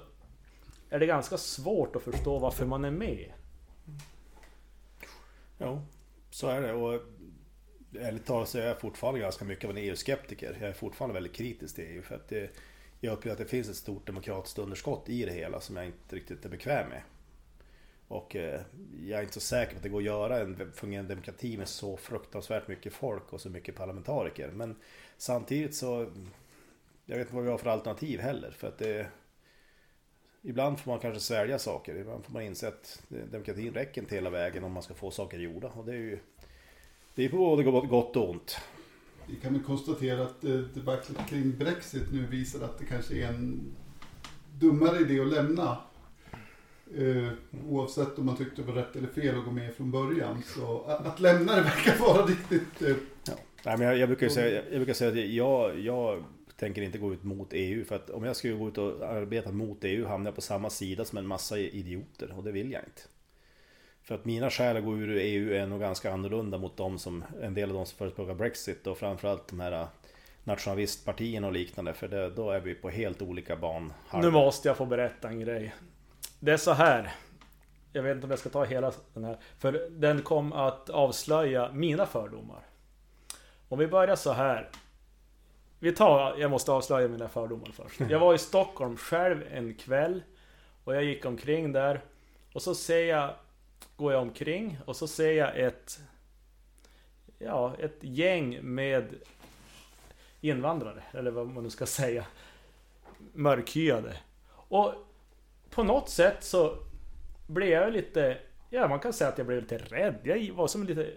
är 0.89 0.99
det 0.99 1.05
ganska 1.05 1.37
svårt 1.37 1.95
att 1.95 2.03
förstå 2.03 2.39
varför 2.39 2.65
man 2.65 2.85
är 2.85 2.91
med. 2.91 3.31
Ja, 5.57 5.81
så 6.29 6.47
är 6.47 6.61
det. 6.61 6.73
Och 6.73 7.01
ärligt 7.99 8.25
talat 8.25 8.49
så 8.49 8.57
är 8.57 8.67
jag 8.67 8.79
fortfarande 8.79 9.19
ganska 9.19 9.45
mycket 9.45 9.65
av 9.65 9.71
en 9.71 9.77
EU-skeptiker. 9.77 10.57
Jag 10.59 10.69
är 10.69 10.73
fortfarande 10.73 11.13
väldigt 11.13 11.33
kritisk 11.33 11.75
till 11.75 11.83
EU. 11.83 12.01
För 12.01 12.15
att 12.15 12.29
det, 12.29 12.49
jag 13.03 13.13
upplever 13.13 13.33
att 13.33 13.47
det 13.47 13.51
finns 13.51 13.69
ett 13.69 13.75
stort 13.75 14.07
demokratiskt 14.07 14.59
underskott 14.59 15.09
i 15.09 15.25
det 15.25 15.31
hela 15.31 15.61
som 15.61 15.75
jag 15.75 15.85
inte 15.85 16.15
riktigt 16.15 16.45
är 16.45 16.49
bekväm 16.49 16.89
med. 16.89 17.01
Och 18.07 18.35
eh, 18.35 18.61
jag 19.01 19.19
är 19.19 19.21
inte 19.21 19.33
så 19.33 19.39
säker 19.39 19.71
på 19.71 19.77
att 19.77 19.83
det 19.83 19.89
går 19.89 19.99
att 19.99 20.05
göra 20.05 20.39
en 20.39 20.71
fungerande 20.73 21.13
demokrati 21.13 21.57
med 21.57 21.67
så 21.67 21.97
fruktansvärt 21.97 22.67
mycket 22.67 22.93
folk 22.93 23.33
och 23.33 23.41
så 23.41 23.49
mycket 23.49 23.75
parlamentariker. 23.75 24.51
Men 24.51 24.75
samtidigt 25.17 25.75
så... 25.75 26.11
Jag 27.05 27.17
vet 27.17 27.27
inte 27.27 27.35
vad 27.35 27.43
vi 27.43 27.51
har 27.51 27.57
för 27.57 27.69
alternativ 27.69 28.19
heller. 28.19 28.51
För 28.51 28.67
att 28.67 28.77
det... 28.77 29.07
Ibland 30.41 30.79
får 30.79 30.91
man 30.91 30.99
kanske 30.99 31.19
svälja 31.19 31.59
saker. 31.59 31.95
Ibland 31.95 32.25
får 32.25 32.33
man 32.33 32.41
inse 32.41 32.67
att 32.67 33.03
demokratin 33.31 33.73
räcker 33.73 34.01
inte 34.01 34.15
hela 34.15 34.29
vägen 34.29 34.63
om 34.63 34.71
man 34.71 34.83
ska 34.83 34.93
få 34.93 35.11
saker 35.11 35.39
gjorda. 35.39 35.67
Och 35.67 35.85
det 35.85 35.91
är 35.91 35.97
ju... 35.97 36.19
Det 37.15 37.25
är 37.25 37.29
på 37.29 37.37
både 37.37 37.63
gott 37.63 38.15
och 38.15 38.29
ont. 38.29 38.57
Vi 39.27 39.35
kan 39.35 39.53
väl 39.53 39.63
konstatera 39.63 40.23
att 40.23 40.43
eh, 40.43 40.51
debaclet 40.51 41.29
kring 41.29 41.57
Brexit 41.57 42.11
nu 42.11 42.25
visar 42.25 42.65
att 42.65 42.79
det 42.79 42.85
kanske 42.85 43.15
är 43.15 43.27
en 43.27 43.61
dummare 44.59 44.99
idé 44.99 45.19
att 45.19 45.27
lämna. 45.27 45.77
Eh, 46.97 47.29
oavsett 47.69 48.19
om 48.19 48.25
man 48.25 48.37
tyckte 48.37 48.61
det 48.61 48.67
var 48.67 48.73
rätt 48.73 48.95
eller 48.95 49.07
fel 49.07 49.39
att 49.39 49.45
gå 49.45 49.51
med 49.51 49.73
från 49.73 49.91
början. 49.91 50.43
Så 50.45 50.83
att, 50.83 51.05
att 51.05 51.19
lämna 51.19 51.55
det 51.55 51.61
verkar 51.61 51.99
vara 51.99 52.25
riktigt... 52.25 52.81
Eh, 52.81 52.95
ja. 53.27 53.33
Nej, 53.65 53.77
men 53.77 53.87
jag, 53.87 53.97
jag, 53.97 54.09
brukar 54.09 54.29
säga, 54.29 54.63
jag 54.69 54.75
brukar 54.75 54.93
säga 54.93 55.11
att 55.11 55.29
jag, 55.29 55.79
jag 55.79 56.23
tänker 56.57 56.81
inte 56.81 56.97
gå 56.97 57.13
ut 57.13 57.23
mot 57.23 57.47
EU. 57.51 57.85
För 57.85 57.95
att 57.95 58.09
om 58.09 58.23
jag 58.23 58.35
skulle 58.35 58.53
gå 58.53 58.67
ut 58.67 58.77
och 58.77 59.03
arbeta 59.03 59.51
mot 59.51 59.83
EU 59.83 60.07
hamnar 60.07 60.27
jag 60.27 60.35
på 60.35 60.41
samma 60.41 60.69
sida 60.69 61.05
som 61.05 61.17
en 61.17 61.27
massa 61.27 61.57
idioter. 61.57 62.33
Och 62.37 62.43
det 62.43 62.51
vill 62.51 62.71
jag 62.71 62.81
inte. 62.81 63.01
För 64.03 64.15
att 64.15 64.25
mina 64.25 64.49
skäl 64.49 64.77
att 64.77 64.83
gå 64.83 64.97
ur 64.97 65.17
EU 65.17 65.53
är 65.53 65.67
nog 65.67 65.79
ganska 65.79 66.13
annorlunda 66.13 66.57
mot 66.57 66.77
de 66.77 66.99
som, 66.99 67.23
en 67.41 67.53
del 67.53 67.69
av 67.69 67.75
de 67.75 67.85
som 67.85 67.97
förespråkar 67.97 68.33
Brexit 68.33 68.87
och 68.87 68.97
framförallt 68.97 69.47
de 69.47 69.59
här 69.59 69.71
äh, 69.71 69.87
nationalistpartierna 70.43 71.47
och 71.47 71.53
liknande. 71.53 71.93
För 71.93 72.07
det, 72.07 72.29
då 72.29 72.51
är 72.51 72.59
vi 72.59 72.75
på 72.75 72.89
helt 72.89 73.21
olika 73.21 73.55
ban. 73.55 73.93
Nu 74.13 74.31
måste 74.31 74.67
jag 74.67 74.77
få 74.77 74.85
berätta 74.85 75.27
en 75.27 75.39
grej. 75.39 75.73
Det 76.39 76.51
är 76.51 76.57
så 76.57 76.71
här. 76.71 77.11
Jag 77.93 78.03
vet 78.03 78.15
inte 78.15 78.25
om 78.25 78.29
jag 78.29 78.39
ska 78.39 78.49
ta 78.49 78.63
hela 78.63 78.91
den 79.13 79.23
här. 79.23 79.37
För 79.57 79.87
den 79.89 80.21
kom 80.21 80.53
att 80.53 80.89
avslöja 80.89 81.71
mina 81.71 82.05
fördomar. 82.05 82.61
Om 83.69 83.79
vi 83.79 83.87
börjar 83.87 84.15
så 84.15 84.31
här. 84.31 84.69
Vi 85.79 85.91
tar, 85.91 86.35
jag 86.37 86.51
måste 86.51 86.71
avslöja 86.71 87.07
mina 87.07 87.29
fördomar 87.29 87.71
först. 87.73 87.99
Jag 88.09 88.19
var 88.19 88.33
i 88.33 88.37
Stockholm 88.37 88.97
själv 88.97 89.43
en 89.51 89.73
kväll. 89.73 90.23
Och 90.83 90.95
jag 90.95 91.03
gick 91.03 91.25
omkring 91.25 91.71
där. 91.71 92.01
Och 92.53 92.61
så 92.61 92.75
ser 92.75 93.05
jag 93.05 93.33
går 93.95 94.13
jag 94.13 94.21
omkring 94.21 94.77
och 94.85 94.95
så 94.95 95.07
ser 95.07 95.31
jag 95.31 95.59
ett 95.59 95.99
Ja, 97.45 97.75
ett 97.79 97.97
gäng 97.99 98.59
med 98.61 99.15
invandrare, 100.41 101.03
eller 101.11 101.31
vad 101.31 101.47
man 101.47 101.63
nu 101.63 101.69
ska 101.69 101.85
säga. 101.85 102.25
Mörkhyade. 103.33 104.17
Och 104.51 104.93
på 105.69 105.83
något 105.83 106.09
sätt 106.09 106.43
så 106.43 106.77
blev 107.47 107.69
jag 107.69 107.93
lite, 107.93 108.37
ja 108.69 108.87
man 108.87 108.99
kan 108.99 109.13
säga 109.13 109.29
att 109.29 109.37
jag 109.37 109.47
blev 109.47 109.61
lite 109.61 109.77
rädd. 109.77 110.19
Jag 110.23 110.53
var 110.53 110.67
som 110.67 110.83
lite, 110.83 111.13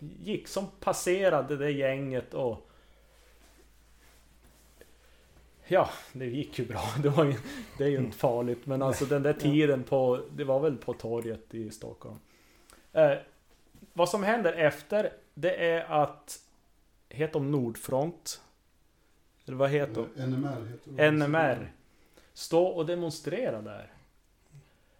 gick 0.00 0.48
som 0.48 0.66
passerade 0.80 1.56
det 1.56 1.70
gänget 1.70 2.34
och 2.34 2.67
Ja, 5.68 5.90
det 6.12 6.26
gick 6.26 6.58
ju 6.58 6.66
bra. 6.66 6.80
Det, 7.02 7.08
var 7.08 7.24
ju, 7.24 7.34
det 7.78 7.84
är 7.84 7.88
ju 7.88 7.98
inte 7.98 8.18
farligt. 8.18 8.66
Men 8.66 8.82
alltså 8.82 9.04
den 9.04 9.22
där 9.22 9.32
tiden 9.32 9.84
på... 9.84 10.20
Det 10.30 10.44
var 10.44 10.60
väl 10.60 10.76
på 10.76 10.92
torget 10.92 11.54
i 11.54 11.70
Stockholm. 11.70 12.18
Eh, 12.92 13.12
vad 13.92 14.08
som 14.08 14.22
händer 14.22 14.52
efter, 14.52 15.12
det 15.34 15.70
är 15.70 16.02
att... 16.02 16.40
Heter 17.08 17.32
de 17.32 17.50
Nordfront? 17.50 18.40
Eller 19.46 19.56
vad 19.56 19.70
heter 19.70 20.06
de? 20.16 20.26
NMR 20.26 20.66
heter 20.70 20.90
de. 20.90 21.10
NMR. 21.10 21.72
Stå 22.32 22.66
och 22.66 22.86
demonstrera 22.86 23.62
där. 23.62 23.92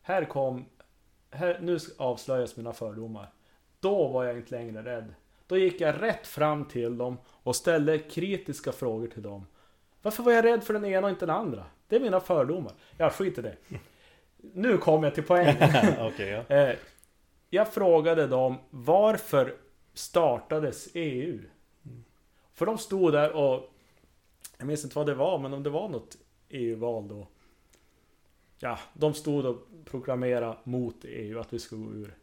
Här 0.03 0.25
kom... 0.25 0.65
Här, 1.31 1.59
nu 1.63 1.79
avslöjas 1.99 2.57
mina 2.57 2.73
fördomar. 2.73 3.33
Då 3.81 4.09
var 4.09 4.25
jag 4.25 4.37
inte 4.37 4.51
längre 4.51 4.83
rädd. 4.83 5.15
Då 5.47 5.59
gick 5.59 5.81
jag 5.81 6.03
rätt 6.03 6.27
fram 6.27 6.65
till 6.65 6.99
dem 6.99 7.19
och 7.27 7.57
ställde 7.57 7.99
kritiska 7.99 8.73
frågor 8.73 9.07
till 9.07 9.23
dem. 9.23 9.47
Varför 10.03 10.23
var 10.23 10.33
jag 10.33 10.45
rädd 10.45 10.65
för 10.65 10.75
den 10.75 10.85
ena 10.85 11.07
och 11.07 11.11
inte 11.11 11.27
den 11.27 11.37
andra? 11.37 11.65
Det 11.89 11.97
är 11.97 12.01
mina 12.01 12.21
fördomar. 12.21 12.73
Ja, 12.97 13.11
skit 13.11 13.39
i 13.39 13.43
det. 13.43 13.57
Nu 14.37 14.79
kommer 14.79 15.07
jag 15.07 15.15
till 15.15 15.25
poängen. 15.25 15.57
okay, 16.07 16.29
ja. 16.29 16.57
Eh, 16.57 16.77
jag 17.51 17.73
frågade 17.73 18.27
dem 18.27 18.57
varför 18.71 19.55
startades 19.95 20.89
EU? 20.95 21.41
För 22.55 22.67
de 22.67 22.79
stod 22.79 23.13
där 23.13 23.33
och 23.33 23.75
Jag 24.59 24.67
minns 24.67 24.85
inte 24.85 24.97
vad 24.99 25.07
det 25.07 25.15
var, 25.15 25.39
men 25.39 25.53
om 25.53 25.63
det 25.63 25.71
var 25.71 25.89
något 25.89 26.17
EU-val 26.49 27.09
då. 27.09 27.27
Ja, 28.59 28.79
de 28.95 29.15
stod 29.15 29.47
och 29.47 29.69
proklamerade 29.85 30.57
mot 30.65 30.97
EU, 31.05 31.41
att 31.41 31.53
vi 31.53 31.59
skulle 31.59 31.85
gå 31.85 31.93
ur. 31.93 32.15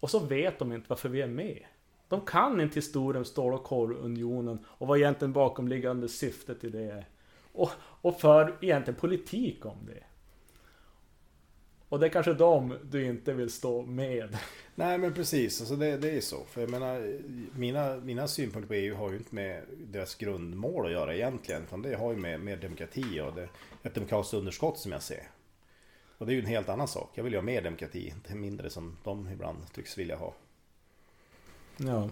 Och 0.00 0.10
så 0.10 0.18
vet 0.18 0.58
de 0.58 0.72
inte 0.72 0.88
varför 0.88 1.08
vi 1.08 1.20
är 1.20 1.26
med. 1.26 1.64
De 2.08 2.20
kan 2.20 2.60
inte 2.60 2.74
historien 2.74 3.24
stål 3.24 3.54
och 3.54 3.64
korvunionen 3.64 4.58
och 4.66 4.86
vad 4.86 4.98
egentligen 4.98 5.32
bakomliggande 5.32 6.08
syftet 6.08 6.64
i 6.64 6.68
det 6.68 6.82
är. 6.82 7.08
Och, 7.52 7.70
och 7.80 8.20
för 8.20 8.56
egentligen 8.60 9.00
politik 9.00 9.66
om 9.66 9.86
det. 9.86 10.04
Och 11.88 12.00
det 12.00 12.06
är 12.06 12.10
kanske 12.10 12.34
de 12.34 12.74
du 12.82 13.04
inte 13.04 13.32
vill 13.32 13.50
stå 13.50 13.82
med. 13.82 14.36
Nej 14.74 14.98
men 14.98 15.14
precis, 15.14 15.60
alltså 15.60 15.76
det, 15.76 15.96
det 15.96 16.10
är 16.10 16.20
så. 16.20 16.44
För 16.44 16.60
jag 16.60 16.70
menar, 16.70 17.20
mina, 17.58 17.96
mina 17.96 18.28
synpunkter 18.28 18.68
på 18.68 18.74
EU 18.74 18.94
har 18.94 19.10
ju 19.10 19.16
inte 19.16 19.34
med 19.34 19.62
deras 19.78 20.14
grundmål 20.14 20.86
att 20.86 20.92
göra 20.92 21.14
egentligen. 21.14 21.62
Utan 21.62 21.82
det 21.82 21.94
har 21.94 22.12
ju 22.12 22.18
med, 22.18 22.40
med 22.40 22.58
demokrati 22.58 23.20
och 23.20 23.34
det, 23.34 23.48
ett 23.82 23.94
demokratiskt 23.94 24.34
underskott 24.34 24.78
som 24.78 24.92
jag 24.92 25.02
ser. 25.02 25.22
Och 26.18 26.26
det 26.26 26.32
är 26.32 26.34
ju 26.34 26.40
en 26.40 26.46
helt 26.46 26.68
annan 26.68 26.88
sak. 26.88 27.10
Jag 27.14 27.24
vill 27.24 27.32
ju 27.32 27.38
ha 27.38 27.44
mer 27.44 27.62
demokrati, 27.62 28.08
inte 28.08 28.34
mindre 28.34 28.70
som 28.70 28.96
de 29.04 29.28
ibland 29.28 29.72
tycks 29.72 29.98
vilja 29.98 30.16
ha. 30.16 30.34
Ja. 31.78 32.10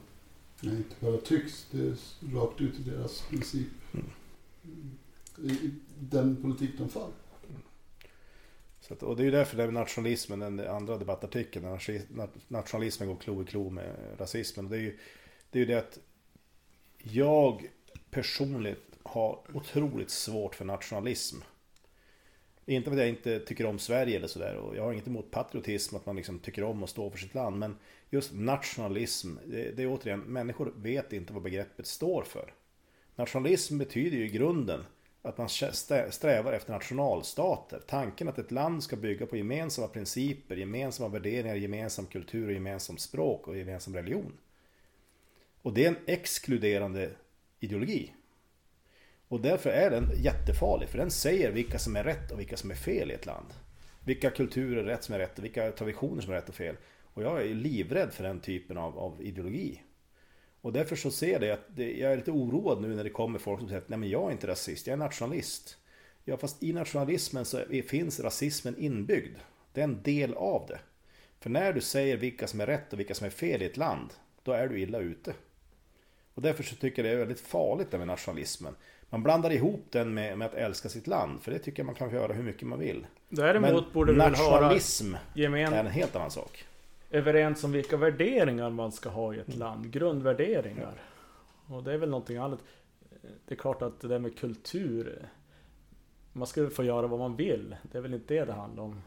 Nej, 0.60 0.76
inte 0.76 0.96
bara 1.00 1.16
tycks. 1.16 1.66
Det 1.70 1.78
är 1.78 1.96
rakt 2.34 2.60
ut 2.60 2.78
i 2.78 2.82
deras 2.82 3.22
princip. 3.22 3.68
Mm. 3.94 4.06
I 5.38 5.70
den 5.98 6.42
politik 6.42 6.70
de 6.78 6.88
för. 6.88 7.08
Så 8.80 8.94
att, 8.94 9.02
och 9.02 9.16
det 9.16 9.22
är 9.22 9.24
ju 9.24 9.30
därför 9.30 9.56
det 9.56 9.62
är 9.62 9.70
nationalismen, 9.70 10.40
den 10.40 10.60
andra 10.60 10.98
debattartikeln, 10.98 11.78
nationalismen 12.48 13.08
går 13.08 13.16
klo 13.16 13.42
i 13.42 13.44
klo 13.44 13.70
med 13.70 13.96
rasismen. 14.18 14.68
Det 14.68 14.76
är 14.76 14.80
ju 14.80 14.98
det, 15.50 15.58
är 15.58 15.60
ju 15.60 15.66
det 15.66 15.78
att 15.78 15.98
jag 16.98 17.70
personligt 18.10 18.98
har 19.02 19.40
otroligt 19.54 20.10
svårt 20.10 20.54
för 20.54 20.64
nationalism. 20.64 21.36
Inte 22.66 22.90
för 22.90 22.96
att 22.96 23.00
jag 23.00 23.08
inte 23.08 23.40
tycker 23.40 23.66
om 23.66 23.78
Sverige 23.78 24.16
eller 24.16 24.28
sådär 24.28 24.56
och 24.56 24.76
jag 24.76 24.82
har 24.82 24.92
inget 24.92 25.06
emot 25.06 25.30
patriotism, 25.30 25.96
att 25.96 26.06
man 26.06 26.16
liksom 26.16 26.38
tycker 26.38 26.64
om 26.64 26.82
att 26.82 26.90
stå 26.90 27.10
för 27.10 27.18
sitt 27.18 27.34
land. 27.34 27.58
Men 27.58 27.76
just 28.10 28.32
nationalism, 28.32 29.36
det, 29.46 29.76
det 29.76 29.82
är 29.82 29.86
återigen, 29.86 30.20
människor 30.20 30.72
vet 30.76 31.12
inte 31.12 31.32
vad 31.32 31.42
begreppet 31.42 31.86
står 31.86 32.22
för. 32.22 32.54
Nationalism 33.16 33.78
betyder 33.78 34.16
ju 34.16 34.24
i 34.24 34.28
grunden 34.28 34.84
att 35.22 35.38
man 35.38 35.48
strävar 36.10 36.52
efter 36.52 36.72
nationalstater. 36.72 37.80
Tanken 37.86 38.28
att 38.28 38.38
ett 38.38 38.50
land 38.50 38.82
ska 38.82 38.96
bygga 38.96 39.26
på 39.26 39.36
gemensamma 39.36 39.88
principer, 39.88 40.56
gemensamma 40.56 41.08
värderingar, 41.08 41.54
gemensam 41.54 42.06
kultur 42.06 42.46
och 42.46 42.52
gemensamt 42.52 43.00
språk 43.00 43.48
och 43.48 43.58
gemensam 43.58 43.94
religion. 43.94 44.32
Och 45.62 45.74
det 45.74 45.84
är 45.84 45.88
en 45.88 45.96
exkluderande 46.06 47.10
ideologi. 47.60 48.12
Och 49.28 49.40
därför 49.40 49.70
är 49.70 49.90
den 49.90 50.10
jättefarlig, 50.16 50.88
för 50.88 50.98
den 50.98 51.10
säger 51.10 51.52
vilka 51.52 51.78
som 51.78 51.96
är 51.96 52.04
rätt 52.04 52.32
och 52.32 52.40
vilka 52.40 52.56
som 52.56 52.70
är 52.70 52.74
fel 52.74 53.10
i 53.10 53.14
ett 53.14 53.26
land. 53.26 53.54
Vilka 54.04 54.30
kulturer 54.30 54.82
är 54.82 54.84
rätt 54.84 55.04
som 55.04 55.14
är 55.14 55.18
rätt 55.18 55.38
och 55.38 55.44
vilka 55.44 55.72
traditioner 55.72 56.22
som 56.22 56.32
är 56.32 56.36
rätt 56.36 56.48
och 56.48 56.54
fel. 56.54 56.76
Och 57.16 57.22
jag 57.22 57.42
är 57.42 57.54
livrädd 57.54 58.12
för 58.12 58.24
den 58.24 58.40
typen 58.40 58.78
av, 58.78 58.98
av 58.98 59.22
ideologi. 59.22 59.82
Och 60.60 60.72
därför 60.72 60.96
så 60.96 61.10
ser 61.10 61.40
jag 61.40 61.50
att 61.50 61.76
det, 61.76 61.98
jag 61.98 62.12
är 62.12 62.16
lite 62.16 62.30
oroad 62.30 62.82
nu 62.82 62.94
när 62.94 63.04
det 63.04 63.10
kommer 63.10 63.38
folk 63.38 63.58
som 63.58 63.68
säger 63.68 63.80
att 63.80 63.88
nej 63.88 63.98
men 63.98 64.08
jag 64.08 64.28
är 64.28 64.32
inte 64.32 64.46
rasist, 64.46 64.86
jag 64.86 64.92
är 64.92 64.98
nationalist. 64.98 65.76
Ja 66.24 66.36
fast 66.36 66.62
i 66.62 66.72
nationalismen 66.72 67.44
så 67.44 67.64
finns 67.88 68.20
rasismen 68.20 68.78
inbyggd. 68.78 69.36
Det 69.72 69.80
är 69.80 69.84
en 69.84 70.02
del 70.02 70.34
av 70.34 70.66
det. 70.68 70.78
För 71.40 71.50
när 71.50 71.72
du 71.72 71.80
säger 71.80 72.16
vilka 72.16 72.46
som 72.46 72.60
är 72.60 72.66
rätt 72.66 72.92
och 72.92 73.00
vilka 73.00 73.14
som 73.14 73.26
är 73.26 73.30
fel 73.30 73.62
i 73.62 73.66
ett 73.66 73.76
land, 73.76 74.10
då 74.42 74.52
är 74.52 74.68
du 74.68 74.80
illa 74.80 74.98
ute. 74.98 75.34
Och 76.34 76.42
därför 76.42 76.62
så 76.62 76.76
tycker 76.76 77.04
jag 77.04 77.12
det 77.12 77.14
är 77.14 77.18
väldigt 77.18 77.40
farligt 77.40 77.90
det 77.90 77.98
med 77.98 78.06
nationalismen. 78.06 78.74
Man 79.10 79.22
blandar 79.22 79.52
ihop 79.52 79.86
den 79.90 80.14
med, 80.14 80.38
med, 80.38 80.46
att 80.46 80.54
älska 80.54 80.88
sitt 80.88 81.06
land, 81.06 81.42
för 81.42 81.52
det 81.52 81.58
tycker 81.58 81.80
jag 81.80 81.86
man 81.86 81.94
kan 81.94 82.10
göra 82.10 82.32
hur 82.32 82.42
mycket 82.42 82.68
man 82.68 82.78
vill. 82.78 83.06
Däremot 83.28 83.84
Men 83.84 83.92
borde 83.92 84.12
nationalism 84.12 85.14
gemen... 85.34 85.72
är 85.72 85.80
en 85.80 85.86
helt 85.86 86.16
annan 86.16 86.30
sak. 86.30 86.66
Överens 87.16 87.64
om 87.64 87.72
vilka 87.72 87.96
värderingar 87.96 88.70
man 88.70 88.92
ska 88.92 89.08
ha 89.08 89.34
i 89.34 89.38
ett 89.38 89.48
mm. 89.48 89.58
land, 89.58 89.90
grundvärderingar. 89.90 91.02
Och 91.66 91.82
det 91.82 91.92
är 91.92 91.98
väl 91.98 92.08
någonting 92.08 92.36
annat. 92.36 92.58
Det 93.20 93.54
är 93.54 93.58
klart 93.58 93.82
att 93.82 94.00
det 94.00 94.08
där 94.08 94.18
med 94.18 94.38
kultur, 94.38 95.28
man 96.32 96.46
ska 96.46 96.70
få 96.70 96.84
göra 96.84 97.06
vad 97.06 97.18
man 97.18 97.36
vill. 97.36 97.76
Det 97.82 97.98
är 97.98 98.02
väl 98.02 98.14
inte 98.14 98.34
det 98.34 98.44
det 98.44 98.52
handlar 98.52 98.82
om. 98.82 99.02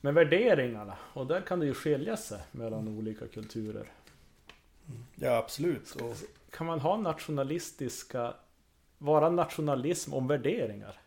Men 0.00 0.14
värderingarna, 0.14 0.98
och 1.14 1.26
där 1.26 1.40
kan 1.40 1.60
det 1.60 1.66
ju 1.66 1.74
skilja 1.74 2.16
sig 2.16 2.40
mellan 2.52 2.88
olika 2.88 3.26
kulturer. 3.26 3.88
Ja, 5.14 5.36
absolut. 5.36 5.94
Och... 5.94 6.16
Kan 6.50 6.66
man 6.66 6.80
ha 6.80 6.96
nationalistiska... 6.96 8.34
Vara 8.98 9.30
nationalism 9.30 10.14
om 10.14 10.26
värderingar? 10.26 11.00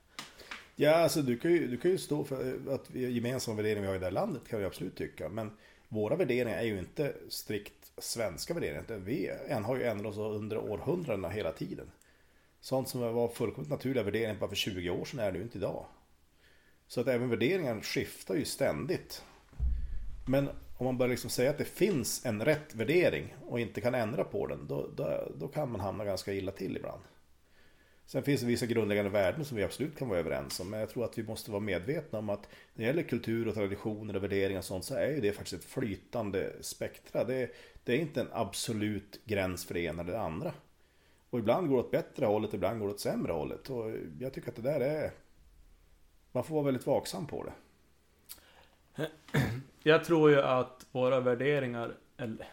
Ja, 0.81 0.95
alltså 0.95 1.21
du 1.21 1.37
kan 1.37 1.51
ju, 1.51 1.67
du 1.67 1.77
kan 1.77 1.91
ju 1.91 1.97
stå 1.97 2.23
för 2.23 2.59
att 2.69 2.89
vi 2.91 3.11
gemensamma 3.11 3.57
värderingar 3.57 3.81
vi 3.81 3.87
har 3.87 3.95
i 3.95 3.99
det 3.99 4.05
här 4.05 4.11
landet 4.11 4.41
kan 4.49 4.59
vi 4.59 4.65
absolut 4.65 4.95
tycka. 4.95 5.29
Men 5.29 5.51
våra 5.87 6.15
värderingar 6.15 6.57
är 6.57 6.63
ju 6.63 6.79
inte 6.79 7.13
strikt 7.29 7.91
svenska 7.97 8.53
värderingar. 8.53 8.83
Vi 8.97 9.31
har 9.63 9.77
ju 9.77 9.83
ändrat 9.83 10.17
oss 10.17 10.17
under 10.17 10.57
århundradena 10.57 11.29
hela 11.29 11.51
tiden. 11.51 11.91
Sånt 12.61 12.89
som 12.89 13.01
var 13.01 13.27
fullkomligt 13.27 13.71
naturliga 13.71 14.03
värderingar 14.03 14.39
bara 14.39 14.49
för 14.49 14.55
20 14.55 14.89
år 14.89 15.05
sedan 15.05 15.19
är 15.19 15.31
det 15.31 15.37
ju 15.37 15.43
inte 15.43 15.57
idag. 15.57 15.85
Så 16.87 17.01
att 17.01 17.07
även 17.07 17.29
värderingar 17.29 17.81
skiftar 17.81 18.35
ju 18.35 18.45
ständigt. 18.45 19.23
Men 20.27 20.49
om 20.77 20.85
man 20.85 20.97
börjar 20.97 21.09
liksom 21.09 21.29
säga 21.29 21.49
att 21.49 21.57
det 21.57 21.65
finns 21.65 22.25
en 22.25 22.45
rätt 22.45 22.75
värdering 22.75 23.35
och 23.47 23.59
inte 23.59 23.81
kan 23.81 23.95
ändra 23.95 24.23
på 24.23 24.47
den, 24.47 24.67
då, 24.67 24.89
då, 24.95 25.31
då 25.39 25.47
kan 25.47 25.71
man 25.71 25.81
hamna 25.81 26.05
ganska 26.05 26.33
illa 26.33 26.51
till 26.51 26.77
ibland. 26.77 27.01
Sen 28.10 28.24
finns 28.24 28.41
det 28.41 28.48
vissa 28.48 28.65
grundläggande 28.65 29.12
värden 29.12 29.45
som 29.45 29.58
vi 29.58 29.63
absolut 29.63 29.98
kan 29.98 30.10
vara 30.10 30.19
överens 30.19 30.60
om. 30.60 30.69
Men 30.69 30.80
jag 30.80 30.89
tror 30.89 31.06
att 31.06 31.17
vi 31.17 31.24
måste 31.24 31.52
vara 31.52 31.60
medvetna 31.60 32.19
om 32.19 32.30
att 32.30 32.50
när 32.74 32.84
det 32.84 32.88
gäller 32.88 33.04
kultur 33.04 33.48
och 33.48 33.54
traditioner 33.54 34.15
och 34.15 34.24
värderingar 34.24 34.60
och 34.60 34.65
sånt 34.65 34.86
så 34.86 34.95
är 34.95 35.08
ju 35.08 35.22
det 35.22 35.32
faktiskt 35.32 35.63
ett 35.63 35.69
flytande 35.69 36.54
spektra. 36.62 37.24
Det, 37.24 37.52
det 37.84 37.93
är 37.93 37.98
inte 37.98 38.22
en 38.22 38.28
absolut 38.32 39.26
gräns 39.26 39.65
för 39.65 39.74
det 39.74 39.80
ena 39.80 40.02
eller 40.02 40.12
det 40.12 40.19
andra. 40.19 40.54
Och 41.30 41.39
ibland 41.39 41.69
går 41.69 41.76
det 41.76 41.84
åt 41.84 41.91
bättre 41.91 42.26
hållet, 42.26 42.54
ibland 42.54 42.80
går 42.80 42.88
det 42.88 42.93
åt 42.93 43.00
sämre 43.00 43.32
hållet. 43.32 43.69
Och 43.69 43.91
jag 44.19 44.34
tycker 44.34 44.50
att 44.50 44.56
det 44.56 44.62
där 44.62 44.80
är... 44.80 45.12
Man 46.32 46.43
får 46.43 46.56
vara 46.56 46.65
väldigt 46.65 46.88
vaksam 46.88 47.28
på 47.28 47.43
det. 47.43 47.54
Jag 49.84 50.04
tror 50.04 50.30
ju 50.30 50.41
att 50.41 50.86
våra 50.91 51.19
värderingar, 51.19 51.95
eller 52.17 52.48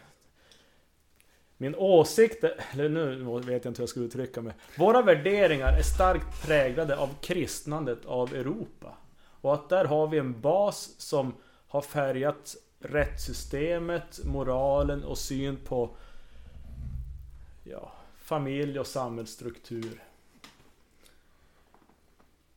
min 1.57 1.75
åsikt, 1.75 2.43
eller 2.71 2.89
nu 2.89 3.15
vet 3.39 3.47
jag 3.47 3.55
inte 3.55 3.69
hur 3.69 3.83
jag 3.83 3.89
ska 3.89 3.99
uttrycka 3.99 4.41
mig. 4.41 4.53
Våra 4.77 5.01
värderingar 5.01 5.73
är 5.73 5.81
starkt 5.81 6.47
präglade 6.47 6.97
av 6.97 7.09
kristnandet 7.21 8.05
av 8.05 8.33
Europa. 8.33 8.97
Och 9.41 9.53
att 9.53 9.69
där 9.69 9.85
har 9.85 10.07
vi 10.07 10.17
en 10.17 10.41
bas 10.41 10.95
som 10.97 11.33
har 11.67 11.81
färgat 11.81 12.55
rättssystemet, 12.79 14.19
moralen 14.25 15.03
och 15.03 15.17
syn 15.17 15.57
på 15.65 15.95
ja, 17.63 17.91
familj 18.17 18.79
och 18.79 18.87
samhällsstruktur. 18.87 20.03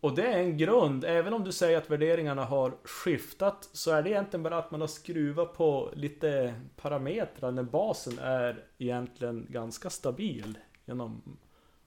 Och 0.00 0.14
det 0.14 0.26
är 0.26 0.38
en 0.38 0.56
grund, 0.56 1.04
även 1.04 1.34
om 1.34 1.44
du 1.44 1.52
säger 1.52 1.78
att 1.78 1.90
värderingarna 1.90 2.44
har 2.44 2.72
skiftat 2.84 3.68
så 3.72 3.90
är 3.90 4.02
det 4.02 4.10
egentligen 4.10 4.42
bara 4.42 4.58
att 4.58 4.70
man 4.70 4.80
har 4.80 4.88
skruvat 4.88 5.54
på 5.54 5.90
lite 5.96 6.54
parametrar 6.76 7.50
när 7.50 7.62
basen 7.62 8.18
är 8.18 8.64
egentligen 8.78 9.46
ganska 9.48 9.90
stabil 9.90 10.58
genom 10.84 11.38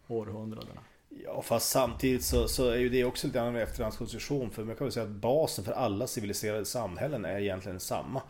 århundradena. 0.08 0.82
Ja, 1.10 1.42
fast 1.42 1.72
samtidigt 1.72 2.24
så, 2.24 2.48
så 2.48 2.70
är 2.70 2.78
ju 2.78 2.90
det 2.90 3.04
också 3.04 3.28
lite 3.28 3.40
en 3.40 3.56
efterhandskonstruktion. 3.56 4.52
För 4.52 4.64
man 4.64 4.76
kan 4.76 4.86
väl 4.86 4.92
säga 4.92 5.06
att 5.06 5.12
basen 5.12 5.66
för 5.66 5.72
alla 5.72 6.08
civiliserade 6.08 6.66
samhällen 6.66 7.26
är 7.26 7.40
egentligen 7.40 7.80
samma. 7.80 8.22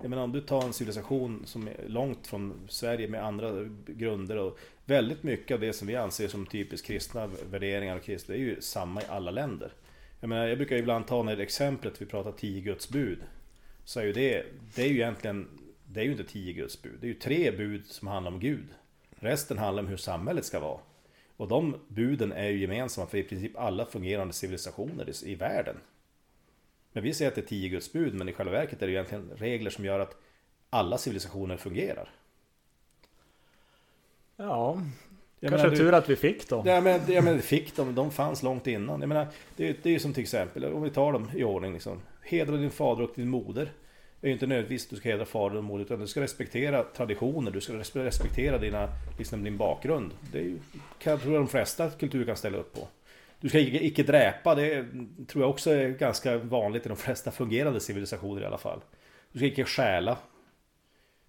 Jag 0.00 0.10
menar 0.10 0.22
om 0.22 0.32
du 0.32 0.40
tar 0.40 0.62
en 0.62 0.72
civilisation 0.72 1.42
som 1.46 1.68
är 1.68 1.84
långt 1.86 2.26
från 2.26 2.68
Sverige 2.68 3.08
med 3.08 3.24
andra 3.24 3.64
grunder 3.86 4.36
och 4.36 4.58
väldigt 4.88 5.22
mycket 5.22 5.54
av 5.54 5.60
det 5.60 5.72
som 5.72 5.88
vi 5.88 5.96
anser 5.96 6.28
som 6.28 6.46
typiskt 6.46 6.86
kristna 6.86 7.26
värderingar 7.26 7.96
och 7.96 8.02
kristna 8.02 8.34
det 8.34 8.40
är 8.40 8.44
ju 8.44 8.60
samma 8.60 9.02
i 9.02 9.04
alla 9.08 9.30
länder. 9.30 9.72
Jag 10.20 10.28
menar, 10.28 10.46
jag 10.46 10.58
brukar 10.58 10.76
ibland 10.76 11.06
ta 11.06 11.22
när 11.22 11.40
exemplet 11.40 12.02
vi 12.02 12.06
pratar 12.06 12.32
tio 12.32 12.60
Guds 12.60 12.88
bud. 12.88 13.18
Så 13.84 14.00
är 14.00 14.04
ju 14.04 14.12
det, 14.12 14.46
det 14.74 14.82
är 14.82 14.88
ju 14.88 14.94
egentligen, 14.94 15.48
det 15.86 16.00
är 16.00 16.04
ju 16.04 16.10
inte 16.10 16.24
tio 16.24 16.52
Guds 16.52 16.82
bud. 16.82 16.98
Det 17.00 17.06
är 17.06 17.08
ju 17.08 17.14
tre 17.14 17.50
bud 17.50 17.86
som 17.86 18.08
handlar 18.08 18.32
om 18.32 18.40
Gud. 18.40 18.66
Resten 19.10 19.58
handlar 19.58 19.82
om 19.82 19.88
hur 19.88 19.96
samhället 19.96 20.44
ska 20.44 20.60
vara. 20.60 20.80
Och 21.36 21.48
de 21.48 21.76
buden 21.88 22.32
är 22.32 22.48
ju 22.48 22.58
gemensamma 22.58 23.06
för 23.06 23.18
i 23.18 23.22
princip 23.22 23.58
alla 23.58 23.86
fungerande 23.86 24.34
civilisationer 24.34 25.24
i 25.24 25.34
världen. 25.34 25.76
Men 26.92 27.02
vi 27.02 27.14
säger 27.14 27.30
att 27.30 27.34
det 27.34 27.40
är 27.40 27.46
tio 27.46 27.68
Guds 27.68 27.92
bud, 27.92 28.14
men 28.14 28.28
i 28.28 28.32
själva 28.32 28.52
verket 28.52 28.82
är 28.82 28.86
det 28.86 28.92
egentligen 28.92 29.30
regler 29.36 29.70
som 29.70 29.84
gör 29.84 30.00
att 30.00 30.16
alla 30.70 30.98
civilisationer 30.98 31.56
fungerar. 31.56 32.10
Ja, 34.38 34.82
jag 35.40 35.50
Kanske 35.50 35.66
menar, 35.66 35.78
tur 35.78 35.94
att 35.94 36.08
vi 36.08 36.16
fick 36.16 36.48
dem. 36.48 36.66
Ja 36.66 36.80
men, 36.80 37.00
ja, 37.08 37.22
men 37.22 37.42
fick 37.42 37.76
dem, 37.76 37.94
de 37.94 38.10
fanns 38.10 38.42
långt 38.42 38.66
innan. 38.66 39.00
Jag 39.00 39.08
menar, 39.08 39.26
det, 39.56 39.82
det 39.82 39.88
är 39.88 39.92
ju 39.92 39.98
som 39.98 40.12
till 40.12 40.22
exempel, 40.22 40.64
om 40.64 40.82
vi 40.82 40.90
tar 40.90 41.12
dem 41.12 41.30
i 41.34 41.44
ordning 41.44 41.72
liksom. 41.72 42.00
Hedra 42.22 42.56
din 42.56 42.70
fader 42.70 43.04
och 43.04 43.10
din 43.14 43.28
moder. 43.28 43.72
Det 44.20 44.26
är 44.26 44.28
ju 44.28 44.32
inte 44.32 44.46
nödvändigtvis 44.46 44.84
att 44.84 44.90
du 44.90 44.96
ska 44.96 45.08
hedra 45.08 45.24
fader 45.24 45.56
och 45.56 45.64
moder, 45.64 45.84
utan 45.84 46.00
du 46.00 46.06
ska 46.06 46.20
respektera 46.20 46.82
traditioner, 46.82 47.50
du 47.50 47.60
ska 47.60 47.72
respektera 47.94 48.58
dina, 48.58 48.88
liksom 49.18 49.44
din 49.44 49.56
bakgrund. 49.56 50.12
Det 50.32 50.38
är 50.38 50.42
ju, 50.42 50.58
kan 50.98 51.10
jag 51.10 51.22
tror 51.22 51.34
de 51.34 51.48
flesta 51.48 51.90
kulturer 51.90 52.24
kan 52.24 52.36
ställa 52.36 52.58
upp 52.58 52.74
på. 52.74 52.88
Du 53.40 53.48
ska 53.48 53.58
icke 53.58 54.02
dräpa, 54.02 54.54
det 54.54 54.86
tror 55.28 55.44
jag 55.44 55.50
också 55.50 55.70
är 55.70 55.88
ganska 55.88 56.38
vanligt 56.38 56.86
i 56.86 56.88
de 56.88 56.96
flesta 56.96 57.30
fungerande 57.30 57.80
civilisationer 57.80 58.42
i 58.42 58.44
alla 58.44 58.58
fall. 58.58 58.80
Du 59.32 59.38
ska 59.38 59.46
icke 59.46 59.64
stjäla. 59.64 60.16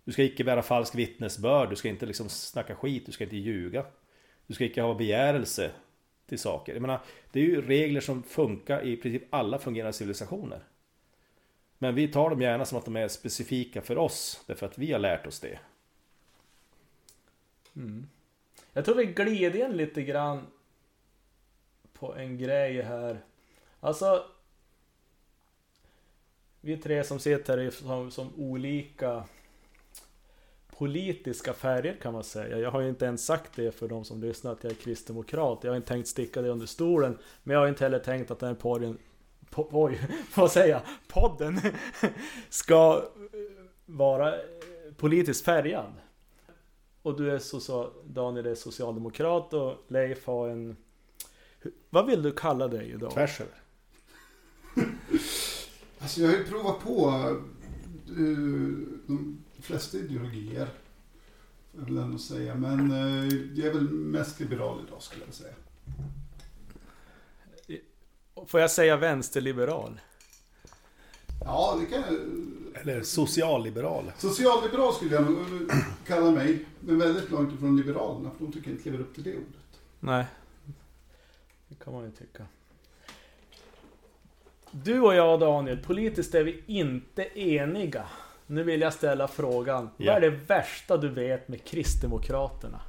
Du 0.10 0.14
ska 0.14 0.24
icke 0.24 0.44
bära 0.44 0.62
falsk 0.62 0.96
vittnesbörd, 0.96 1.70
du 1.70 1.76
ska 1.76 1.90
inte 1.90 2.06
liksom 2.06 2.30
snacka 2.30 2.76
skit, 2.76 3.06
du 3.06 3.12
ska 3.12 3.24
inte 3.24 3.38
ljuga. 3.38 3.86
Du 4.48 4.54
ska 4.54 4.66
icke 4.66 4.82
ha 4.82 4.94
begärelse 4.94 5.72
till 6.26 6.40
saker. 6.40 6.74
Jag 6.74 6.82
menar, 6.82 7.00
det 7.32 7.40
är 7.40 7.44
ju 7.44 7.62
regler 7.62 8.02
som 8.02 8.24
funkar 8.24 8.86
i 8.86 8.98
princip 8.98 9.24
alla 9.30 9.60
fungerande 9.60 9.94
civilisationer. 9.94 10.64
Men 11.78 11.96
vi 11.96 12.08
tar 12.08 12.30
dem 12.30 12.42
gärna 12.42 12.66
som 12.66 12.78
att 12.78 12.86
de 12.86 12.96
är 12.96 13.08
specifika 13.08 13.82
för 13.82 13.98
oss, 13.98 14.44
därför 14.48 14.66
att 14.66 14.78
vi 14.78 14.92
har 14.92 15.00
lärt 15.00 15.28
oss 15.28 15.40
det. 15.40 15.60
Mm. 17.76 18.08
Jag 18.74 18.86
tror 18.86 18.96
vi 18.96 19.06
glider 19.06 19.66
in 19.66 19.78
lite 19.78 20.04
grann 20.04 20.48
på 21.94 22.16
en 22.16 22.38
grej 22.38 22.82
här. 22.82 23.22
Alltså... 23.80 24.26
Vi 26.62 26.78
tre 26.78 27.04
som 27.04 27.20
sitter 27.20 27.58
här 27.58 27.66
är 27.66 27.72
som, 27.72 28.12
som 28.12 28.34
olika 28.38 29.24
politiska 30.80 31.54
färger 31.54 31.98
kan 32.02 32.14
man 32.14 32.24
säga. 32.24 32.60
Jag 32.60 32.72
har 32.72 32.82
ju 32.82 32.90
inte 32.90 33.06
ens 33.06 33.26
sagt 33.26 33.52
det 33.56 33.72
för 33.72 33.88
de 33.88 34.06
som 34.06 34.22
lyssnar 34.22 34.52
att 34.52 34.64
jag 34.64 34.72
är 34.72 34.76
kristdemokrat. 34.76 35.60
Jag 35.62 35.72
har 35.72 35.76
inte 35.76 35.88
tänkt 35.88 36.08
sticka 36.08 36.42
det 36.42 36.50
under 36.50 36.66
stolen. 36.66 37.18
Men 37.44 37.54
jag 37.54 37.62
har 37.62 37.68
inte 37.68 37.84
heller 37.84 38.00
tänkt 38.00 38.32
att 38.32 38.40
den 38.40 38.50
här 38.50 38.56
podden... 38.56 38.98
Po, 39.50 39.68
oj, 39.72 40.02
vad 40.36 40.52
säger 40.52 40.70
jag? 40.70 40.82
Podden 41.08 41.60
ska 42.50 43.04
vara 43.86 44.36
politiskt 44.98 45.46
färgad. 45.46 45.94
och 47.02 47.18
du 47.18 47.32
är 47.32 47.40
social, 47.40 47.90
Daniel 48.06 48.46
är 48.46 48.56
socialdemokrat 48.56 49.54
och 49.54 49.86
Leif 49.88 50.26
har 50.26 50.48
en... 50.48 50.78
Vad 51.90 52.06
vill 52.06 52.22
du 52.22 52.32
kalla 52.32 52.68
dig 52.68 52.92
idag? 52.92 53.12
Tvärs 53.12 53.42
över. 53.42 53.54
Alltså 56.02 56.22
jag 56.22 56.28
har 56.28 56.36
ju 56.36 56.46
provat 56.46 56.80
på 56.80 57.10
uh, 58.18 58.88
de 59.08 59.44
flesta 59.62 59.98
ideologier. 59.98 60.68
Jag 61.78 61.86
vill 61.86 61.98
ändå 61.98 62.18
säga. 62.18 62.56
Men 62.56 62.92
uh, 62.92 63.34
jag 63.60 63.68
är 63.68 63.74
väl 63.74 63.90
mest 63.90 64.40
liberal 64.40 64.82
idag 64.88 65.02
skulle 65.02 65.26
jag 65.26 65.34
säga. 65.34 65.54
Får 68.48 68.60
jag 68.60 68.72
säga 68.72 68.98
vänsterliberal? 68.98 70.00
Ja, 71.46 71.78
det 71.80 71.86
kan 71.86 72.02
jag. 72.02 72.20
Eller 72.82 73.04
socialliberal. 73.04 74.12
Socialliberal 74.18 74.94
skulle 74.94 75.16
jag 75.16 75.32
nog 75.32 75.72
kalla 76.08 76.32
mig. 76.32 76.66
Men 76.80 77.00
väldigt 77.00 77.32
långt 77.32 77.54
ifrån 77.54 77.78
Liberalerna. 77.78 78.32
För 78.38 78.46
de 78.46 78.54
tycker 78.54 78.70
jag 78.70 78.78
inte 78.78 78.90
lever 78.90 79.04
upp 79.04 79.16
till 79.16 79.24
det 79.24 79.34
ordet. 79.34 79.80
Nej. 80.00 80.26
Det 81.68 81.76
kan 81.76 81.94
man 81.94 82.04
ju 82.04 82.12
tycka. 82.12 82.46
Du 84.72 85.02
och 85.02 85.16
jag 85.16 85.40
Daniel, 85.40 85.78
politiskt 85.78 86.36
är 86.36 86.44
vi 86.44 86.64
inte 86.68 87.40
eniga. 87.40 88.06
Nu 88.52 88.64
vill 88.64 88.82
jag 88.82 88.94
ställa 88.94 89.28
frågan. 89.28 89.90
Ja. 89.98 90.14
Vad 90.14 90.24
är 90.24 90.32
det 90.32 90.38
värsta 90.48 90.98
du 90.98 91.10
vet 91.10 91.48
med 91.48 91.64
Kristdemokraterna? 91.64 92.82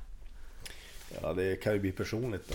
Ja, 1.23 1.33
det 1.33 1.57
kan 1.63 1.73
ju 1.73 1.79
bli 1.79 1.93
personligt 1.93 2.49
då. 2.49 2.55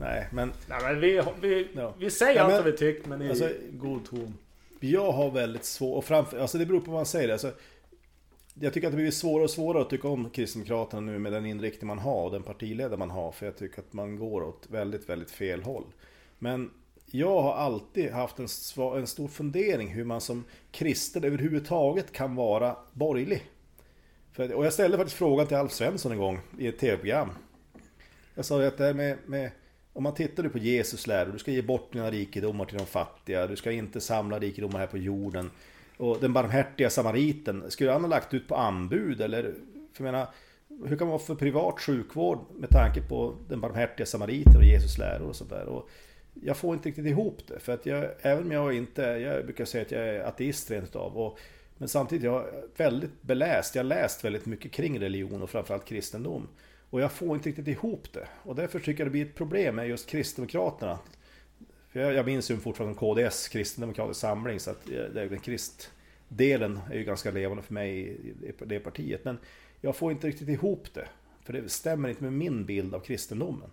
Nej, 0.00 0.28
men 0.32 0.52
Nej 0.68 0.78
men 0.82 1.00
vi, 1.00 1.22
vi, 1.40 1.68
Ja. 1.76 1.94
vi 1.98 2.10
säger 2.10 2.34
Ja, 2.36 2.40
allt 2.42 2.52
men- 2.52 2.62
vad 2.62 2.72
vi 2.72 2.78
tycker 2.78 3.08
men 3.08 3.22
i 3.22 3.28
alltså- 3.28 3.50
god 3.72 4.04
ton. 4.04 4.34
jag 4.80 5.12
har 5.12 5.30
väldigt 5.30 5.64
svårt, 5.64 5.96
och 5.98 6.04
framför, 6.04 6.38
alltså 6.38 6.58
det 6.58 6.66
beror 6.66 6.80
på 6.80 6.90
vad 6.90 6.98
man 6.98 7.06
säger. 7.06 7.28
Alltså, 7.32 7.52
jag 8.60 8.72
tycker 8.72 8.86
att 8.88 8.92
det 8.92 8.96
blir 8.96 9.10
svårare 9.10 9.44
och 9.44 9.50
svårare 9.50 9.82
att 9.82 9.90
tycka 9.90 10.08
om 10.08 10.30
Kristdemokraterna 10.30 11.00
nu 11.00 11.18
med 11.18 11.32
den 11.32 11.46
inriktning 11.46 11.86
man 11.88 11.98
har 11.98 12.24
och 12.24 12.30
den 12.30 12.42
partiledare 12.42 12.96
man 12.96 13.10
har. 13.10 13.32
För 13.32 13.46
jag 13.46 13.56
tycker 13.56 13.78
att 13.80 13.92
man 13.92 14.16
går 14.16 14.42
åt 14.42 14.66
väldigt, 14.70 15.08
väldigt 15.08 15.30
fel 15.30 15.62
håll. 15.62 15.84
Men 16.38 16.70
jag 17.10 17.42
har 17.42 17.54
alltid 17.54 18.10
haft 18.10 18.38
en, 18.38 18.48
en 18.96 19.06
stor 19.06 19.28
fundering 19.28 19.88
hur 19.88 20.04
man 20.04 20.20
som 20.20 20.44
kristen 20.70 21.24
överhuvudtaget 21.24 22.12
kan 22.12 22.34
vara 22.34 22.76
borgerlig. 22.92 23.42
För, 24.32 24.52
och 24.52 24.66
jag 24.66 24.72
ställde 24.72 24.96
faktiskt 24.96 25.16
frågan 25.16 25.46
till 25.46 25.56
Alf 25.56 25.72
Svensson 25.72 26.12
en 26.12 26.18
gång 26.18 26.40
i 26.58 26.66
ett 26.66 26.78
tv-program. 26.78 27.30
Jag 28.34 28.44
sa 28.44 28.66
att 28.66 28.78
det 28.78 28.84
här 28.84 28.94
med, 28.94 29.18
med 29.26 29.50
om 29.92 30.02
man 30.02 30.14
tittar 30.14 30.42
nu 30.42 30.48
på 30.48 30.58
Jesus 30.58 31.06
läror, 31.06 31.32
du 31.32 31.38
ska 31.38 31.50
ge 31.50 31.62
bort 31.62 31.92
dina 31.92 32.10
rikedomar 32.10 32.64
till 32.64 32.78
de 32.78 32.86
fattiga, 32.86 33.46
du 33.46 33.56
ska 33.56 33.72
inte 33.72 34.00
samla 34.00 34.38
rikedomar 34.38 34.78
här 34.78 34.86
på 34.86 34.98
jorden. 34.98 35.50
Och 35.96 36.18
den 36.20 36.32
barmhärtiga 36.32 36.90
samariten, 36.90 37.70
skulle 37.70 37.92
han 37.92 38.00
ha 38.00 38.08
lagt 38.08 38.34
ut 38.34 38.48
på 38.48 38.56
anbud 38.56 39.20
eller? 39.20 39.42
För 39.92 40.04
jag 40.04 40.12
menar, 40.12 40.28
hur 40.68 40.96
kan 40.96 41.06
man 41.06 41.08
vara 41.08 41.26
för 41.26 41.34
privat 41.34 41.80
sjukvård 41.80 42.38
med 42.54 42.70
tanke 42.70 43.02
på 43.02 43.34
den 43.48 43.60
barmhärtiga 43.60 44.06
samariten 44.06 44.56
och 44.56 44.64
Jesus 44.64 44.98
läror 44.98 45.28
och 45.28 45.36
sådär? 45.36 45.66
Och 45.66 45.88
jag 46.42 46.56
får 46.56 46.74
inte 46.74 46.88
riktigt 46.88 47.06
ihop 47.06 47.42
det, 47.46 47.60
för 47.60 47.72
att 47.72 47.86
jag, 47.86 48.10
även 48.20 48.44
om 48.44 48.52
jag 48.52 48.74
inte, 48.74 49.02
jag 49.02 49.44
brukar 49.44 49.64
säga 49.64 49.82
att 49.82 49.90
jag 49.90 50.08
är 50.08 50.20
ateist 50.20 50.70
rent 50.70 50.84
utav. 50.84 51.18
Och, 51.18 51.38
men 51.78 51.88
samtidigt, 51.88 52.24
jag 52.24 52.48
är 52.48 52.64
väldigt 52.76 53.22
beläst, 53.22 53.74
jag 53.74 53.82
har 53.82 53.88
läst 53.88 54.24
väldigt 54.24 54.46
mycket 54.46 54.72
kring 54.72 55.00
religion 55.00 55.42
och 55.42 55.50
framförallt 55.50 55.84
kristendom. 55.84 56.48
Och 56.90 57.00
jag 57.00 57.12
får 57.12 57.36
inte 57.36 57.48
riktigt 57.48 57.68
ihop 57.68 58.12
det. 58.12 58.28
Och 58.42 58.54
därför 58.54 58.78
tycker 58.78 59.00
jag 59.00 59.06
det 59.06 59.10
blir 59.10 59.26
ett 59.26 59.34
problem 59.34 59.76
med 59.76 59.88
just 59.88 60.08
Kristdemokraterna. 60.08 60.98
För 61.88 62.00
jag, 62.00 62.14
jag 62.14 62.26
minns 62.26 62.50
ju 62.50 62.56
fortfarande 62.56 62.98
KDS, 62.98 63.48
Kristdemokratisk 63.48 64.20
samling, 64.20 64.60
så 64.60 64.70
att 64.70 64.90
eh, 64.90 65.04
den 65.14 65.40
kristdelen 65.40 66.80
är 66.90 66.96
ju 66.96 67.04
ganska 67.04 67.30
levande 67.30 67.62
för 67.62 67.74
mig 67.74 67.98
i 67.98 68.46
i 68.46 68.52
det 68.64 68.80
partiet. 68.80 69.24
Men 69.24 69.38
jag 69.80 69.96
får 69.96 70.12
inte 70.12 70.26
riktigt 70.26 70.48
ihop 70.48 70.94
det. 70.94 71.08
För 71.44 71.52
det 71.52 71.68
stämmer 71.68 72.08
inte 72.08 72.22
med 72.22 72.32
min 72.32 72.66
bild 72.66 72.94
av 72.94 73.00
kristendomen. 73.00 73.70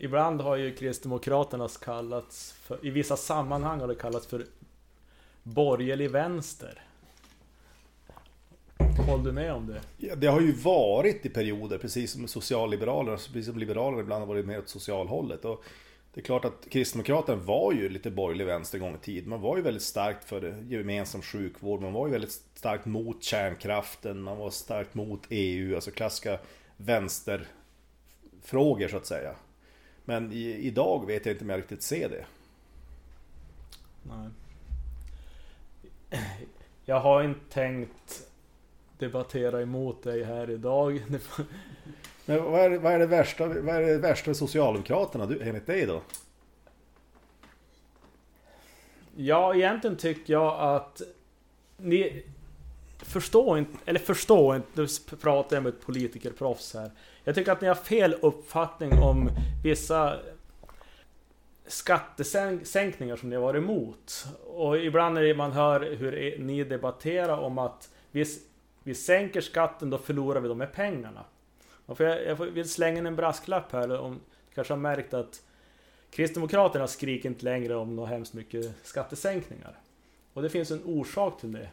Ibland 0.00 0.40
har 0.40 0.56
ju 0.56 0.74
Kristdemokraternas 0.74 1.76
kallats 1.76 2.52
för, 2.52 2.86
I 2.86 2.90
vissa 2.90 3.16
sammanhang 3.16 3.80
har 3.80 3.88
det 3.88 3.94
kallats 3.94 4.26
för 4.26 4.46
Borgerlig 5.42 6.10
vänster. 6.10 6.82
Håller 9.06 9.24
du 9.24 9.32
med 9.32 9.52
om 9.52 9.66
det? 9.66 9.80
Ja, 9.96 10.14
det 10.14 10.26
har 10.26 10.40
ju 10.40 10.52
varit 10.52 11.26
i 11.26 11.28
perioder, 11.28 11.78
precis 11.78 12.12
som 12.12 12.28
socialliberalerna, 12.28 13.12
alltså 13.12 13.32
precis 13.32 13.50
som 13.50 13.58
liberalerna 13.58 14.02
ibland 14.02 14.22
har 14.22 14.26
varit 14.26 14.46
mer 14.46 14.58
åt 14.58 14.68
socialhållet. 14.68 15.44
Och 15.44 15.64
det 16.14 16.20
är 16.20 16.24
klart 16.24 16.44
att 16.44 16.66
Kristdemokraterna 16.70 17.42
var 17.42 17.72
ju 17.72 17.88
lite 17.88 18.10
borgerlig 18.10 18.46
vänster 18.46 18.78
en 18.78 18.84
gång 18.84 18.94
i 18.94 19.04
tiden. 19.04 19.28
Man 19.28 19.40
var 19.40 19.56
ju 19.56 19.62
väldigt 19.62 19.82
starkt 19.82 20.24
för 20.24 20.64
gemensam 20.68 21.22
sjukvård, 21.22 21.80
man 21.80 21.92
var 21.92 22.06
ju 22.06 22.12
väldigt 22.12 22.42
starkt 22.54 22.86
mot 22.86 23.22
kärnkraften, 23.22 24.22
man 24.22 24.38
var 24.38 24.50
starkt 24.50 24.94
mot 24.94 25.20
EU, 25.28 25.74
alltså 25.74 25.90
klassiska 25.90 26.38
vänsterfrågor 26.76 28.88
så 28.88 28.96
att 28.96 29.06
säga. 29.06 29.34
Men 30.08 30.32
i, 30.32 30.54
idag 30.54 31.06
vet 31.06 31.26
jag 31.26 31.34
inte 31.34 31.44
om 31.44 31.50
jag 31.50 31.58
riktigt 31.58 31.82
ser 31.82 32.08
det. 32.08 32.24
Nej. 34.02 34.30
Jag 36.84 37.00
har 37.00 37.22
inte 37.22 37.40
tänkt 37.50 38.28
debattera 38.98 39.62
emot 39.62 40.02
dig 40.02 40.24
här 40.24 40.50
idag. 40.50 41.02
Men 42.26 42.44
vad 42.44 42.60
är, 42.60 42.78
vad 42.78 42.92
är 42.92 42.98
det 42.98 43.06
värsta, 43.06 43.46
vad 43.46 43.76
är 43.76 43.80
det 43.80 43.98
värsta 43.98 44.34
Socialdemokraterna 44.34 45.26
du, 45.26 45.42
enligt 45.42 45.66
dig 45.66 45.86
då? 45.86 46.02
Ja, 49.16 49.54
egentligen 49.54 49.96
tycker 49.96 50.32
jag 50.32 50.76
att 50.76 51.02
ni 51.76 52.22
förstår 52.98 53.58
inte, 53.58 53.78
eller 53.84 54.00
förstår 54.00 54.56
inte, 54.56 54.68
nu 54.80 54.86
pratar 55.20 55.56
jag 55.56 55.62
med 55.62 55.74
ett 55.74 55.86
politikerproffs 55.86 56.74
här. 56.74 56.90
Jag 57.28 57.34
tycker 57.34 57.52
att 57.52 57.60
ni 57.60 57.68
har 57.68 57.74
fel 57.74 58.14
uppfattning 58.22 58.92
om 58.92 59.30
vissa 59.62 60.18
skattesänkningar 61.66 63.16
som 63.16 63.30
ni 63.30 63.36
har 63.36 63.42
varit 63.42 63.62
emot. 63.62 64.26
Och 64.46 64.78
ibland 64.78 65.14
när 65.14 65.34
man 65.34 65.52
hör 65.52 65.80
hur 65.80 66.38
ni 66.38 66.64
debatterar 66.64 67.38
om 67.38 67.58
att 67.58 67.90
vi, 68.10 68.24
vi 68.82 68.94
sänker 68.94 69.40
skatten, 69.40 69.90
då 69.90 69.98
förlorar 69.98 70.40
vi 70.40 70.48
de 70.48 70.60
här 70.60 70.68
pengarna. 70.68 71.24
Och 71.86 71.96
för 71.96 72.04
jag, 72.04 72.26
jag 72.26 72.46
vill 72.46 72.68
slänga 72.68 72.98
in 72.98 73.06
en 73.06 73.16
brasklapp 73.16 73.72
här, 73.72 74.00
om 74.00 74.12
du 74.48 74.54
kanske 74.54 74.72
har 74.72 74.78
märkt 74.78 75.14
att 75.14 75.42
Kristdemokraterna 76.10 76.86
skriker 76.86 77.28
inte 77.28 77.44
längre 77.44 77.74
om 77.74 77.96
något 77.96 78.08
hemskt 78.08 78.34
mycket 78.34 78.74
skattesänkningar. 78.82 79.78
Och 80.32 80.42
det 80.42 80.50
finns 80.50 80.70
en 80.70 80.84
orsak 80.84 81.40
till 81.40 81.52
det. 81.52 81.68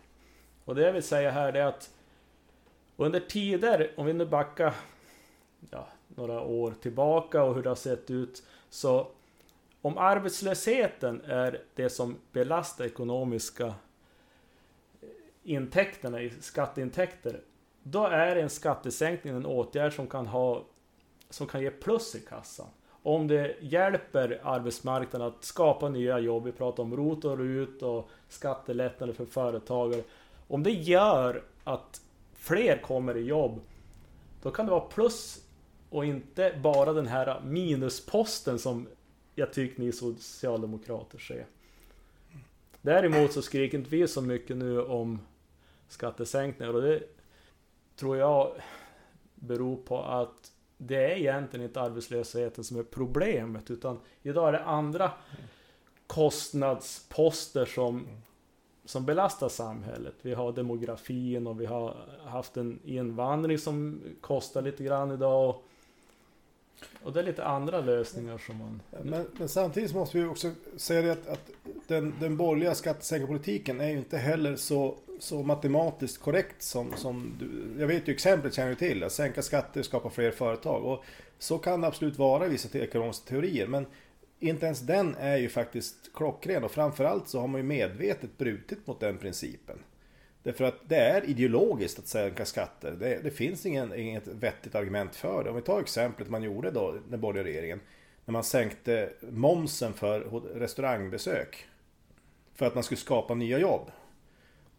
Och 0.66 0.76
det 0.76 0.82
jag 0.82 0.94
vill 0.94 1.04
säga 1.04 1.32
här 1.32 1.54
är 1.54 1.66
att 1.66 1.90
under 2.98 3.20
tider, 3.20 3.92
om 3.96 4.06
vi 4.06 4.14
nu 4.14 4.26
backar 4.26 4.74
ja, 5.72 5.88
några 6.08 6.42
år 6.42 6.74
tillbaka 6.82 7.44
och 7.44 7.56
hur 7.56 7.64
det 7.64 7.70
har 7.70 7.76
sett 7.76 8.12
ut, 8.12 8.44
så 8.70 9.08
om 9.82 9.98
arbetslösheten 9.98 11.22
är 11.28 11.62
det 11.76 11.90
som 11.90 12.16
belastar 12.32 12.86
ekonomiska 12.86 13.66
eh, 13.66 13.74
intäkterna 15.44 16.22
i 16.22 16.30
skatteintäkter, 16.30 17.42
då 17.84 18.06
är 18.06 18.36
en 18.36 18.50
skattesänkning 18.50 19.36
en 19.36 19.46
åtgärd 19.46 19.94
som 19.94 20.08
kan 20.08 20.28
ha 20.28 20.64
som 21.30 21.48
kan 21.48 21.62
ge 21.62 21.70
plus 21.70 22.16
i 22.16 22.20
kassan. 22.20 22.68
Om 23.04 23.28
det 23.28 23.56
hjälper 23.60 24.42
arbetsmarknaden 24.44 25.28
att 25.28 25.44
skapa 25.44 25.90
nya 25.90 26.20
jobb, 26.20 26.44
vi 26.44 26.52
pratar 26.52 26.84
om 26.84 26.96
ROT 26.96 27.26
och 27.26 27.38
RUT 27.38 27.82
och 27.82 28.10
skattelättnader 28.30 29.14
för 29.14 29.26
företagare. 29.26 30.02
Om 30.48 30.64
det 30.64 30.72
gör 30.72 31.44
att 31.64 32.02
fler 32.34 32.78
kommer 32.82 33.18
i 33.18 33.22
jobb, 33.22 33.62
då 34.42 34.52
kan 34.52 34.66
det 34.66 34.72
vara 34.72 34.82
plus 34.82 35.45
och 35.96 36.06
inte 36.06 36.60
bara 36.64 36.94
den 36.94 37.08
här 37.08 37.42
minusposten 37.42 38.60
som 38.60 38.88
jag 39.36 39.54
tycker 39.54 39.82
ni 39.82 39.92
socialdemokrater 39.92 41.18
ser. 41.18 41.46
Däremot 42.82 43.34
så 43.34 43.42
skriker 43.42 43.78
inte 43.78 43.90
vi 43.90 44.08
så 44.08 44.22
mycket 44.22 44.58
nu 44.58 44.82
om 44.82 45.20
skattesänkningar 45.88 46.74
och 46.74 46.82
det 46.82 47.04
tror 47.96 48.18
jag 48.18 48.52
beror 49.36 49.76
på 49.76 50.02
att 50.02 50.52
det 50.78 51.12
är 51.12 51.18
egentligen 51.18 51.66
inte 51.66 51.82
arbetslösheten 51.82 52.64
som 52.64 52.80
är 52.80 52.84
problemet 52.84 53.72
utan 53.72 54.00
idag 54.24 54.48
är 54.48 54.52
det 54.52 54.64
andra 54.64 55.12
kostnadsposter 56.08 57.66
som, 57.66 58.08
som 58.86 59.06
belastar 59.06 59.50
samhället. 59.50 60.16
Vi 60.22 60.34
har 60.34 60.52
demografin 60.52 61.48
och 61.48 61.62
vi 61.62 61.66
har 61.66 61.96
haft 62.26 62.58
en 62.58 62.80
invandring 62.84 63.58
som 63.58 64.02
kostar 64.22 64.62
lite 64.62 64.84
grann 64.84 65.12
idag. 65.12 65.50
Och, 65.50 65.66
och 67.04 67.14
det 67.14 67.20
är 67.20 67.24
lite 67.24 67.46
andra 67.46 67.82
lösningar 67.82 68.38
som 68.38 68.58
man... 68.58 68.82
Men, 69.04 69.26
men 69.34 69.50
samtidigt 69.50 69.92
så 69.92 69.98
måste 69.98 70.18
vi 70.18 70.26
också 70.26 70.52
säga 70.78 71.02
det 71.02 71.12
att, 71.12 71.28
att 71.28 71.50
den, 71.88 72.14
den 72.20 72.38
borgerliga 72.38 72.76
skattesänkarpolitiken 72.76 73.82
är 73.82 73.90
ju 73.90 73.98
inte 73.98 74.18
heller 74.18 74.56
så, 74.56 74.96
så 75.20 75.44
matematiskt 75.44 76.22
korrekt 76.22 76.62
som, 76.62 76.94
som 76.96 77.38
du, 77.40 77.82
Jag 77.82 77.88
vet 77.88 78.08
ju 78.08 78.14
exemplet 78.14 78.54
känner 78.54 78.70
du 78.70 78.76
till, 78.76 79.04
att 79.04 79.12
sänka 79.12 79.42
skatter 79.42 79.84
skapar 79.84 80.10
fler 80.10 80.32
företag. 80.32 80.86
Och 80.86 81.04
så 81.40 81.58
kan 81.58 81.82
det 81.82 81.88
absolut 81.88 82.18
vara 82.18 82.46
i 82.46 82.50
vissa 82.50 82.80
ekonomiska 82.80 83.30
teorier. 83.30 83.68
Men 83.68 83.86
inte 84.40 84.66
ens 84.66 84.80
den 84.80 85.16
är 85.16 85.38
ju 85.38 85.50
faktiskt 85.50 85.96
klockren 86.14 86.64
och 86.64 86.72
framförallt 86.72 87.28
så 87.28 87.40
har 87.40 87.48
man 87.48 87.62
ju 87.62 87.68
medvetet 87.68 88.38
brutit 88.38 88.88
mot 88.88 89.00
den 89.00 89.18
principen. 89.18 89.80
Därför 90.46 90.66
att 90.66 90.90
det 90.90 90.96
är 90.96 91.30
ideologiskt 91.30 92.00
att 92.00 92.08
sänka 92.08 92.46
skatter. 92.46 92.92
Det, 92.92 93.20
det 93.24 93.32
finns 93.32 93.66
ingen, 93.66 93.96
inget 93.96 94.28
vettigt 94.28 94.76
argument 94.76 95.16
för 95.16 95.44
det. 95.44 95.50
Om 95.50 95.56
vi 95.56 95.62
tar 95.62 95.80
exemplet 95.80 96.30
man 96.30 96.44
gjorde 96.44 96.72
då, 96.72 96.96
den 97.10 97.22
borgerliga 97.22 97.54
regeringen. 97.54 97.80
När 98.26 98.32
man 98.32 98.44
sänkte 98.44 99.10
momsen 99.30 99.94
för 99.94 100.20
restaurangbesök. 100.56 101.66
För 102.56 102.66
att 102.66 102.74
man 102.74 102.84
skulle 102.84 102.98
skapa 102.98 103.34
nya 103.34 103.60
jobb. 103.60 103.92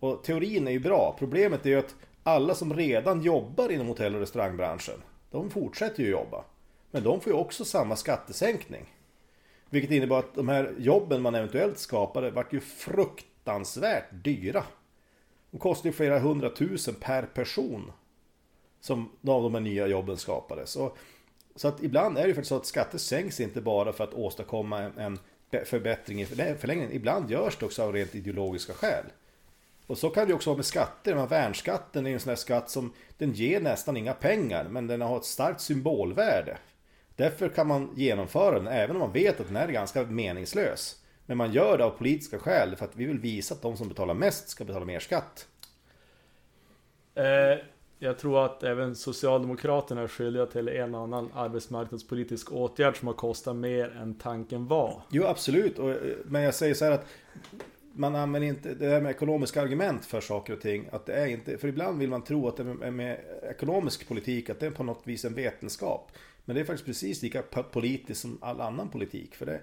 Och 0.01 0.25
teorin 0.25 0.69
är 0.69 0.73
ju 0.73 0.79
bra. 0.79 1.17
Problemet 1.19 1.67
är 1.67 1.71
ju 1.71 1.79
att 1.79 1.95
alla 2.23 2.55
som 2.55 2.75
redan 2.75 3.23
jobbar 3.23 3.73
inom 3.73 3.87
hotell 3.87 4.15
och 4.15 4.21
restaurangbranschen. 4.21 5.03
De 5.31 5.51
fortsätter 5.51 6.03
ju 6.03 6.11
jobba. 6.11 6.45
Men 6.91 7.03
de 7.03 7.21
får 7.21 7.33
ju 7.33 7.39
också 7.39 7.65
samma 7.65 7.97
skattesänkning. 7.97 8.95
Vilket 9.71 9.91
innebar 9.91 10.19
att 10.19 10.35
de 10.35 10.49
här 10.49 10.75
jobben 10.79 11.23
man 11.23 11.35
eventuellt 11.35 11.79
skapade 11.79 12.31
vart 12.31 12.53
ju 12.53 12.61
fruktansvärt 12.61 14.09
dyra. 14.11 14.65
De 15.57 15.61
kostar 15.61 15.89
ju 15.89 15.93
flera 15.93 16.19
hundratusen 16.19 16.95
per 16.95 17.23
person. 17.23 17.93
Som 18.81 19.11
av 19.27 19.43
de 19.43 19.55
här 19.55 19.61
nya 19.61 19.87
jobben 19.87 20.17
skapades. 20.17 20.77
Och, 20.77 20.99
så 21.55 21.69
att 21.69 21.83
ibland 21.83 22.19
är 22.19 22.23
det 22.23 22.29
ju 22.29 22.35
faktiskt 22.35 22.49
så 22.49 22.57
att 22.57 22.67
skatter 22.67 22.99
sänks 22.99 23.41
inte 23.41 23.61
bara 23.61 23.93
för 23.93 24.05
att 24.05 24.15
åstadkomma 24.15 24.81
en, 24.81 24.93
en 24.97 25.19
förbättring 25.65 26.21
i 26.23 26.27
förlängningen. 26.27 26.93
Ibland 26.93 27.31
görs 27.31 27.57
det 27.57 27.67
också 27.67 27.83
av 27.83 27.93
rent 27.93 28.15
ideologiska 28.15 28.73
skäl. 28.73 29.05
Och 29.87 29.99
så 29.99 30.11
kan 30.11 30.29
det 30.29 30.35
också 30.35 30.51
vara 30.51 30.57
med 30.57 30.67
skatter. 30.67 31.15
Men 31.15 31.29
värnskatten 31.29 32.07
är 32.07 32.11
ju 32.11 32.15
en 32.15 32.21
sån 32.21 32.31
här 32.31 32.37
skatt 32.37 32.71
som 32.71 32.93
den 33.19 33.33
ger 33.33 33.61
nästan 33.61 33.97
inga 33.97 34.15
pengar. 34.15 34.65
Men 34.65 34.87
den 34.87 35.01
har 35.01 35.17
ett 35.17 35.25
starkt 35.25 35.61
symbolvärde. 35.61 36.59
Därför 37.15 37.49
kan 37.49 37.67
man 37.67 37.91
genomföra 37.97 38.59
den 38.59 38.67
även 38.67 38.97
om 38.97 39.01
man 39.01 39.13
vet 39.13 39.41
att 39.41 39.47
den 39.47 39.57
är 39.57 39.69
ganska 39.69 40.03
meningslös. 40.03 41.03
Men 41.27 41.37
man 41.37 41.53
gör 41.53 41.79
det 41.79 41.85
av 41.85 41.91
politiska 41.91 42.39
skäl 42.39 42.77
för 42.77 42.85
att 42.85 42.97
vi 42.97 43.05
vill 43.05 43.19
visa 43.19 43.55
att 43.55 43.63
de 43.63 43.77
som 43.77 43.89
betalar 43.89 44.15
mest 44.15 44.49
ska 44.49 44.65
betala 44.65 44.85
mer 44.85 45.01
skatt. 45.01 45.49
Eh, 47.15 47.59
jag 47.99 48.19
tror 48.19 48.45
att 48.45 48.63
även 48.63 48.97
Socialdemokraterna 48.97 50.03
är 50.03 50.09
skyldiga 50.09 50.47
till 50.47 50.69
en 50.69 50.95
annan 50.95 51.31
arbetsmarknadspolitisk 51.35 52.53
åtgärd 52.53 52.97
som 52.97 53.09
har 53.09 53.15
kostat 53.15 53.57
mer 53.57 53.97
än 53.97 54.15
tanken 54.15 54.67
var. 54.67 55.03
Jo 55.11 55.25
absolut, 55.25 55.79
men 56.25 56.43
jag 56.43 56.55
säger 56.55 56.75
så 56.75 56.85
här 56.85 56.93
att 56.93 57.07
man 57.93 58.15
använder 58.15 58.49
inte 58.49 58.75
det 58.75 58.87
här 58.87 59.01
med 59.01 59.11
ekonomiska 59.11 59.63
argument 59.63 60.05
för 60.05 60.21
saker 60.21 60.53
och 60.53 60.61
ting. 60.61 60.89
Att 60.93 61.07
det 61.07 61.13
är 61.13 61.27
inte, 61.27 61.59
för 61.59 61.69
ibland 61.69 61.99
vill 61.99 62.11
man 62.11 62.23
tro 62.23 62.49
att 62.49 62.57
det 62.57 62.63
är 62.63 62.91
med 62.91 63.21
ekonomisk 63.51 64.09
politik, 64.09 64.51
att 64.51 64.61
det 64.61 64.67
är 64.67 64.71
på 64.71 64.83
något 64.83 65.03
vis 65.05 65.25
en 65.25 65.35
vetenskap. 65.35 66.13
Men 66.45 66.57
det 66.57 66.61
är 66.61 66.65
faktiskt 66.65 66.87
precis 66.87 67.23
lika 67.23 67.43
politiskt 67.73 68.21
som 68.21 68.39
all 68.41 68.61
annan 68.61 68.89
politik. 68.89 69.35
För 69.35 69.47
det, 69.47 69.61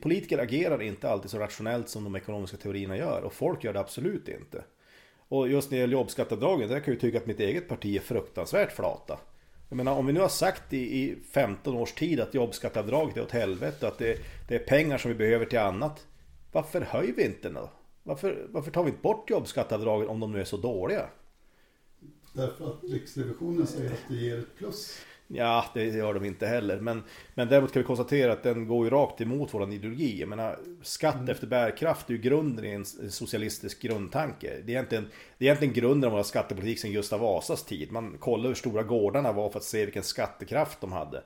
politiker 0.00 0.38
agerar 0.38 0.82
inte 0.82 1.10
alltid 1.10 1.30
så 1.30 1.38
rationellt 1.38 1.88
som 1.88 2.04
de 2.04 2.16
ekonomiska 2.16 2.56
teorierna 2.56 2.96
gör. 2.96 3.22
Och 3.22 3.32
folk 3.32 3.64
gör 3.64 3.72
det 3.72 3.80
absolut 3.80 4.28
inte. 4.28 4.64
Och 5.28 5.48
just 5.48 5.70
när 5.70 5.78
det 5.78 5.80
gäller 5.80 5.92
jobbskatteavdragen, 5.92 6.68
där 6.68 6.80
kan 6.80 6.94
jag 6.94 6.94
ju 6.94 7.00
tycka 7.00 7.18
att 7.18 7.26
mitt 7.26 7.40
eget 7.40 7.68
parti 7.68 7.96
är 7.96 8.00
fruktansvärt 8.00 8.72
flata. 8.72 9.18
Jag 9.68 9.76
menar 9.76 9.92
om 9.92 10.06
vi 10.06 10.12
nu 10.12 10.20
har 10.20 10.28
sagt 10.28 10.72
i, 10.72 11.02
i 11.02 11.16
15 11.30 11.76
års 11.76 11.92
tid 11.92 12.20
att 12.20 12.34
jobbskatteavdraget 12.34 13.16
är 13.16 13.22
åt 13.22 13.30
helvete, 13.30 13.88
att 13.88 13.98
det, 13.98 14.18
det 14.48 14.54
är 14.54 14.58
pengar 14.58 14.98
som 14.98 15.08
vi 15.10 15.14
behöver 15.14 15.46
till 15.46 15.58
annat. 15.58 16.06
Varför 16.52 16.80
höjer 16.80 17.12
vi 17.12 17.24
inte 17.24 17.48
då? 17.48 17.70
Varför, 18.02 18.46
varför 18.50 18.70
tar 18.70 18.84
vi 18.84 18.90
inte 18.90 19.02
bort 19.02 19.30
jobbskatteavdragen 19.30 20.08
om 20.08 20.20
de 20.20 20.32
nu 20.32 20.40
är 20.40 20.44
så 20.44 20.56
dåliga? 20.56 21.06
Därför 22.32 22.70
att 22.70 22.84
Riksrevisionen 22.84 23.66
säger 23.66 23.90
att 23.90 24.04
det 24.08 24.14
ger 24.14 24.38
ett 24.38 24.56
plus. 24.58 25.00
Ja, 25.28 25.64
det 25.74 25.84
gör 25.84 26.14
de 26.14 26.24
inte 26.24 26.46
heller. 26.46 26.80
Men, 26.80 27.02
men 27.34 27.48
däremot 27.48 27.72
kan 27.72 27.82
vi 27.82 27.86
konstatera 27.86 28.32
att 28.32 28.42
den 28.42 28.66
går 28.66 28.84
ju 28.84 28.90
rakt 28.90 29.20
emot 29.20 29.54
vår 29.54 29.72
ideologi. 29.72 30.20
Jag 30.20 30.28
menar, 30.28 30.58
skatt 30.82 31.14
mm. 31.14 31.28
efter 31.28 31.46
bärkraft 31.46 32.10
är 32.10 32.14
ju 32.14 32.20
grunden 32.20 32.64
i 32.64 32.70
en 32.70 32.84
socialistisk 33.10 33.82
grundtanke. 33.82 34.50
Det 34.64 34.72
är 34.72 34.76
egentligen, 34.76 35.08
det 35.38 35.44
är 35.44 35.46
egentligen 35.46 35.74
grunden 35.74 36.10
av 36.10 36.16
vår 36.16 36.22
skattepolitik 36.22 36.78
sedan 36.78 36.92
Gustav 36.92 37.20
Vasas 37.20 37.64
tid. 37.64 37.92
Man 37.92 38.16
kollar 38.18 38.48
hur 38.48 38.54
stora 38.54 38.82
gårdarna 38.82 39.32
var 39.32 39.50
för 39.50 39.58
att 39.58 39.64
se 39.64 39.84
vilken 39.84 40.02
skattekraft 40.02 40.80
de 40.80 40.92
hade. 40.92 41.22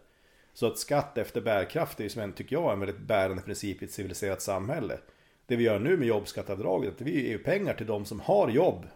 Så 0.54 0.66
att 0.66 0.78
skatt 0.78 1.18
efter 1.18 1.40
bärkraft 1.40 2.00
är 2.00 2.04
ju 2.04 2.10
som 2.10 2.22
en, 2.22 2.32
tycker 2.32 2.56
jag, 2.56 2.72
en 2.72 2.80
väldigt 2.80 3.00
bärande 3.00 3.42
princip 3.42 3.82
i 3.82 3.84
ett 3.84 3.92
civiliserat 3.92 4.42
samhälle. 4.42 4.98
Det 5.46 5.56
vi 5.56 5.64
gör 5.64 5.78
nu 5.78 5.96
med 5.96 6.08
jobbskatteavdraget, 6.08 6.94
det 6.98 7.04
är 7.04 7.30
ju 7.30 7.38
pengar 7.38 7.74
till 7.74 7.86
de 7.86 8.04
som 8.04 8.20
har 8.20 8.48
jobb 8.48 8.86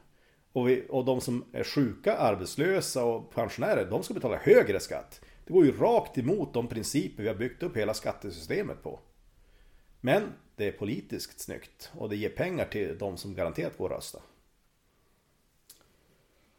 och, 0.55 0.69
vi, 0.69 0.85
och 0.89 1.05
de 1.05 1.21
som 1.21 1.45
är 1.53 1.65
sjuka, 1.65 2.17
arbetslösa 2.17 3.05
och 3.05 3.31
pensionärer, 3.31 3.91
de 3.91 4.03
ska 4.03 4.15
betala 4.15 4.37
högre 4.37 4.81
skatt. 4.81 5.21
Det 5.45 5.53
går 5.53 5.65
ju 5.65 5.73
rakt 5.73 6.19
emot 6.19 6.55
de 6.55 6.69
principer 6.69 7.23
vi 7.23 7.29
har 7.29 7.37
byggt 7.37 7.63
upp 7.63 7.77
hela 7.77 7.95
skattesystemet 7.95 8.83
på. 8.83 9.01
Men 10.01 10.23
det 10.57 10.69
är 10.69 10.73
politiskt 10.73 11.41
snyggt 11.41 11.91
och 11.99 12.09
det 12.09 12.17
ger 12.17 12.29
pengar 12.29 12.65
till 12.65 12.99
de 12.99 13.17
som 13.17 13.35
garanterat 13.35 13.79
går 13.79 13.89
rösta. 13.89 14.19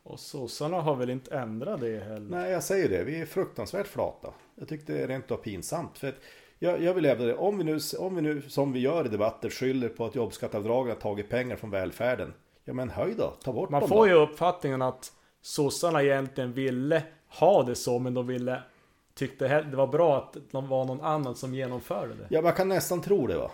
Och 0.04 0.20
sossarna 0.20 0.82
har 0.82 0.96
väl 0.96 1.10
inte 1.10 1.36
ändrat 1.36 1.80
det 1.80 2.00
heller? 2.00 2.30
Nej, 2.30 2.52
jag 2.52 2.64
säger 2.64 2.90
det. 2.90 3.04
Vi 3.04 3.22
är 3.22 3.26
fruktansvärt 3.26 3.88
flata. 3.88 4.34
Jag 4.56 4.68
tyckte 4.68 4.94
det 4.94 5.00
är 5.00 5.08
rent 5.08 5.32
av 5.32 5.38
pinsamt. 5.38 5.98
För 5.98 6.08
att 6.08 6.20
jag, 6.60 6.82
jag 6.82 6.94
vill 6.94 7.06
hävda 7.06 7.26
det. 7.26 7.36
Om 7.36 7.58
vi, 7.58 7.64
nu, 7.64 7.80
om 8.00 8.16
vi 8.16 8.22
nu, 8.22 8.42
som 8.42 8.74
vi 8.74 8.80
gör 8.80 9.06
i 9.06 9.10
debatter, 9.10 9.50
skyller 9.50 9.90
på 9.90 10.06
att 10.06 10.16
jobbskatteavdragen 10.16 10.94
har 10.94 11.02
tagit 11.02 11.30
pengar 11.30 11.56
från 11.56 11.70
välfärden. 11.70 12.34
Ja 12.66 12.74
men 12.74 12.90
höj 12.90 13.16
då, 13.18 13.34
ta 13.44 13.54
bort 13.54 13.70
Man 13.70 13.82
dem 13.82 13.90
får 13.90 14.06
då. 14.06 14.08
ju 14.08 14.14
uppfattningen 14.14 14.82
att 14.82 15.14
sossarna 15.42 16.04
egentligen 16.04 16.54
ville 16.54 17.04
ha 17.28 17.64
det 17.64 17.76
så, 17.76 18.00
men 18.00 18.14
de 18.14 18.28
ville 18.28 18.64
Tyckte 19.16 19.62
det 19.62 19.78
var 19.78 19.88
bra 19.88 20.18
att 20.18 20.34
det 20.34 20.42
var 20.52 20.86
någon 20.86 21.02
annan 21.02 21.36
som 21.36 21.54
genomförde 21.54 22.14
det. 22.14 22.28
Ja, 22.30 22.42
man 22.42 22.54
kan 22.54 22.70
nästan 22.70 23.02
tro 23.02 23.28
det 23.28 23.38
va. 23.38 23.52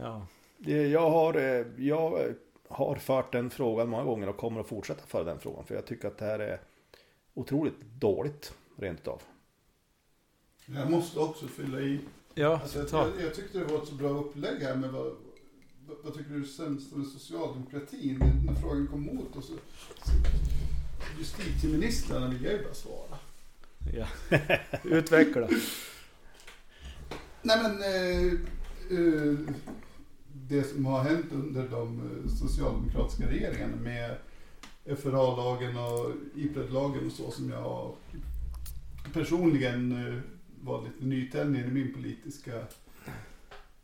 Ja. 0.00 0.26
Jag 0.72 1.10
har, 1.10 1.34
eh, 1.34 1.66
jag 1.76 2.34
har 2.68 2.96
fört 2.96 3.32
den 3.32 3.50
frågan 3.50 3.88
många 3.88 4.04
gånger 4.04 4.28
och 4.28 4.36
kommer 4.36 4.60
att 4.60 4.66
fortsätta 4.66 5.06
föra 5.06 5.24
den 5.24 5.38
frågan. 5.38 5.64
För 5.64 5.74
jag 5.74 5.86
tycker 5.86 6.08
att 6.08 6.18
det 6.18 6.24
här 6.24 6.38
är 6.38 6.60
otroligt 7.34 7.80
dåligt, 7.80 8.54
rent 8.76 9.08
av. 9.08 9.22
Jag 10.66 10.90
måste 10.90 11.18
också 11.18 11.46
fylla 11.46 11.80
i. 11.80 12.00
Ja, 12.34 12.60
alltså, 12.62 12.78
jag, 12.78 12.88
jag, 12.92 13.24
jag, 13.26 13.34
tyckte 13.34 13.58
det 13.58 13.64
var 13.64 13.82
ett 13.82 13.88
så 13.88 13.94
bra 13.94 14.08
upplägg 14.08 14.62
här 14.62 14.76
med 14.76 14.90
vad, 14.90 15.12
vad 16.02 16.14
tycker 16.14 16.30
du 16.30 16.40
är 16.40 16.44
sämst 16.44 16.96
med 16.96 17.06
socialdemokratin? 17.06 18.18
När 18.46 18.54
frågan 18.54 18.86
kom 18.86 19.02
mot 19.02 19.36
oss. 19.36 19.50
Justitieministrarna 21.18 22.28
vill 22.28 22.44
jag 22.44 22.52
ju 22.52 22.62
bara 22.62 22.74
svara. 22.74 23.18
Ja. 23.92 24.06
Utveckla. 24.84 25.48
Nej 27.42 27.62
men 27.62 27.82
eh, 27.82 28.32
eh, 28.98 29.38
det 30.32 30.64
som 30.64 30.86
har 30.86 31.04
hänt 31.04 31.26
under 31.32 31.68
de 31.68 31.98
eh, 31.98 32.30
socialdemokratiska 32.30 33.30
regeringarna 33.30 33.76
med 33.76 34.16
FRA-lagen 34.84 35.76
och 35.76 36.12
IPRED-lagen 36.34 37.06
och 37.06 37.12
så 37.12 37.30
som 37.30 37.50
jag 37.50 37.94
personligen 39.12 39.92
eh, 39.92 40.20
var 40.60 40.82
lite 40.82 41.04
nytändning 41.04 41.62
i 41.62 41.66
min 41.66 41.94
politiska 41.94 42.56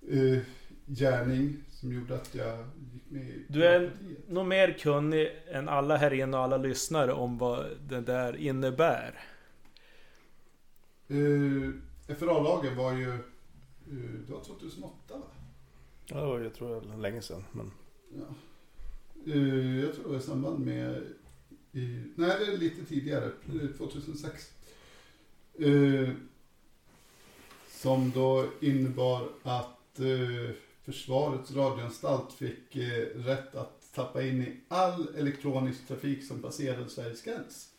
eh, 0.08 0.38
gärning 0.86 1.56
som 1.70 1.92
gjorde 1.92 2.14
att 2.14 2.34
jag 2.34 2.58
gick 2.92 3.10
med 3.10 3.22
i 3.22 3.44
Du 3.48 3.64
är 3.64 3.92
nog 4.28 4.46
mer 4.46 4.72
kunnig 4.72 5.30
än 5.50 5.68
alla 5.68 5.96
här 5.96 6.12
inne 6.12 6.36
och 6.36 6.42
alla 6.42 6.56
lyssnare 6.56 7.12
om 7.12 7.38
vad 7.38 7.66
det 7.88 8.00
där 8.00 8.36
innebär. 8.36 9.20
Uh, 11.10 11.72
FRA-lagen 12.18 12.76
var 12.76 12.92
ju, 12.92 13.08
uh, 13.08 13.18
det 14.26 14.32
var 14.32 14.40
2008 14.40 14.94
va? 15.08 15.26
Ja, 16.06 16.40
jag 16.40 16.54
tror 16.54 16.80
det 16.80 16.88
var 16.88 16.96
länge 16.96 17.22
sedan. 17.22 17.44
Men... 17.52 17.70
Ja. 18.14 18.24
Uh, 19.34 19.80
jag 19.80 19.94
tror 19.94 20.04
det 20.04 20.10
var 20.10 20.16
i 20.16 20.22
samband 20.22 20.66
med, 20.66 21.02
i, 21.72 22.02
nej 22.14 22.36
det 22.38 22.52
är 22.52 22.58
lite 22.58 22.84
tidigare, 22.84 23.30
2006. 23.78 24.52
Uh, 25.60 26.10
som 27.70 28.10
då 28.10 28.46
innebar 28.60 29.28
att 29.42 30.00
uh, 30.00 30.50
Försvarets 30.86 31.50
radioanstalt 31.50 32.32
fick 32.32 32.76
eh, 32.76 33.06
rätt 33.14 33.54
att 33.54 33.92
tappa 33.94 34.22
in 34.22 34.42
i 34.42 34.60
all 34.68 35.08
elektronisk 35.16 35.86
trafik 35.88 36.24
som 36.24 36.42
passerade 36.42 36.90
Sveriges 36.90 37.22
gräns. 37.22 37.72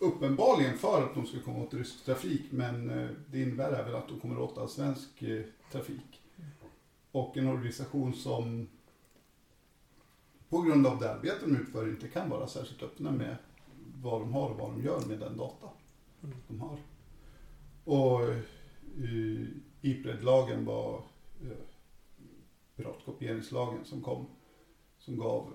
uppenbarligen 0.00 0.78
för 0.78 1.02
att 1.02 1.14
de 1.14 1.26
ska 1.26 1.40
komma 1.40 1.58
åt 1.58 1.74
rysk 1.74 2.04
trafik 2.04 2.42
men 2.50 2.90
eh, 2.90 3.08
det 3.30 3.42
innebär 3.42 3.72
även 3.72 3.94
att 3.94 4.08
de 4.08 4.20
kommer 4.20 4.38
åt 4.38 4.58
all 4.58 4.68
svensk 4.68 5.22
eh, 5.22 5.44
trafik. 5.72 6.20
Och 7.12 7.36
en 7.36 7.48
organisation 7.48 8.14
som 8.14 8.68
på 10.48 10.62
grund 10.62 10.86
av 10.86 10.98
det 10.98 11.12
arbete 11.12 11.46
de 11.46 11.56
utför 11.56 11.88
inte 11.88 12.08
kan 12.08 12.30
vara 12.30 12.46
särskilt 12.46 12.82
öppna 12.82 13.10
med 13.10 13.36
vad 14.02 14.20
de 14.20 14.32
har 14.32 14.50
och 14.50 14.58
vad 14.58 14.70
de 14.70 14.82
gör 14.82 15.00
med 15.06 15.18
den 15.18 15.36
data 15.36 15.68
mm. 16.22 16.36
de 16.48 16.60
har. 16.60 16.78
Och 17.90 18.20
uh, 19.00 19.46
IPRED-lagen 19.80 20.64
var 20.64 21.02
eh, 21.42 21.46
uh, 21.46 21.56
piratkopieringslagen 22.76 23.84
som 23.84 24.02
kom 24.02 24.26
som 24.98 25.18
gav 25.18 25.52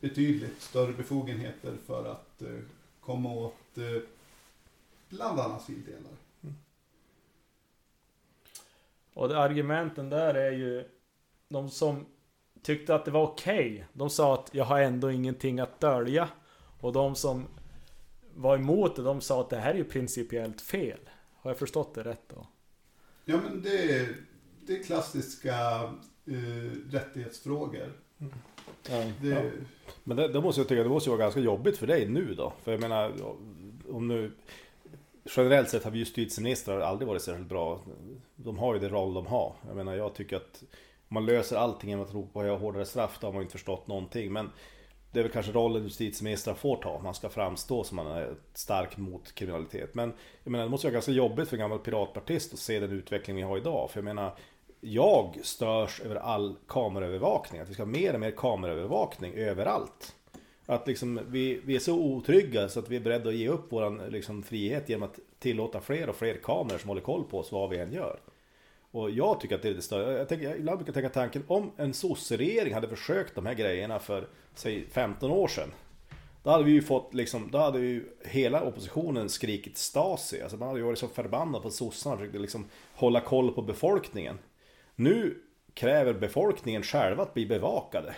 betydligt 0.00 0.62
större 0.62 0.92
befogenheter 0.92 1.76
för 1.86 2.04
att 2.04 2.42
uh, 2.42 2.60
komma 3.00 3.32
åt 3.32 3.78
uh, 3.78 4.02
bland 5.08 5.40
annat 5.40 5.64
fildelar. 5.64 6.12
Mm. 6.42 6.54
Och 9.14 9.28
det, 9.28 9.38
argumenten 9.38 10.10
där 10.10 10.34
är 10.34 10.52
ju 10.52 10.88
de 11.48 11.70
som 11.70 12.06
tyckte 12.62 12.94
att 12.94 13.04
det 13.04 13.10
var 13.10 13.22
okej, 13.22 13.72
okay, 13.74 13.84
de 13.92 14.10
sa 14.10 14.34
att 14.34 14.50
jag 14.54 14.64
har 14.64 14.80
ändå 14.80 15.10
ingenting 15.10 15.60
att 15.60 15.80
dölja. 15.80 16.28
Och 16.80 16.92
de 16.92 17.14
som 17.14 17.46
var 18.34 18.56
emot 18.56 18.96
det, 18.96 19.02
de 19.02 19.20
sa 19.20 19.40
att 19.40 19.50
det 19.50 19.58
här 19.58 19.70
är 19.70 19.78
ju 19.78 19.84
principiellt 19.84 20.60
fel. 20.60 20.98
Har 21.42 21.50
jag 21.50 21.58
förstått 21.58 21.94
det 21.94 22.02
rätt 22.02 22.28
då? 22.28 22.46
Ja 23.24 23.36
men 23.36 23.62
det 23.62 23.92
är, 23.92 24.16
det 24.66 24.78
är 24.78 24.82
klassiska 24.82 25.82
uh, 26.28 26.72
rättighetsfrågor. 26.90 27.92
Mm. 28.18 29.12
Det... 29.20 29.28
ja. 29.28 29.42
Men 30.04 30.16
det, 30.16 30.28
det, 30.28 30.40
måste 30.40 30.60
jag 30.60 30.68
tycka, 30.68 30.82
det 30.82 30.88
måste 30.88 31.10
vara 31.10 31.20
ganska 31.20 31.40
jobbigt 31.40 31.78
för 31.78 31.86
dig 31.86 32.08
nu 32.08 32.34
då. 32.34 32.52
För 32.62 32.72
jag 32.72 32.80
menar, 32.80 33.12
om 33.88 34.08
nu... 34.08 34.32
Generellt 35.36 35.68
sett 35.68 35.84
har 35.84 35.90
vi 35.90 35.98
justitieministrar 35.98 36.80
aldrig 36.80 37.08
varit 37.08 37.22
särskilt 37.22 37.48
bra. 37.48 37.80
De 38.36 38.58
har 38.58 38.74
ju 38.74 38.80
det 38.80 38.88
roll 38.88 39.14
de 39.14 39.26
har. 39.26 39.54
Jag 39.66 39.76
menar, 39.76 39.94
jag 39.94 40.14
tycker 40.14 40.36
att 40.36 40.62
man 41.08 41.26
löser 41.26 41.56
allting 41.56 41.90
genom 41.90 42.04
att 42.04 42.14
ropa 42.14 42.32
på 42.32 42.56
hårdare 42.56 42.84
straff, 42.84 43.18
då 43.20 43.26
har 43.26 43.32
man 43.32 43.42
inte 43.42 43.52
förstått 43.52 43.86
någonting. 43.86 44.32
Men 44.32 44.50
det 45.12 45.18
är 45.18 45.22
väl 45.22 45.32
kanske 45.32 45.52
rollen 45.52 45.82
justitieministrar 45.82 46.54
får 46.54 46.76
ta. 46.76 47.00
Man 47.02 47.14
ska 47.14 47.28
framstå 47.28 47.84
som 47.84 47.96
man 47.96 48.06
är 48.06 48.34
stark 48.54 48.96
mot 48.96 49.34
kriminalitet. 49.34 49.94
Men 49.94 50.12
jag 50.44 50.50
menar, 50.50 50.64
det 50.64 50.70
måste 50.70 50.86
vara 50.86 50.92
ganska 50.92 51.12
jobbigt 51.12 51.48
för 51.48 51.56
en 51.56 51.60
gammal 51.60 51.78
piratpartist 51.78 52.52
att 52.52 52.58
se 52.58 52.80
den 52.80 52.92
utveckling 52.92 53.36
vi 53.36 53.42
har 53.42 53.56
idag. 53.56 53.90
För 53.90 53.98
jag 53.98 54.04
menar, 54.04 54.34
jag 54.80 55.38
störs 55.42 56.00
över 56.00 56.16
all 56.16 56.56
kameraövervakning. 56.66 57.60
Att 57.60 57.68
vi 57.68 57.74
ska 57.74 57.82
ha 57.82 57.90
mer 57.90 58.14
och 58.14 58.20
mer 58.20 58.30
kameraövervakning 58.30 59.34
överallt. 59.34 60.16
Att 60.66 60.86
liksom 60.86 61.20
vi, 61.28 61.60
vi 61.64 61.74
är 61.74 61.80
så 61.80 61.94
otrygga 61.98 62.68
så 62.68 62.78
att 62.78 62.88
vi 62.88 62.96
är 62.96 63.00
beredda 63.00 63.28
att 63.28 63.34
ge 63.34 63.48
upp 63.48 63.66
vår 63.68 64.10
liksom, 64.10 64.42
frihet 64.42 64.88
genom 64.88 65.02
att 65.02 65.18
tillåta 65.38 65.80
fler 65.80 66.08
och 66.08 66.16
fler 66.16 66.34
kameror 66.34 66.78
som 66.78 66.88
håller 66.88 67.02
koll 67.02 67.24
på 67.24 67.38
oss 67.38 67.52
vad 67.52 67.70
vi 67.70 67.78
än 67.78 67.92
gör. 67.92 68.20
Och 68.92 69.10
jag 69.10 69.40
tycker 69.40 69.54
att 69.54 69.62
det 69.62 69.68
är 69.68 69.70
lite 69.70 69.82
större. 69.82 70.18
Jag, 70.18 70.28
tänker, 70.28 70.48
jag 70.48 70.56
ibland 70.56 70.78
brukar 70.78 70.92
tänka 70.92 71.08
tanken 71.08 71.44
om 71.46 71.72
en 71.76 71.94
sosseregering 71.94 72.74
hade 72.74 72.88
försökt 72.88 73.34
de 73.34 73.46
här 73.46 73.54
grejerna 73.54 73.98
för 73.98 74.28
säg 74.54 74.86
15 74.90 75.30
år 75.30 75.48
sedan. 75.48 75.72
Då 76.42 76.50
hade 76.50 76.64
vi 76.64 76.72
ju 76.72 76.82
fått 76.82 77.14
liksom, 77.14 77.48
då 77.50 77.58
hade 77.58 77.78
ju 77.78 78.04
hela 78.24 78.62
oppositionen 78.62 79.28
skrikit 79.28 79.78
Stasi. 79.78 80.42
Alltså 80.42 80.56
man 80.56 80.68
hade 80.68 80.80
ju 80.80 80.86
varit 80.86 80.98
så 80.98 81.08
förbannad 81.08 81.62
på 81.62 81.70
sossarna 81.70 82.14
och 82.14 82.18
försökte 82.20 82.38
liksom 82.38 82.64
hålla 82.94 83.20
koll 83.20 83.52
på 83.54 83.62
befolkningen. 83.62 84.38
Nu 84.94 85.38
kräver 85.74 86.12
befolkningen 86.12 86.82
själva 86.82 87.22
att 87.22 87.34
bli 87.34 87.46
bevakade. 87.46 88.14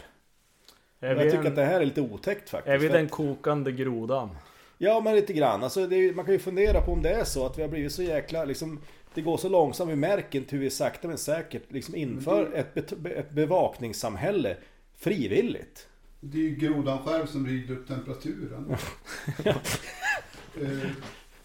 jag 0.98 1.20
tycker 1.20 1.38
en... 1.38 1.46
att 1.46 1.56
det 1.56 1.64
här 1.64 1.80
är 1.80 1.84
lite 1.84 2.00
otäckt 2.00 2.50
faktiskt. 2.50 2.74
Är 2.74 2.78
vi 2.78 2.88
den 2.88 3.08
kokande 3.08 3.72
grodan? 3.72 4.36
Ja 4.78 5.00
men 5.00 5.14
lite 5.14 5.32
grann. 5.32 5.62
Alltså, 5.62 5.80
är, 5.80 6.14
man 6.14 6.24
kan 6.24 6.34
ju 6.34 6.40
fundera 6.40 6.80
på 6.80 6.92
om 6.92 7.02
det 7.02 7.10
är 7.10 7.24
så 7.24 7.46
att 7.46 7.58
vi 7.58 7.62
har 7.62 7.68
blivit 7.68 7.92
så 7.92 8.02
jäkla 8.02 8.44
liksom 8.44 8.80
det 9.14 9.22
går 9.22 9.36
så 9.36 9.48
långsamt, 9.48 9.90
vi 9.90 9.96
märker 9.96 10.38
inte 10.38 10.56
hur 10.56 10.62
vi 10.62 10.70
sakta 10.70 11.08
men 11.08 11.18
säkert 11.18 11.72
liksom 11.72 11.94
inför 11.94 12.52
ett, 12.54 12.96
be 12.98 13.10
ett 13.10 13.30
bevakningssamhälle 13.30 14.56
frivilligt. 14.96 15.88
Det 16.20 16.38
är 16.38 16.42
ju 16.42 16.54
grodan 16.54 16.98
själv 16.98 17.26
som 17.26 17.46
rider 17.46 17.74
upp 17.74 17.88
temperaturen. 17.88 18.70
eh, 19.44 20.90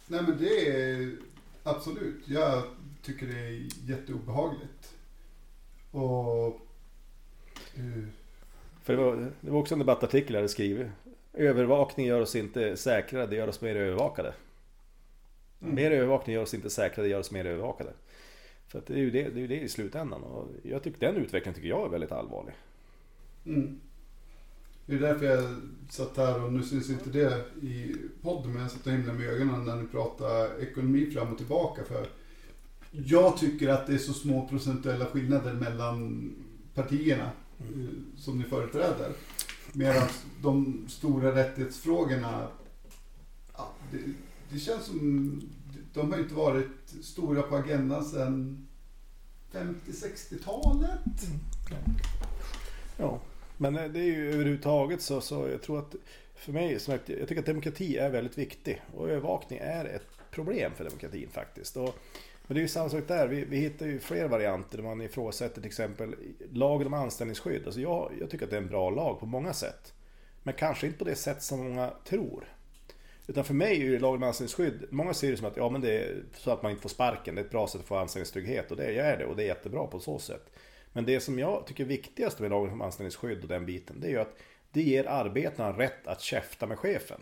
nej 0.07 0.21
men 0.21 0.37
det 0.39 0.69
är 0.69 1.15
absolut, 1.63 2.23
jag 2.25 2.63
tycker 3.01 3.27
det 3.27 3.39
är 3.39 3.67
jätteobehagligt. 3.89 4.95
Och... 5.91 6.47
Eh, 7.75 8.03
För 8.83 8.93
det 8.97 9.03
var, 9.03 9.31
det 9.41 9.51
var 9.51 9.59
också 9.59 9.75
en 9.75 9.79
debattartikel 9.79 10.33
jag 10.33 10.39
hade 10.39 10.49
skrivit. 10.49 10.87
Övervakning 11.33 12.05
gör 12.05 12.21
oss 12.21 12.35
inte 12.35 12.77
säkrare, 12.77 13.25
det 13.27 13.35
gör 13.35 13.47
oss 13.47 13.61
mer 13.61 13.75
övervakade. 13.75 14.33
Mm. 15.61 15.75
Mer 15.75 15.91
övervakning 15.91 16.33
gör 16.33 16.43
oss 16.43 16.53
inte 16.53 16.69
säkrare, 16.69 17.07
det 17.07 17.11
gör 17.11 17.19
oss 17.19 17.31
mer 17.31 17.45
övervakade. 17.45 17.93
För 18.67 18.81
det 18.87 18.93
är 18.93 18.97
ju 18.97 19.11
det, 19.11 19.29
det, 19.29 19.43
är 19.43 19.47
det 19.47 19.59
i 19.59 19.69
slutändan. 19.69 20.23
Och 20.23 20.47
jag 20.63 20.83
tycker, 20.83 20.99
den 20.99 21.17
utvecklingen 21.17 21.55
tycker 21.55 21.69
jag 21.69 21.85
är 21.85 21.89
väldigt 21.89 22.11
allvarlig. 22.11 22.53
Mm. 23.45 23.79
Det 24.85 24.95
är 24.95 24.99
därför 24.99 25.25
jag 25.25 25.55
satt 25.89 26.17
här 26.17 26.43
och 26.43 26.53
nu 26.53 26.63
syns 26.63 26.89
inte 26.89 27.09
det 27.09 27.45
i 27.61 27.95
podden 28.21 28.53
men 28.53 28.61
jag 28.61 28.71
satt 28.71 28.87
och 28.87 28.91
himlade 28.91 29.19
med 29.19 29.29
ögonen 29.29 29.65
när 29.65 29.75
ni 29.75 29.87
pratar 29.87 30.61
ekonomi 30.61 31.11
fram 31.11 31.31
och 31.31 31.37
tillbaka. 31.37 31.83
För 31.83 32.07
jag 32.91 33.37
tycker 33.37 33.69
att 33.69 33.87
det 33.87 33.93
är 33.93 33.97
så 33.97 34.13
små 34.13 34.47
procentuella 34.47 35.05
skillnader 35.05 35.53
mellan 35.53 36.31
partierna 36.73 37.31
mm. 37.59 37.83
Eh, 37.83 38.19
som 38.19 38.37
ni 38.37 38.43
företräder. 38.43 39.11
Medan 39.73 40.07
de 40.41 40.85
stora 40.89 41.35
rättighetsfrågorna, 41.35 42.47
ja, 43.57 43.71
det, 43.91 43.97
det 44.49 44.59
känns 44.59 44.85
som 44.85 45.41
de 45.93 46.11
har 46.11 46.19
inte 46.19 46.33
varit 46.33 46.89
stora 47.01 47.41
på 47.41 47.55
agendan 47.55 48.05
sedan 48.05 48.67
50-60-talet. 49.51 51.23
Mm. 51.27 51.39
Ja, 52.97 53.19
men 53.57 53.77
eh, 53.77 53.85
det 53.85 53.99
är 53.99 54.03
ju 54.03 54.33
överhuvudtaget 54.33 55.01
så, 55.01 55.21
så 55.21 55.47
jag 55.47 55.61
tror 55.61 55.79
att 55.79 55.95
för 56.35 56.51
mig, 56.51 56.79
som 56.79 56.91
jag, 56.91 57.19
jag 57.19 57.27
tycker 57.27 57.41
att 57.41 57.45
demokrati 57.45 57.97
är 57.97 58.09
väldigt 58.09 58.37
viktig 58.37 58.81
och 58.95 59.09
övervakning 59.09 59.59
är 59.59 59.85
ett 59.85 60.05
problem 60.31 60.71
för 60.75 60.83
demokratin 60.83 61.29
faktiskt. 61.29 61.77
Och, 61.77 61.95
men 62.47 62.55
det 62.55 62.59
är 62.59 62.61
ju 62.61 62.67
samma 62.67 62.89
sak 62.89 63.03
där, 63.07 63.27
vi, 63.27 63.45
vi 63.45 63.57
hittar 63.57 63.85
ju 63.85 63.99
fler 63.99 64.27
varianter 64.27 64.77
där 64.77 64.83
man 64.83 65.01
ifrågasätter 65.01 65.55
till 65.55 65.65
exempel 65.65 66.15
lagen 66.51 66.87
om 66.87 66.93
anställningsskydd. 66.93 67.65
Alltså 67.65 67.81
jag, 67.81 68.11
jag 68.19 68.29
tycker 68.29 68.45
att 68.45 68.51
det 68.51 68.57
är 68.57 68.61
en 68.61 68.67
bra 68.67 68.89
lag 68.89 69.19
på 69.19 69.25
många 69.25 69.53
sätt. 69.53 69.93
Men 70.43 70.53
kanske 70.53 70.87
inte 70.87 70.99
på 70.99 71.05
det 71.05 71.15
sätt 71.15 71.43
som 71.43 71.59
många 71.59 71.93
tror. 72.05 72.47
Utan 73.29 73.43
för 73.43 73.53
mig 73.53 73.71
är 73.71 73.85
ju 73.85 73.99
lagen 73.99 74.23
om 74.23 74.27
anställningsskydd, 74.27 74.87
många 74.89 75.13
ser 75.13 75.31
det 75.31 75.37
som 75.37 75.47
att 75.47 75.57
ja, 75.57 75.69
men 75.69 75.81
det 75.81 75.97
är 75.97 76.23
så 76.33 76.51
att 76.51 76.63
man 76.63 76.71
inte 76.71 76.81
får 76.81 76.89
sparken, 76.89 77.35
det 77.35 77.41
är 77.41 77.45
ett 77.45 77.51
bra 77.51 77.67
sätt 77.67 77.81
att 77.81 77.87
få 77.87 77.95
anställningstrygghet 77.95 78.71
och 78.71 78.77
det 78.77 78.99
är 78.99 79.17
det 79.17 79.25
och 79.25 79.35
det 79.35 79.43
är 79.43 79.47
jättebra 79.47 79.87
på 79.87 79.99
så 79.99 80.19
sätt. 80.19 80.51
Men 80.93 81.05
det 81.05 81.19
som 81.19 81.39
jag 81.39 81.67
tycker 81.67 81.83
är 81.83 81.87
viktigast 81.87 82.39
med 82.39 82.49
lagen 82.49 82.73
om 82.73 82.81
anställningsskydd 82.81 83.41
och 83.41 83.47
den 83.47 83.65
biten, 83.65 83.99
det 83.99 84.07
är 84.07 84.11
ju 84.11 84.19
att 84.19 84.37
det 84.71 84.81
ger 84.81 85.07
arbetarna 85.07 85.77
rätt 85.77 86.07
att 86.07 86.21
käfta 86.21 86.67
med 86.67 86.79
chefen. 86.79 87.21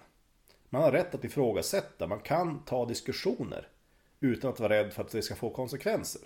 Man 0.70 0.82
har 0.82 0.92
rätt 0.92 1.16
att 1.16 1.24
ifrågasätta, 1.24 2.08
man 2.08 2.20
kan 2.20 2.64
ta 2.66 2.86
diskussioner 2.86 3.68
utan 4.20 4.50
att 4.50 4.60
vara 4.60 4.74
rädd 4.74 4.94
för 4.94 5.02
att 5.02 5.12
det 5.12 5.22
ska 5.22 5.36
få 5.36 5.50
konsekvenser. 5.50 6.22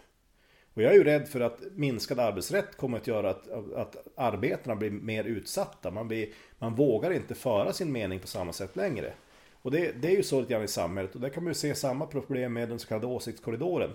Och 0.73 0.81
jag 0.81 0.91
är 0.91 0.97
ju 0.97 1.03
rädd 1.03 1.27
för 1.27 1.39
att 1.39 1.59
minskad 1.75 2.19
arbetsrätt 2.19 2.77
kommer 2.77 2.97
att 2.97 3.07
göra 3.07 3.29
att, 3.29 3.73
att 3.73 4.07
arbetarna 4.15 4.75
blir 4.75 4.91
mer 4.91 5.23
utsatta. 5.23 5.91
Man, 5.91 6.07
blir, 6.07 6.29
man 6.59 6.75
vågar 6.75 7.11
inte 7.11 7.35
föra 7.35 7.73
sin 7.73 7.91
mening 7.91 8.19
på 8.19 8.27
samma 8.27 8.53
sätt 8.53 8.75
längre. 8.75 9.13
Och 9.61 9.71
det, 9.71 9.91
det 9.91 10.07
är 10.07 10.15
ju 10.15 10.23
så 10.23 10.39
lite 10.39 10.53
grann 10.53 10.63
i 10.63 10.67
samhället 10.67 11.15
och 11.15 11.21
där 11.21 11.29
kan 11.29 11.43
man 11.43 11.51
ju 11.51 11.55
se 11.55 11.75
samma 11.75 12.05
problem 12.05 12.53
med 12.53 12.69
den 12.69 12.79
så 12.79 12.87
kallade 12.87 13.07
åsiktskorridoren. 13.07 13.91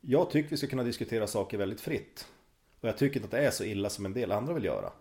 Jag 0.00 0.30
tycker 0.30 0.50
vi 0.50 0.56
ska 0.56 0.66
kunna 0.66 0.82
diskutera 0.82 1.26
saker 1.26 1.58
väldigt 1.58 1.80
fritt. 1.80 2.26
Och 2.80 2.88
jag 2.88 2.98
tycker 2.98 3.16
inte 3.16 3.24
att 3.24 3.30
det 3.30 3.46
är 3.46 3.50
så 3.50 3.64
illa 3.64 3.90
som 3.90 4.06
en 4.06 4.12
del 4.12 4.32
andra 4.32 4.54
vill 4.54 4.64
göra. 4.64 4.92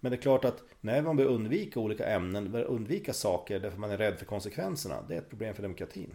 Men 0.00 0.10
det 0.10 0.16
är 0.16 0.22
klart 0.22 0.44
att 0.44 0.62
när 0.80 1.02
man 1.02 1.16
bör 1.16 1.24
undvika 1.24 1.80
olika 1.80 2.06
ämnen, 2.06 2.52
bör 2.52 2.64
undvika 2.64 3.12
saker 3.12 3.60
därför 3.60 3.78
man 3.78 3.90
är 3.90 3.98
rädd 3.98 4.18
för 4.18 4.26
konsekvenserna, 4.26 5.04
det 5.08 5.14
är 5.14 5.18
ett 5.18 5.28
problem 5.28 5.54
för 5.54 5.62
demokratin. 5.62 6.14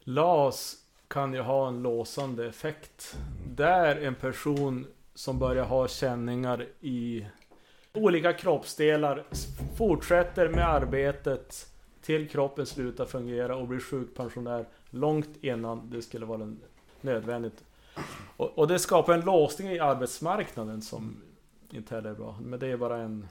LAS 0.00 0.76
kan 1.08 1.34
ju 1.34 1.40
ha 1.40 1.68
en 1.68 1.82
låsande 1.82 2.46
effekt. 2.46 3.16
Där 3.46 3.96
en 3.96 4.14
person 4.14 4.86
som 5.14 5.38
börjar 5.38 5.64
ha 5.64 5.88
känningar 5.88 6.68
i 6.80 7.26
olika 7.94 8.32
kroppsdelar 8.32 9.24
fortsätter 9.76 10.48
med 10.48 10.68
arbetet 10.68 11.66
till 12.02 12.28
kroppen 12.28 12.66
slutar 12.66 13.06
fungera 13.06 13.56
och 13.56 13.68
blir 13.68 13.80
sjukpensionär 13.80 14.66
långt 14.90 15.28
innan 15.40 15.90
det 15.90 16.02
skulle 16.02 16.26
vara 16.26 16.56
nödvändigt. 17.00 17.64
Och, 18.36 18.58
och 18.58 18.68
det 18.68 18.78
skapar 18.78 19.14
en 19.14 19.20
låsning 19.20 19.68
i 19.68 19.78
arbetsmarknaden 19.78 20.82
som 20.82 21.22
inte 21.70 21.94
heller 21.94 22.10
är 22.10 22.14
bra. 22.14 22.38
Men 22.42 22.58
det 22.58 22.66
är 22.66 22.76
bara 22.76 22.96
en... 22.96 23.28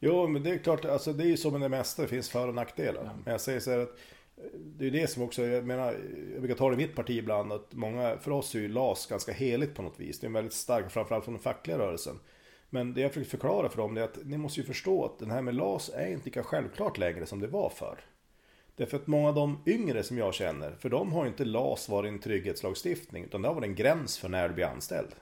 Jo, 0.00 0.26
men 0.26 0.42
det 0.42 0.50
är 0.50 0.58
klart, 0.58 0.84
alltså 0.84 1.12
det 1.12 1.24
är 1.24 1.28
ju 1.28 1.36
som 1.36 1.52
med 1.52 1.60
det 1.60 1.68
mesta, 1.68 2.02
det 2.02 2.08
finns 2.08 2.30
för 2.30 2.48
och 2.48 2.54
nackdelar. 2.54 3.02
Ja. 3.04 3.10
Men 3.24 3.32
jag 3.32 3.40
säger 3.40 3.60
så 3.60 3.70
här 3.70 3.78
att 3.78 3.98
det 4.54 4.86
är 4.86 4.90
det 4.90 5.10
som 5.10 5.22
också, 5.22 5.42
jag 5.42 5.64
menar, 5.64 5.96
jag 6.32 6.40
brukar 6.40 6.54
ta 6.54 6.68
det 6.68 6.74
i 6.74 6.86
mitt 6.86 6.96
parti 6.96 7.10
ibland, 7.10 7.52
att 7.52 7.74
många, 7.74 8.16
för 8.18 8.30
oss 8.30 8.54
är 8.54 8.58
ju 8.58 8.68
LAS 8.68 9.06
ganska 9.06 9.32
heligt 9.32 9.74
på 9.74 9.82
något 9.82 10.00
vis. 10.00 10.20
Det 10.20 10.26
är 10.26 10.30
väldigt 10.30 10.52
stark, 10.52 10.90
framförallt 10.90 11.24
från 11.24 11.34
den 11.34 11.42
fackliga 11.42 11.78
rörelsen. 11.78 12.18
Men 12.70 12.94
det 12.94 13.00
jag 13.00 13.12
försöker 13.12 13.30
förklara 13.30 13.68
för 13.68 13.76
dem 13.76 13.96
är 13.96 14.02
att 14.02 14.18
ni 14.24 14.38
måste 14.38 14.60
ju 14.60 14.66
förstå 14.66 15.04
att 15.04 15.18
den 15.18 15.30
här 15.30 15.42
med 15.42 15.54
LAS 15.54 15.90
är 15.94 16.06
inte 16.06 16.24
lika 16.24 16.42
självklart 16.42 16.98
längre 16.98 17.26
som 17.26 17.40
det 17.40 17.46
var 17.46 17.70
förr. 17.70 18.00
Därför 18.76 18.96
att 18.96 19.06
många 19.06 19.28
av 19.28 19.34
de 19.34 19.62
yngre 19.66 20.02
som 20.02 20.18
jag 20.18 20.34
känner, 20.34 20.70
för 20.78 20.88
de 20.88 21.12
har 21.12 21.26
inte 21.26 21.44
LAS 21.44 21.88
varit 21.88 22.08
en 22.08 22.18
trygghetslagstiftning, 22.18 23.24
utan 23.24 23.42
det 23.42 23.48
har 23.48 23.54
varit 23.54 23.68
en 23.68 23.74
gräns 23.74 24.18
för 24.18 24.28
när 24.28 24.48
du 24.48 24.54
blir 24.54 24.66
anställd. 24.66 25.14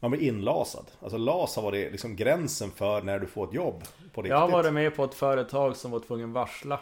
Man 0.00 0.10
blir 0.10 0.22
inlasad. 0.22 0.90
Alltså 1.00 1.18
LAS 1.18 1.56
har 1.56 1.62
varit 1.62 1.92
liksom 1.92 2.16
gränsen 2.16 2.70
för 2.70 3.02
när 3.02 3.18
du 3.18 3.26
får 3.26 3.48
ett 3.48 3.54
jobb 3.54 3.82
på 4.12 4.22
riktigt. 4.22 4.30
Jag 4.30 4.38
har 4.38 4.50
varit 4.50 4.72
med 4.72 4.96
på 4.96 5.04
ett 5.04 5.14
företag 5.14 5.76
som 5.76 5.90
var 5.90 6.00
tvungen 6.00 6.32
varsla. 6.32 6.80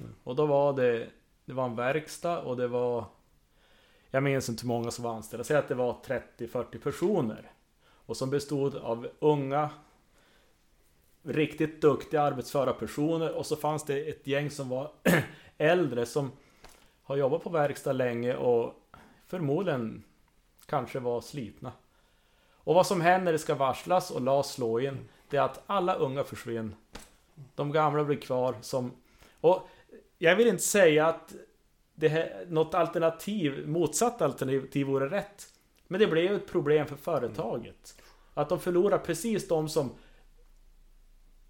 Mm. 0.00 0.14
Och 0.24 0.36
då 0.36 0.46
var 0.46 0.72
det, 0.72 1.08
det 1.44 1.52
var 1.52 1.64
en 1.64 1.76
verkstad 1.76 2.40
och 2.40 2.56
det 2.56 2.68
var, 2.68 3.04
jag 4.10 4.22
minns 4.22 4.48
inte 4.48 4.62
hur 4.62 4.68
många 4.68 4.90
som 4.90 5.04
var 5.04 5.14
anställda, 5.14 5.44
säg 5.44 5.56
att 5.56 5.68
det 5.68 5.74
var 5.74 5.96
30-40 6.38 6.78
personer. 6.78 7.50
Och 8.08 8.16
som 8.16 8.30
bestod 8.30 8.76
av 8.76 9.08
unga 9.18 9.70
Riktigt 11.22 11.80
duktiga 11.80 12.22
arbetsföra 12.22 12.72
personer 12.72 13.34
och 13.34 13.46
så 13.46 13.56
fanns 13.56 13.84
det 13.84 14.08
ett 14.08 14.26
gäng 14.26 14.50
som 14.50 14.68
var 14.68 14.90
äldre 15.58 16.06
som 16.06 16.32
har 17.02 17.16
jobbat 17.16 17.42
på 17.42 17.50
verkstad 17.50 17.92
länge 17.92 18.36
och 18.36 18.74
förmodligen 19.26 20.02
kanske 20.66 20.98
var 20.98 21.20
slitna. 21.20 21.72
Och 22.50 22.74
vad 22.74 22.86
som 22.86 23.00
händer 23.00 23.24
när 23.24 23.32
det 23.32 23.38
ska 23.38 23.54
varslas 23.54 24.10
och 24.10 24.20
LAS 24.20 24.52
slå 24.52 24.80
in, 24.80 25.08
det 25.30 25.36
är 25.36 25.42
att 25.42 25.62
alla 25.66 25.94
unga 25.94 26.24
försvinner. 26.24 26.76
De 27.54 27.72
gamla 27.72 28.04
blir 28.04 28.16
kvar 28.16 28.54
som... 28.60 28.92
Och 29.40 29.68
jag 30.18 30.36
vill 30.36 30.48
inte 30.48 30.62
säga 30.62 31.06
att 31.06 31.34
det 31.94 32.08
här, 32.08 32.46
något 32.48 32.74
alternativ, 32.74 33.68
motsatt 33.68 34.22
alternativ 34.22 34.86
vore 34.86 35.08
rätt. 35.08 35.57
Men 35.88 36.00
det 36.00 36.06
blev 36.06 36.34
ett 36.34 36.46
problem 36.46 36.86
för 36.86 36.96
företaget. 36.96 38.02
Att 38.34 38.48
de 38.48 38.60
förlorar 38.60 38.98
precis 38.98 39.48
de 39.48 39.68
som 39.68 39.90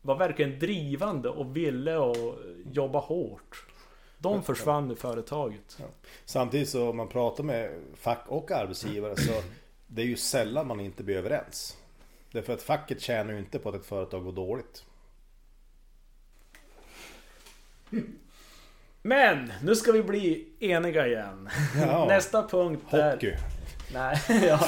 var 0.03 0.19
verkligen 0.19 0.59
drivande 0.59 1.29
och 1.29 1.57
ville 1.57 1.97
och 1.97 2.39
jobba 2.73 2.99
hårt. 2.99 3.67
De 4.19 4.43
försvann 4.43 4.91
i 4.91 4.95
företaget. 4.95 5.77
Ja. 5.81 5.87
Samtidigt 6.25 6.69
så 6.69 6.91
om 6.91 6.97
man 6.97 7.09
pratar 7.09 7.45
med 7.45 7.81
fack 7.95 8.25
och 8.29 8.51
arbetsgivare 8.51 9.17
så 9.17 9.33
det 9.87 10.03
är 10.03 10.07
ju 10.07 10.17
sällan 10.17 10.67
man 10.67 10.81
inte 10.81 11.03
blir 11.03 11.17
överens. 11.17 11.77
Därför 12.33 12.53
att 12.53 12.63
facket 12.63 13.01
tjänar 13.01 13.33
ju 13.33 13.39
inte 13.39 13.59
på 13.59 13.69
att 13.69 13.75
ett 13.75 13.87
företag 13.87 14.25
går 14.25 14.33
dåligt. 14.33 14.85
Men 19.03 19.53
nu 19.63 19.77
ska 19.77 19.93
vi 19.93 20.03
bli 20.03 20.49
eniga 20.61 21.07
igen. 21.07 21.49
Ja. 21.77 22.07
Nästa 22.09 22.49
punkt 22.49 22.83
är... 22.91 23.13
Hockey. 23.13 23.35
Nej, 23.93 24.19
ja. 24.29 24.61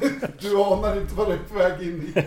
Du 0.40 0.62
anar 0.62 1.00
inte 1.00 1.14
vad 1.14 1.28
du 1.28 1.32
är 1.32 1.38
på 1.38 1.54
väg 1.54 1.82
in 1.82 2.02
i. 2.02 2.24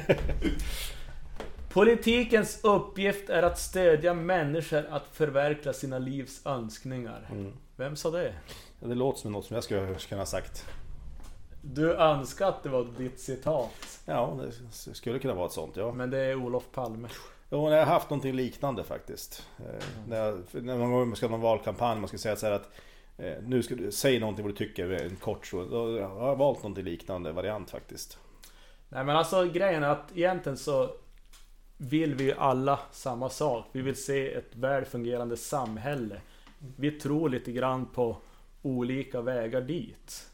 Politikens 1.69 2.59
uppgift 2.63 3.29
är 3.29 3.43
att 3.43 3.59
stödja 3.59 4.13
människor 4.13 4.85
att 4.89 5.03
förverkliga 5.11 5.73
sina 5.73 5.99
livs 5.99 6.45
önskningar. 6.45 7.29
Mm. 7.31 7.53
Vem 7.75 7.95
sa 7.95 8.11
det? 8.11 8.33
Ja, 8.79 8.87
det 8.87 8.95
låter 8.95 9.19
som 9.19 9.31
något 9.31 9.45
som 9.45 9.55
jag 9.55 9.63
skulle 9.63 9.95
kunna 9.95 10.21
ha 10.21 10.25
sagt. 10.25 10.65
Du 11.61 11.93
önskar 11.93 12.47
att 12.47 12.63
det 12.63 12.69
var 12.69 12.87
ditt 12.97 13.19
citat. 13.19 13.99
Ja, 14.05 14.39
det 14.85 14.95
skulle 14.95 15.19
kunna 15.19 15.33
vara 15.33 15.45
ett 15.45 15.51
sånt 15.51 15.75
ja. 15.75 15.93
Men 15.93 16.09
det 16.09 16.17
är 16.17 16.35
Olof 16.35 16.63
Palme. 16.71 17.07
Jo, 17.49 17.69
jag 17.69 17.77
har 17.77 17.93
haft 17.93 18.09
någonting 18.09 18.33
liknande 18.33 18.83
faktiskt. 18.83 19.47
Eh, 19.59 19.85
när, 20.07 20.17
jag, 20.17 20.43
när 20.51 20.77
man 20.77 21.15
ska 21.15 21.25
ha 21.25 21.31
någon 21.31 21.41
valkampanj, 21.41 21.99
man 21.99 22.07
ska 22.07 22.17
säga 22.17 22.35
så 22.35 22.45
här 22.45 22.53
att 22.53 22.69
nu 23.41 23.63
ska 23.63 23.75
du 23.75 23.91
säga 23.91 24.19
någonting 24.19 24.45
vad 24.45 24.53
du 24.53 24.57
tycker, 24.57 24.89
en 24.89 25.15
kort 25.15 25.47
så. 25.47 25.65
Då 25.65 26.01
har 26.01 26.27
jag 26.27 26.35
valt 26.35 26.57
någonting 26.57 26.85
liknande 26.85 27.31
variant 27.31 27.69
faktiskt. 27.69 28.17
Nej 28.89 29.05
men 29.05 29.15
alltså 29.15 29.45
grejen 29.45 29.83
är 29.83 29.89
att 29.89 30.17
egentligen 30.17 30.57
så 30.57 30.95
vill 31.77 32.15
vi 32.15 32.23
ju 32.23 32.33
alla 32.33 32.79
samma 32.91 33.29
sak. 33.29 33.65
Vi 33.71 33.81
vill 33.81 34.03
se 34.03 34.33
ett 34.33 34.55
väl 34.55 34.85
fungerande 34.85 35.37
samhälle. 35.37 36.21
Vi 36.75 36.91
tror 36.91 37.29
lite 37.29 37.51
grann 37.51 37.85
på 37.85 38.17
olika 38.61 39.21
vägar 39.21 39.61
dit. 39.61 40.29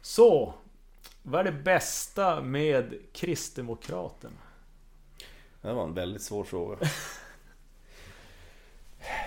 Så, 0.00 0.54
vad 1.22 1.40
är 1.40 1.44
det 1.44 1.62
bästa 1.62 2.40
med 2.40 2.94
Kristdemokraterna? 3.12 4.36
Det 5.62 5.72
var 5.72 5.84
en 5.84 5.94
väldigt 5.94 6.22
svår 6.22 6.44
fråga. 6.44 6.76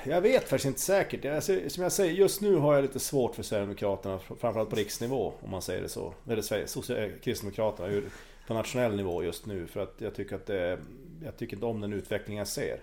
Jag 0.03 0.21
vet 0.21 0.49
faktiskt 0.49 0.65
inte 0.65 0.80
säkert. 0.80 1.23
Jag, 1.23 1.43
som 1.43 1.84
jag 1.84 1.91
säger, 1.91 2.13
just 2.13 2.41
nu 2.41 2.55
har 2.55 2.75
jag 2.75 2.82
lite 2.82 2.99
svårt 2.99 3.36
för 3.36 3.43
Sverigedemokraterna, 3.43 4.19
framförallt 4.19 4.69
på 4.69 4.75
riksnivå 4.75 5.34
om 5.41 5.51
man 5.51 5.61
säger 5.61 5.82
det 5.82 5.89
så. 5.89 6.13
Eller 6.27 6.97
eh, 6.99 7.09
Kristdemokraterna 7.21 8.01
på 8.47 8.53
nationell 8.53 8.95
nivå 8.95 9.23
just 9.23 9.45
nu. 9.45 9.67
För 9.67 9.80
att 9.80 9.95
jag 9.97 10.15
tycker 10.15 10.36
att 10.36 10.45
det, 10.45 10.80
jag 11.23 11.38
tycker 11.38 11.55
inte 11.55 11.65
om 11.65 11.82
den 11.82 11.93
utveckling 11.93 12.38
jag 12.38 12.47
ser. 12.47 12.82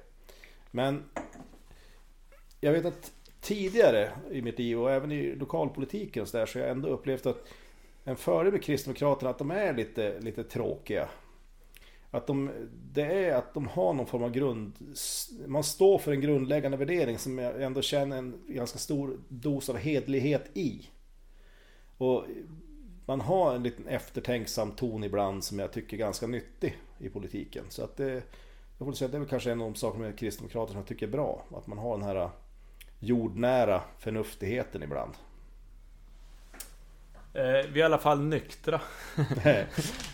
Men 0.71 1.05
jag 2.61 2.73
vet 2.73 2.85
att 2.85 3.13
tidigare 3.41 4.11
i 4.31 4.43
mitt 4.43 4.59
liv 4.59 4.81
och 4.81 4.93
även 4.93 5.13
i 5.13 5.35
lokalpolitiken 5.35 6.23
och 6.23 6.29
så 6.29 6.37
där 6.37 6.47
så 6.47 6.59
har 6.59 6.67
jag 6.67 6.71
ändå 6.71 6.89
upplevt 6.89 7.27
att 7.27 7.45
en 8.05 8.17
fördel 8.17 8.53
med 8.53 8.63
Kristdemokraterna 8.63 9.31
att 9.31 9.39
de 9.39 9.51
är 9.51 9.75
lite, 9.75 10.21
lite 10.21 10.45
tråkiga. 10.45 11.09
Att 12.11 12.27
de, 12.27 12.51
det 12.93 13.27
är 13.27 13.35
att 13.35 13.55
de 13.55 13.67
har 13.69 13.93
någon 13.93 14.07
form 14.07 14.23
av 14.23 14.31
grund... 14.31 14.73
Man 15.47 15.65
står 15.65 15.99
för 15.99 16.13
en 16.13 16.21
grundläggande 16.21 16.77
värdering 16.77 17.19
som 17.19 17.39
jag 17.39 17.63
ändå 17.63 17.83
känner 17.83 18.17
en 18.19 18.41
ganska 18.47 18.79
stor 18.79 19.21
dos 19.29 19.69
av 19.69 19.77
hedlighet 19.77 20.51
i. 20.55 20.91
Och 21.99 22.25
man 23.07 23.21
har 23.21 23.55
en 23.55 23.63
liten 23.63 23.87
eftertänksam 23.89 24.73
ton 24.73 25.05
ibland 25.05 25.45
som 25.45 25.59
jag 25.59 25.73
tycker 25.73 25.97
är 25.97 25.99
ganska 25.99 26.27
nyttig 26.27 26.79
i 26.99 27.09
politiken. 27.09 27.65
Så 27.69 27.85
att 27.85 27.97
det, 27.97 28.23
jag 28.79 28.87
får 28.87 28.93
säga 28.93 29.07
att 29.07 29.13
det 29.13 29.19
är 29.19 29.21
väl 29.21 29.29
kanske 29.29 29.53
en 29.53 29.61
av 29.61 29.73
de 29.73 29.75
saker 29.75 29.99
med 29.99 30.19
Kristdemokraterna 30.19 30.69
som 30.73 30.79
jag 30.79 30.87
tycker 30.87 31.07
är 31.07 31.11
bra. 31.11 31.45
Att 31.55 31.67
man 31.67 31.79
har 31.79 31.99
den 31.99 32.07
här 32.07 32.31
jordnära 32.99 33.83
förnuftigheten 33.99 34.83
ibland. 34.83 35.13
Eh, 37.33 37.43
vi 37.43 37.49
är 37.51 37.77
i 37.77 37.83
alla 37.83 37.99
fall 37.99 38.21
nyktra. 38.23 38.81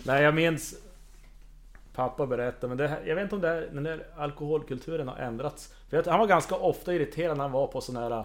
Nej, 0.04 0.22
jag 0.22 0.34
minns 0.34 0.74
Pappa 1.92 2.26
berättade, 2.26 2.68
men 2.68 2.76
det 2.76 2.98
jag 3.06 3.14
vet 3.14 3.22
inte 3.22 3.34
om 3.34 3.40
det 3.40 3.48
här, 3.48 3.68
den 3.72 3.82
där 3.82 4.06
alkoholkulturen 4.16 5.08
har 5.08 5.16
ändrats. 5.16 5.74
För 5.88 5.96
jag, 5.96 6.04
han 6.04 6.18
var 6.18 6.26
ganska 6.26 6.54
ofta 6.54 6.94
irriterad 6.94 7.36
när 7.36 7.44
han 7.44 7.52
var 7.52 7.66
på 7.66 7.80
sådana 7.80 8.16
här... 8.16 8.24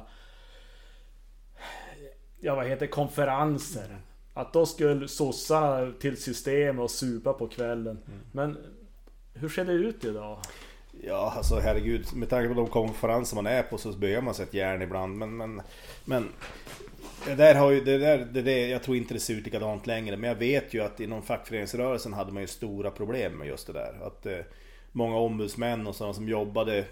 Ja, 2.40 2.56
vad 2.56 2.68
heter 2.68 2.88
konferenser. 2.88 3.98
Att 4.34 4.54
då 4.54 4.66
skulle 4.66 5.08
sossarna 5.08 5.92
till 6.00 6.22
systemet 6.22 6.84
och 6.84 6.92
supa 6.92 7.34
på 7.34 7.48
kvällen. 7.48 8.00
Men 8.32 8.58
hur 9.34 9.50
ser 9.50 9.66
det 9.66 9.74
ut 9.74 10.06
idag? 10.06 10.40
Ja, 11.04 11.34
alltså 11.38 11.60
herregud. 11.60 12.06
Med 12.16 12.30
tanke 12.30 12.48
på 12.48 12.54
de 12.54 12.68
konferenser 12.68 13.36
man 13.36 13.48
är 13.48 13.64
på 13.64 13.78
så 13.78 13.92
böjer 13.92 14.22
man 14.22 14.34
sig 14.34 14.44
ett 14.44 14.54
järn 14.54 14.82
ibland. 14.82 15.18
Men, 15.18 15.38
men, 15.38 15.62
men 16.06 16.30
det 17.26 17.36
där 17.36 17.56
har 17.56 17.72
ju, 17.72 17.84
det 17.84 17.98
där, 17.98 18.18
det 18.18 18.42
det, 18.42 18.68
jag 18.68 18.84
tror 18.84 18.98
inte 18.98 19.14
det 19.14 19.20
ser 19.20 19.34
ut 19.34 19.46
likadant 19.46 19.88
längre. 19.88 20.18
Men 20.18 20.28
jag 20.28 20.36
vet 20.36 20.74
ju 20.74 20.84
att 20.84 21.00
inom 21.00 21.22
fackföreningsrörelsen 21.22 22.14
hade 22.14 22.32
man 22.32 22.42
ju 22.42 22.48
stora 22.48 22.92
problem 22.92 23.34
med 23.34 23.48
just 23.48 23.68
det 23.68 23.74
där. 23.74 24.08
Att 24.08 24.26
eh, 24.26 24.40
många 24.92 25.18
ombudsmän 25.18 25.88
och 25.88 25.96
sådana 25.96 26.14
som 26.14 26.30
jobbade 26.30 26.86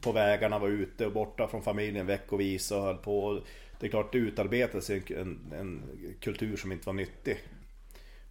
på 0.00 0.12
vägarna 0.12 0.58
var 0.58 0.68
ute 0.68 1.06
och 1.06 1.12
borta 1.12 1.48
från 1.48 1.62
familjen 1.62 2.06
veckovis 2.06 2.70
och 2.70 2.82
höll 2.82 2.96
på. 2.96 3.40
Det 3.80 3.86
är 3.86 3.90
klart 3.90 4.12
det 4.12 4.18
utarbetades 4.18 4.90
en, 4.90 5.02
en, 5.08 5.52
en 5.58 5.82
kultur 6.20 6.56
som 6.56 6.72
inte 6.72 6.86
var 6.86 6.94
nyttig. 6.94 7.38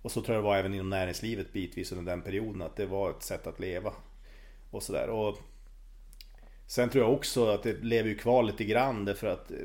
Och 0.02 0.12
så 0.12 0.22
tror 0.22 0.36
jag 0.36 0.44
det 0.44 0.48
var 0.48 0.58
även 0.58 0.74
inom 0.74 0.90
näringslivet 0.90 1.54
bitvis 1.54 1.92
under 1.92 2.12
den 2.12 2.22
perioden 2.22 2.62
att 2.62 2.76
det 2.76 2.86
var 2.86 3.10
ett 3.10 3.24
sätt 3.24 3.48
att 3.48 3.60
leva. 3.60 3.94
Och 4.70 4.84
sådär. 4.84 5.10
Och 5.10 5.38
Sen 6.68 6.90
tror 6.90 7.04
jag 7.04 7.14
också 7.14 7.48
att 7.50 7.64
det 7.64 7.84
lever 7.84 8.10
ju 8.10 8.16
kvar 8.16 8.44
lite 8.44 8.64
grann 8.64 9.06
därför 9.06 9.28
att 9.28 9.52
eh, 9.52 9.58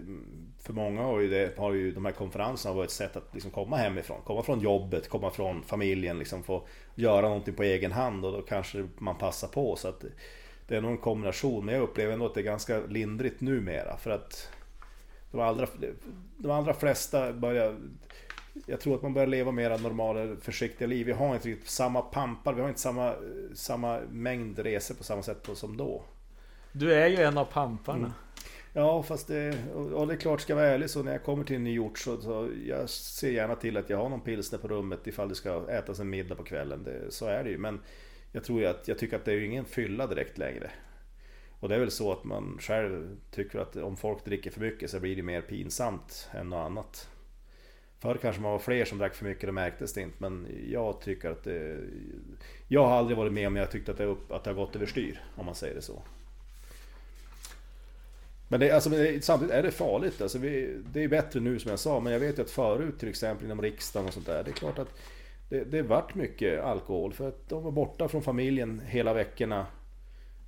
för 0.62 0.72
många 0.72 1.02
har 1.02 1.20
ju, 1.20 1.28
det, 1.28 1.58
har 1.58 1.72
ju 1.72 1.92
de 1.92 2.04
här 2.04 2.12
konferenserna 2.12 2.74
varit 2.74 2.88
ett 2.88 2.96
sätt 2.96 3.16
att 3.16 3.34
liksom 3.34 3.50
komma 3.50 3.76
hemifrån. 3.76 4.20
Komma 4.24 4.42
från 4.42 4.60
jobbet, 4.60 5.08
komma 5.08 5.30
från 5.30 5.62
familjen, 5.62 6.18
liksom 6.18 6.42
få 6.42 6.66
göra 6.94 7.28
någonting 7.28 7.54
på 7.54 7.62
egen 7.62 7.92
hand 7.92 8.24
och 8.24 8.32
då 8.32 8.42
kanske 8.42 8.88
man 8.98 9.18
passar 9.18 9.48
på. 9.48 9.76
Så 9.76 9.88
att 9.88 10.04
det 10.68 10.76
är 10.76 10.80
nog 10.80 10.90
en 10.90 10.98
kombination. 10.98 11.64
Men 11.64 11.74
jag 11.74 11.82
upplever 11.82 12.12
ändå 12.12 12.26
att 12.26 12.34
det 12.34 12.40
är 12.40 12.44
ganska 12.44 12.80
lindrigt 12.80 13.40
numera. 13.40 13.96
För 13.96 14.10
att 14.10 14.48
de 15.30 15.40
allra, 15.40 15.66
de 16.36 16.50
allra 16.50 16.74
flesta 16.74 17.32
börjar 17.32 17.76
jag 18.66 18.80
tror 18.80 18.94
att 18.96 19.02
man 19.02 19.14
börjar 19.14 19.26
leva 19.26 19.52
mer 19.52 19.78
normala, 19.78 20.36
försiktiga 20.40 20.88
liv. 20.88 21.06
Vi 21.06 21.12
har 21.12 21.34
inte 21.34 21.48
riktigt 21.48 21.70
samma 21.70 22.02
pampar, 22.02 22.52
vi 22.52 22.60
har 22.60 22.68
inte 22.68 22.80
samma, 22.80 23.14
samma 23.54 24.00
mängd 24.10 24.58
resor 24.58 24.94
på 24.94 25.04
samma 25.04 25.22
sätt 25.22 25.48
som 25.54 25.76
då. 25.76 26.02
Du 26.72 26.92
är 26.94 27.08
ju 27.08 27.16
en 27.16 27.38
av 27.38 27.44
pamparna. 27.44 27.98
Mm. 27.98 28.12
Ja, 28.74 29.02
fast 29.02 29.28
det, 29.28 29.72
och 29.74 30.06
det 30.06 30.14
är 30.14 30.18
klart, 30.18 30.40
ska 30.40 30.52
jag 30.52 30.56
vara 30.56 30.68
ärlig 30.68 30.90
så 30.90 31.02
när 31.02 31.12
jag 31.12 31.22
kommer 31.22 31.44
till 31.44 31.56
en 31.56 31.64
ny 31.64 31.78
ort 31.78 31.98
så, 31.98 32.20
så 32.20 32.50
jag 32.66 32.90
ser 32.90 33.30
gärna 33.30 33.54
till 33.54 33.76
att 33.76 33.90
jag 33.90 33.98
har 33.98 34.08
någon 34.08 34.20
pilsner 34.20 34.58
på 34.58 34.68
rummet 34.68 35.06
ifall 35.06 35.28
det 35.28 35.34
ska 35.34 35.70
ätas 35.70 36.00
en 36.00 36.10
middag 36.10 36.34
på 36.34 36.42
kvällen. 36.42 36.84
Det, 36.84 37.10
så 37.10 37.26
är 37.26 37.44
det 37.44 37.50
ju. 37.50 37.58
Men 37.58 37.80
jag 38.32 38.44
tror 38.44 38.60
ju 38.60 38.66
att, 38.66 38.88
jag 38.88 38.98
tycker 38.98 39.16
att 39.16 39.24
det 39.24 39.32
är 39.32 39.36
ju 39.36 39.46
ingen 39.46 39.64
fylla 39.64 40.06
direkt 40.06 40.38
längre. 40.38 40.70
Och 41.60 41.68
det 41.68 41.74
är 41.74 41.78
väl 41.78 41.90
så 41.90 42.12
att 42.12 42.24
man 42.24 42.58
själv 42.60 43.16
tycker 43.30 43.58
att 43.58 43.76
om 43.76 43.96
folk 43.96 44.24
dricker 44.24 44.50
för 44.50 44.60
mycket 44.60 44.90
så 44.90 45.00
blir 45.00 45.16
det 45.16 45.22
mer 45.22 45.40
pinsamt 45.40 46.28
än 46.32 46.48
något 46.48 46.66
annat. 46.66 47.08
Förr 47.98 48.18
kanske 48.22 48.42
man 48.42 48.52
var 48.52 48.58
fler 48.58 48.84
som 48.84 48.98
drack 48.98 49.14
för 49.14 49.24
mycket, 49.24 49.46
det 49.46 49.52
märktes 49.52 49.92
det 49.92 50.00
inte. 50.00 50.16
Men 50.18 50.46
jag 50.68 51.00
tycker 51.00 51.30
att 51.30 51.44
det... 51.44 51.78
Jag 52.68 52.86
har 52.86 52.96
aldrig 52.96 53.16
varit 53.16 53.32
med 53.32 53.46
om 53.46 53.56
jag 53.56 53.70
tyckte 53.70 53.92
att 53.92 53.98
det, 53.98 54.04
upp, 54.04 54.32
att 54.32 54.44
det 54.44 54.50
har 54.50 54.54
gått 54.54 54.76
överstyr, 54.76 55.20
om 55.36 55.46
man 55.46 55.54
säger 55.54 55.74
det 55.74 55.82
så. 55.82 56.02
Men 58.52 58.60
det, 58.60 58.70
alltså, 58.70 58.90
samtidigt 59.20 59.54
är 59.54 59.62
det 59.62 59.70
farligt. 59.70 60.22
Alltså, 60.22 60.38
vi, 60.38 60.76
det 60.92 61.04
är 61.04 61.08
bättre 61.08 61.40
nu 61.40 61.58
som 61.58 61.70
jag 61.70 61.78
sa, 61.78 62.00
men 62.00 62.12
jag 62.12 62.20
vet 62.20 62.38
ju 62.38 62.42
att 62.42 62.50
förut 62.50 62.98
till 62.98 63.08
exempel 63.08 63.44
inom 63.44 63.62
riksdagen 63.62 64.06
och 64.08 64.14
sånt 64.14 64.26
där. 64.26 64.44
Det 64.44 64.50
är 64.50 64.54
klart 64.54 64.78
att 64.78 64.88
det, 65.48 65.64
det 65.64 65.82
vart 65.82 66.14
mycket 66.14 66.60
alkohol 66.60 67.12
för 67.12 67.28
att 67.28 67.48
de 67.48 67.62
var 67.62 67.70
borta 67.70 68.08
från 68.08 68.22
familjen 68.22 68.82
hela 68.86 69.14
veckorna. 69.14 69.66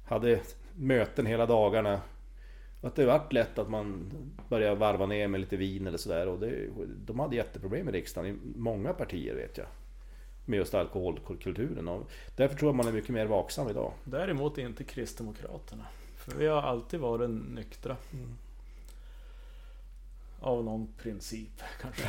Hade 0.06 0.40
möten 0.74 1.26
hela 1.26 1.46
dagarna. 1.46 2.00
Att 2.82 2.96
det 2.96 3.06
vart 3.06 3.32
lätt 3.32 3.58
att 3.58 3.70
man 3.70 4.12
började 4.48 4.74
varva 4.74 5.06
ner 5.06 5.28
med 5.28 5.40
lite 5.40 5.56
vin 5.56 5.86
eller 5.86 5.98
sådär. 5.98 6.28
Och 6.28 6.38
det, 6.38 6.68
de 7.06 7.20
hade 7.20 7.36
jätteproblem 7.36 7.88
i 7.88 7.92
riksdagen 7.92 8.30
i 8.30 8.58
många 8.58 8.92
partier 8.92 9.34
vet 9.34 9.58
jag. 9.58 9.66
Med 10.44 10.56
just 10.56 10.74
alkoholkulturen. 10.74 11.88
Och 11.88 12.10
därför 12.36 12.56
tror 12.56 12.68
jag 12.68 12.76
man 12.76 12.88
är 12.88 12.92
mycket 12.92 13.10
mer 13.10 13.26
vaksam 13.26 13.68
idag. 13.68 13.92
Däremot 14.04 14.58
inte 14.58 14.84
Kristdemokraterna. 14.84 15.84
För 16.24 16.34
vi 16.38 16.46
har 16.46 16.62
alltid 16.62 17.00
varit 17.00 17.30
nyktra. 17.30 17.96
Mm. 18.12 18.36
av 20.40 20.64
någon 20.64 20.88
princip 21.02 21.62
kanske. 21.82 22.02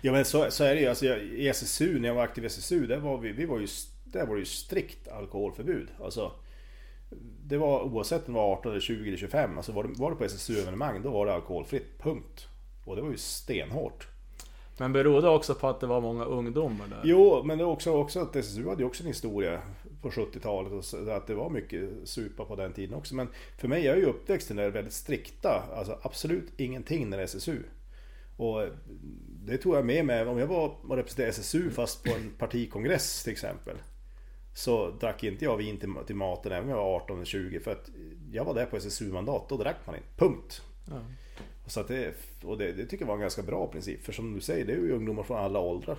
Ja 0.00 0.12
men 0.12 0.24
så, 0.24 0.50
så 0.50 0.64
är 0.64 0.74
det 0.74 0.80
ju. 0.80 0.86
Alltså, 0.86 1.06
jag, 1.06 1.22
I 1.22 1.48
SSU, 1.48 1.98
när 2.00 2.08
jag 2.08 2.14
var 2.14 2.22
aktiv 2.22 2.44
i 2.44 2.46
SSU, 2.46 2.86
där 2.86 2.98
var, 2.98 3.18
vi, 3.18 3.32
vi 3.32 3.44
var 3.44 3.58
ju, 3.58 3.66
där 4.04 4.26
var 4.26 4.34
det 4.34 4.40
ju 4.40 4.46
strikt 4.46 5.08
alkoholförbud. 5.08 5.88
Alltså, 6.02 6.32
det 7.44 7.56
var 7.56 7.82
oavsett 7.82 8.28
om 8.28 8.34
det 8.34 8.40
var 8.40 8.52
18, 8.52 8.72
eller 8.72 8.80
20 8.80 9.08
eller 9.08 9.18
25. 9.18 9.56
Alltså 9.56 9.72
var 9.72 9.84
det, 9.84 9.90
var 9.96 10.10
det 10.10 10.16
på 10.16 10.24
SSU-evenemang 10.24 11.02
då 11.02 11.10
var 11.10 11.26
det 11.26 11.34
alkoholfritt. 11.34 11.98
Punkt. 11.98 12.46
Och 12.84 12.96
det 12.96 13.02
var 13.02 13.10
ju 13.10 13.16
stenhårt. 13.16 14.08
Men 14.78 14.92
beror 14.92 15.22
det 15.22 15.28
också 15.28 15.54
på 15.54 15.68
att 15.68 15.80
det 15.80 15.86
var 15.86 16.00
många 16.00 16.24
ungdomar 16.24 16.86
där? 16.86 17.00
Jo, 17.04 17.42
men 17.44 17.58
det 17.58 17.64
är 17.64 17.68
också, 17.68 17.92
också 17.92 18.20
att 18.20 18.36
SSU 18.36 18.68
hade 18.68 18.82
ju 18.82 18.86
också 18.86 19.02
en 19.02 19.06
historia 19.06 19.62
på 20.02 20.10
70-talet 20.10 20.72
och 20.72 20.84
så, 20.84 21.10
att 21.10 21.26
det 21.26 21.34
var 21.34 21.50
mycket 21.50 21.90
supa 22.04 22.44
på 22.44 22.56
den 22.56 22.72
tiden 22.72 22.94
också. 22.94 23.14
Men 23.14 23.28
för 23.58 23.68
mig, 23.68 23.84
jag 23.84 23.94
är 23.94 23.98
ju 23.98 24.06
uppväxt 24.06 24.50
i 24.50 24.54
den 24.54 24.64
där 24.64 24.70
väldigt 24.70 24.94
strikta, 24.94 25.62
alltså 25.76 25.98
absolut 26.02 26.52
ingenting 26.56 27.10
när 27.10 27.16
det 27.16 27.22
är 27.22 27.24
SSU. 27.24 27.62
Och 28.36 28.66
det 29.44 29.58
tog 29.58 29.76
jag 29.76 29.84
med 29.84 30.04
mig, 30.04 30.26
om 30.26 30.38
jag 30.38 30.46
var 30.46 30.76
och 30.88 30.96
representerade 30.96 31.30
SSU 31.30 31.70
fast 31.70 32.04
på 32.04 32.10
en 32.10 32.30
partikongress 32.38 33.22
till 33.24 33.32
exempel. 33.32 33.76
Så 34.54 34.90
drack 34.90 35.24
inte 35.24 35.44
jag 35.44 35.56
vin 35.56 35.78
till, 35.78 35.94
till 36.06 36.16
maten 36.16 36.52
även 36.52 36.64
om 36.64 36.70
jag 36.70 36.76
var 36.76 36.96
18 36.96 37.16
eller 37.16 37.24
20 37.24 37.60
för 37.60 37.72
att 37.72 37.90
jag 38.32 38.44
var 38.44 38.54
där 38.54 38.66
på 38.66 38.76
SSU-mandat, 38.76 39.48
då 39.48 39.56
drack 39.56 39.76
man 39.86 39.96
inte. 39.96 40.08
Punkt. 40.16 40.62
Ja. 40.90 41.00
Så 41.66 41.82
det, 41.82 42.14
och 42.44 42.58
det, 42.58 42.72
det 42.72 42.86
tycker 42.86 43.04
jag 43.04 43.06
var 43.06 43.14
en 43.14 43.20
ganska 43.20 43.42
bra 43.42 43.66
princip. 43.66 44.04
För 44.04 44.12
som 44.12 44.34
du 44.34 44.40
säger, 44.40 44.64
det 44.64 44.72
är 44.72 44.76
ju 44.76 44.92
ungdomar 44.92 45.22
från 45.22 45.38
alla 45.38 45.60
åldrar. 45.60 45.98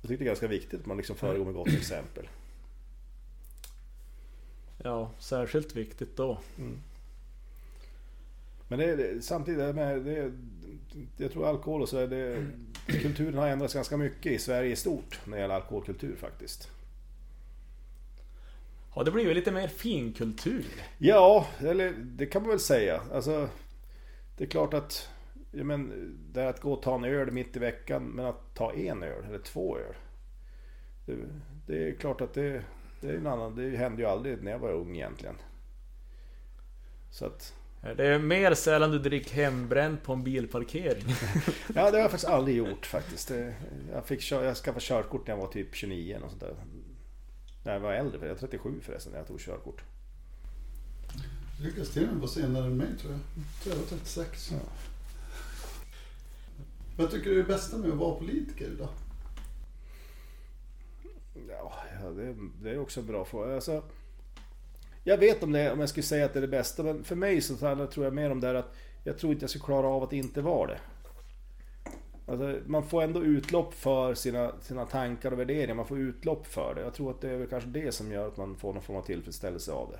Jag 0.00 0.08
tycker 0.08 0.24
det 0.24 0.24
är 0.24 0.34
ganska 0.34 0.46
viktigt 0.46 0.80
att 0.80 0.86
man 0.86 0.96
liksom 0.96 1.16
föregår 1.16 1.44
med 1.44 1.54
gott 1.54 1.68
exempel. 1.68 2.28
Ja, 4.86 5.10
särskilt 5.18 5.76
viktigt 5.76 6.16
då. 6.16 6.38
Men 8.68 8.78
det, 8.78 9.24
samtidigt, 9.24 9.74
med, 9.74 10.02
det, 10.04 10.32
jag 11.16 11.32
tror 11.32 11.48
alkohol 11.48 11.82
och 11.82 11.88
så 11.88 12.06
det, 12.06 12.46
kulturen 12.86 13.38
har 13.38 13.48
ändrats 13.48 13.74
ganska 13.74 13.96
mycket 13.96 14.32
i 14.32 14.38
Sverige 14.38 14.72
i 14.72 14.76
stort 14.76 15.20
när 15.24 15.36
det 15.36 15.40
gäller 15.40 15.54
alkoholkultur 15.54 16.16
faktiskt. 16.16 16.70
Har 18.90 19.04
det 19.04 19.10
blivit 19.10 19.36
lite 19.36 19.52
mer 19.52 19.68
finkultur? 19.68 20.66
Ja, 20.98 21.46
eller 21.58 21.92
det 21.92 22.26
kan 22.26 22.42
man 22.42 22.50
väl 22.50 22.60
säga. 22.60 23.02
Alltså, 23.12 23.48
det 24.36 24.44
är 24.44 24.48
klart 24.48 24.74
att 24.74 25.08
ja, 25.50 25.64
men, 25.64 26.12
det 26.32 26.42
är 26.42 26.46
att 26.46 26.60
gå 26.60 26.72
och 26.72 26.82
ta 26.82 26.94
en 26.94 27.04
öl 27.04 27.30
mitt 27.30 27.56
i 27.56 27.58
veckan, 27.58 28.04
men 28.04 28.26
att 28.26 28.54
ta 28.54 28.72
en 28.72 29.02
öl 29.02 29.24
eller 29.24 29.38
två 29.38 29.78
öl. 29.78 29.94
Det, 31.06 31.16
det 31.66 31.88
är 31.88 31.94
klart 31.94 32.20
att 32.20 32.34
det, 32.34 32.64
det 33.04 33.12
är 33.12 33.16
en 33.16 33.26
annan, 33.26 33.54
det 33.56 33.76
hände 33.76 34.02
ju 34.02 34.08
aldrig 34.08 34.42
när 34.42 34.50
jag 34.50 34.58
var 34.58 34.72
ung 34.72 34.96
egentligen. 34.96 35.36
Så 37.10 37.26
att, 37.26 37.54
Det 37.96 38.06
är 38.06 38.18
mer 38.18 38.54
sällan 38.54 38.90
du 38.90 38.98
dricker 38.98 39.34
hembränt 39.34 40.02
på 40.02 40.12
en 40.12 40.24
bilparkering. 40.24 41.04
ja, 41.74 41.90
det 41.90 41.96
har 41.96 41.98
jag 41.98 42.10
faktiskt 42.10 42.32
aldrig 42.32 42.56
gjort 42.56 42.86
faktiskt. 42.86 43.32
Jag, 43.92 44.06
fick, 44.06 44.30
jag 44.30 44.56
skaffade 44.56 44.84
körkort 44.84 45.26
när 45.26 45.34
jag 45.34 45.40
var 45.40 45.52
typ 45.52 45.74
29 45.74 46.10
eller 46.10 46.20
något 46.20 46.30
sånt 46.30 46.42
där. 46.42 46.54
När 47.64 47.72
jag 47.72 47.80
var 47.80 47.92
äldre, 47.92 48.18
för 48.18 48.26
jag 48.26 48.34
är 48.34 48.40
37 48.40 48.80
förresten 48.82 49.12
när 49.12 49.18
jag 49.18 49.28
tog 49.28 49.40
körkort. 49.40 49.82
Lyckas 51.60 51.90
till 51.90 52.08
var 52.12 52.28
senare 52.28 52.66
än 52.66 52.76
mig 52.76 52.88
tror 53.00 53.12
jag. 53.12 53.20
Jag 53.72 53.78
var 53.78 53.86
36. 53.86 54.50
Ja. 54.52 54.58
Vad 56.96 57.10
tycker 57.10 57.30
du 57.30 57.32
är 57.32 57.42
det 57.42 57.48
bästa 57.48 57.76
med 57.76 57.90
att 57.90 57.96
vara 57.96 58.18
politiker 58.18 58.70
idag? 58.72 58.88
Ja, 61.48 61.72
det, 62.16 62.34
det 62.62 62.70
är 62.70 62.78
också 62.78 63.00
en 63.00 63.06
bra 63.06 63.24
fråga. 63.24 63.54
Alltså, 63.54 63.82
jag 65.04 65.18
vet 65.18 65.42
om, 65.42 65.52
det, 65.52 65.72
om 65.72 65.80
jag 65.80 65.88
skulle 65.88 66.04
säga 66.04 66.24
att 66.24 66.32
det 66.32 66.38
är 66.38 66.40
det 66.40 66.48
bästa, 66.48 66.82
men 66.82 67.04
för 67.04 67.16
mig 67.16 67.40
så 67.40 67.66
handlar- 67.66 67.86
tror 67.86 68.04
jag 68.06 68.14
mer 68.14 68.30
om 68.30 68.40
det 68.40 68.46
här 68.46 68.54
att 68.54 68.74
jag 69.04 69.18
tror 69.18 69.32
inte 69.32 69.42
jag 69.42 69.50
skulle 69.50 69.64
klara 69.64 69.86
av 69.86 70.02
att 70.02 70.12
inte 70.12 70.40
vara 70.40 70.66
det. 70.66 70.78
Alltså, 72.26 72.58
man 72.66 72.82
får 72.82 73.02
ändå 73.02 73.22
utlopp 73.24 73.74
för 73.74 74.14
sina, 74.14 74.52
sina 74.60 74.86
tankar 74.86 75.32
och 75.32 75.38
värderingar, 75.38 75.74
man 75.74 75.86
får 75.86 75.98
utlopp 75.98 76.46
för 76.46 76.74
det. 76.74 76.80
Jag 76.80 76.94
tror 76.94 77.10
att 77.10 77.20
det 77.20 77.30
är 77.30 77.36
väl 77.36 77.48
kanske 77.48 77.68
det 77.70 77.94
som 77.94 78.12
gör 78.12 78.28
att 78.28 78.36
man 78.36 78.56
får 78.56 78.72
någon 78.72 78.82
form 78.82 78.96
av 78.96 79.02
tillfredsställelse 79.02 79.72
av 79.72 79.90
det. 79.90 79.98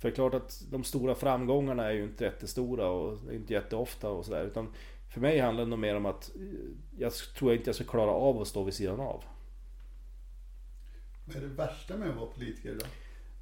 För 0.00 0.08
det 0.08 0.12
är 0.12 0.14
klart 0.14 0.34
att 0.34 0.62
de 0.70 0.84
stora 0.84 1.14
framgångarna 1.14 1.84
är 1.84 1.92
ju 1.92 2.04
inte 2.04 2.24
jättestora 2.24 2.88
och 2.88 3.18
inte 3.32 3.52
jätteofta 3.52 4.10
och 4.10 4.24
sådär. 4.24 4.44
Utan 4.44 4.68
för 5.14 5.20
mig 5.20 5.38
handlar 5.38 5.64
det 5.64 5.70
nog 5.70 5.78
mer 5.78 5.96
om 5.96 6.06
att 6.06 6.30
jag 6.98 7.12
tror 7.12 7.52
inte 7.52 7.68
jag 7.68 7.74
ska 7.74 7.84
klara 7.84 8.10
av 8.10 8.40
att 8.40 8.48
stå 8.48 8.62
vid 8.62 8.74
sidan 8.74 9.00
av. 9.00 9.24
Vad 11.26 11.36
är 11.36 11.40
det 11.40 11.46
värsta 11.46 11.96
med 11.96 12.08
att 12.10 12.16
vara 12.16 12.26
politiker 12.26 12.70
idag? 12.70 12.88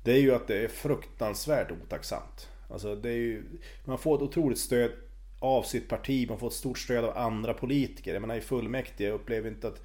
Det 0.03 0.13
är 0.13 0.21
ju 0.21 0.35
att 0.35 0.47
det 0.47 0.65
är 0.65 0.69
fruktansvärt 0.69 1.71
otacksamt. 1.71 2.49
Alltså 2.71 2.97
det 2.97 3.09
är 3.09 3.17
ju, 3.17 3.45
man 3.85 3.99
får 3.99 4.17
ett 4.17 4.23
otroligt 4.23 4.59
stöd 4.59 4.91
av 5.39 5.63
sitt 5.63 5.89
parti, 5.89 6.29
man 6.29 6.39
får 6.39 6.47
ett 6.47 6.53
stort 6.53 6.79
stöd 6.79 7.05
av 7.05 7.19
andra 7.19 7.55
politiker. 7.55 8.13
Jag 8.13 8.21
menar 8.21 8.37
i 8.37 8.41
fullmäktige, 8.41 9.09
jag 9.09 9.15
upplever 9.15 9.49
inte 9.49 9.69
att 9.69 9.83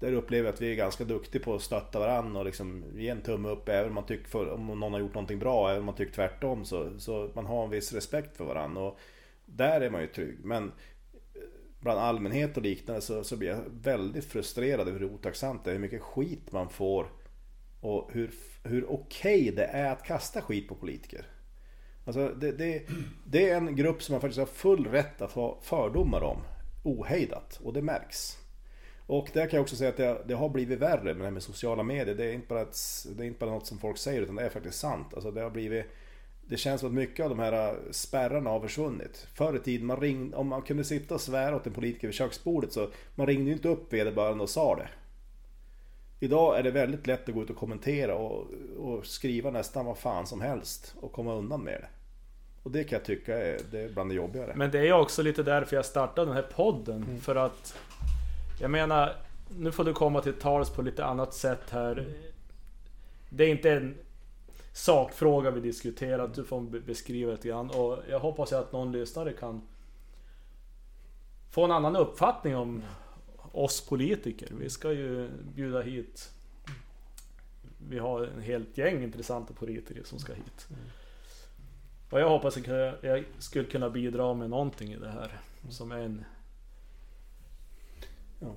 där 0.00 0.12
upplever 0.12 0.44
jag 0.48 0.54
att 0.54 0.60
vi 0.60 0.70
är 0.72 0.76
ganska 0.76 1.04
duktiga 1.04 1.42
på 1.42 1.54
att 1.54 1.62
stötta 1.62 1.98
varandra 1.98 2.40
och 2.40 2.46
liksom 2.46 2.84
ge 2.94 3.08
en 3.08 3.22
tumme 3.22 3.48
upp 3.48 3.68
även 3.68 3.88
om 3.88 3.94
man 3.94 4.06
tycker 4.06 4.28
för, 4.28 4.50
om 4.50 4.66
någon 4.66 4.92
har 4.92 5.00
gjort 5.00 5.14
någonting 5.14 5.38
bra, 5.38 5.68
även 5.68 5.80
om 5.80 5.86
man 5.86 5.94
tycker 5.94 6.12
tvärtom 6.12 6.64
så, 6.64 6.98
så 6.98 7.30
man 7.34 7.46
har 7.46 7.64
en 7.64 7.70
viss 7.70 7.92
respekt 7.92 8.36
för 8.36 8.44
varandra. 8.44 8.82
Och 8.82 8.98
där 9.46 9.80
är 9.80 9.90
man 9.90 10.00
ju 10.00 10.06
trygg. 10.06 10.38
Men 10.44 10.64
eh, 10.64 11.40
bland 11.80 12.00
allmänhet 12.00 12.56
och 12.56 12.62
liknande 12.62 13.00
så, 13.00 13.24
så 13.24 13.36
blir 13.36 13.48
jag 13.48 13.62
väldigt 13.82 14.24
frustrerad 14.24 14.88
över 14.88 15.00
hur 15.00 15.06
otacksamt 15.14 15.64
det 15.64 15.70
är, 15.70 15.74
hur 15.74 15.80
mycket 15.80 16.02
skit 16.02 16.52
man 16.52 16.68
får 16.68 17.08
och 17.80 18.10
hur, 18.12 18.30
hur 18.62 18.90
okej 18.90 19.52
det 19.56 19.64
är 19.64 19.92
att 19.92 20.04
kasta 20.04 20.42
skit 20.42 20.68
på 20.68 20.74
politiker. 20.74 21.26
Alltså 22.04 22.28
det, 22.28 22.52
det, 22.52 22.82
det 23.24 23.50
är 23.50 23.56
en 23.56 23.76
grupp 23.76 24.02
som 24.02 24.12
man 24.12 24.20
faktiskt 24.20 24.38
har 24.38 24.46
full 24.46 24.86
rätt 24.86 25.22
att 25.22 25.32
ha 25.32 25.58
fördomar 25.62 26.22
om. 26.22 26.38
Ohejdat. 26.84 27.60
Och 27.62 27.72
det 27.72 27.82
märks. 27.82 28.38
Och 29.06 29.28
där 29.32 29.46
kan 29.46 29.56
jag 29.56 29.62
också 29.62 29.76
säga 29.76 29.90
att 29.90 29.96
det, 29.96 30.22
det 30.26 30.34
har 30.34 30.48
blivit 30.48 30.78
värre 30.78 31.04
med 31.04 31.16
det 31.16 31.24
här 31.24 31.30
med 31.30 31.42
sociala 31.42 31.82
medier. 31.82 32.14
Det 32.14 32.24
är, 32.24 32.32
inte 32.32 32.48
bara 32.48 32.60
ett, 32.60 32.76
det 33.16 33.24
är 33.24 33.26
inte 33.26 33.38
bara 33.38 33.50
något 33.50 33.66
som 33.66 33.78
folk 33.78 33.98
säger 33.98 34.22
utan 34.22 34.34
det 34.34 34.42
är 34.42 34.48
faktiskt 34.48 34.78
sant. 34.78 35.14
Alltså 35.14 35.30
det 35.30 35.40
har 35.40 35.50
blivit 35.50 35.86
det 36.48 36.56
känns 36.56 36.80
som 36.80 36.88
att 36.88 36.94
mycket 36.94 37.24
av 37.24 37.30
de 37.30 37.38
här 37.38 37.68
äh, 37.68 37.74
spärrarna 37.90 38.50
har 38.50 38.60
försvunnit. 38.60 39.28
Förr 39.34 39.56
i 39.56 39.58
tiden, 39.58 39.86
man 39.86 40.00
ringde, 40.00 40.36
om 40.36 40.48
man 40.48 40.62
kunde 40.62 40.84
sitta 40.84 41.14
och 41.14 41.20
svära 41.20 41.56
åt 41.56 41.66
en 41.66 41.72
politiker 41.72 42.08
vid 42.08 42.14
köksbordet 42.14 42.72
så 42.72 42.88
man 43.14 43.26
ringde 43.26 43.44
ju 43.44 43.52
inte 43.52 43.68
upp 43.68 43.92
vederbörande 43.92 44.42
och 44.42 44.50
sa 44.50 44.76
det. 44.76 44.88
Idag 46.20 46.58
är 46.58 46.62
det 46.62 46.70
väldigt 46.70 47.06
lätt 47.06 47.28
att 47.28 47.34
gå 47.34 47.42
ut 47.42 47.50
och 47.50 47.56
kommentera 47.56 48.14
och, 48.14 48.46
och 48.78 49.06
skriva 49.06 49.50
nästan 49.50 49.86
vad 49.86 49.98
fan 49.98 50.26
som 50.26 50.40
helst 50.40 50.94
och 51.00 51.12
komma 51.12 51.34
undan 51.34 51.62
med 51.62 51.80
det. 51.80 51.88
Och 52.62 52.70
det 52.70 52.84
kan 52.84 52.96
jag 52.96 53.06
tycka 53.06 53.38
är, 53.38 53.60
det 53.70 53.80
är 53.80 53.88
bland 53.88 54.10
det 54.10 54.14
jobbigare. 54.14 54.52
Men 54.56 54.70
det 54.70 54.88
är 54.88 54.92
också 54.92 55.22
lite 55.22 55.42
därför 55.42 55.76
jag 55.76 55.84
startade 55.84 56.26
den 56.26 56.36
här 56.36 56.46
podden. 56.54 57.20
För 57.20 57.36
att... 57.36 57.78
Jag 58.60 58.70
menar, 58.70 59.16
nu 59.58 59.72
får 59.72 59.84
du 59.84 59.92
komma 59.92 60.20
till 60.20 60.32
tals 60.32 60.70
på 60.70 60.82
lite 60.82 61.04
annat 61.04 61.34
sätt 61.34 61.70
här. 61.70 62.06
Det 63.30 63.44
är 63.44 63.48
inte 63.48 63.70
en 63.70 63.98
sakfråga 64.72 65.50
vi 65.50 65.60
diskuterar, 65.60 66.30
du 66.34 66.44
får 66.44 66.60
be- 66.60 66.80
beskriva 66.80 67.32
lite 67.32 67.48
grann. 67.48 67.70
Och 67.70 67.98
jag 68.10 68.18
hoppas 68.18 68.52
att 68.52 68.72
någon 68.72 68.92
lyssnare 68.92 69.32
kan 69.32 69.62
få 71.50 71.64
en 71.64 71.70
annan 71.70 71.96
uppfattning 71.96 72.56
om 72.56 72.82
oss 73.58 73.86
politiker. 73.86 74.48
Vi 74.58 74.70
ska 74.70 74.92
ju 74.92 75.30
bjuda 75.54 75.80
hit... 75.80 76.32
Vi 77.90 77.98
har 77.98 78.24
en 78.24 78.40
helt 78.40 78.78
gäng 78.78 79.02
intressanta 79.02 79.54
politiker 79.54 80.02
som 80.04 80.18
ska 80.18 80.32
hit. 80.32 80.68
Och 82.10 82.20
jag 82.20 82.28
hoppas 82.28 82.56
att 82.56 82.66
jag- 83.02 83.24
skulle 83.38 83.64
kunna 83.68 83.90
bidra 83.90 84.34
med 84.34 84.50
någonting 84.50 84.92
i 84.92 84.96
det 84.96 85.08
här. 85.10 85.40
Som 85.70 85.92
en... 85.92 86.24
Ja. 88.40 88.54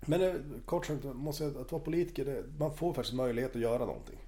Men 0.00 0.20
det, 0.20 0.40
kort 0.66 0.86
sagt, 0.86 1.04
måste 1.04 1.44
jag, 1.44 1.56
att 1.56 1.72
vara 1.72 1.82
politiker, 1.82 2.24
det, 2.24 2.44
man 2.58 2.74
får 2.76 2.92
faktiskt 2.92 3.14
möjlighet 3.16 3.56
att 3.56 3.62
göra 3.62 3.86
någonting. 3.86 4.18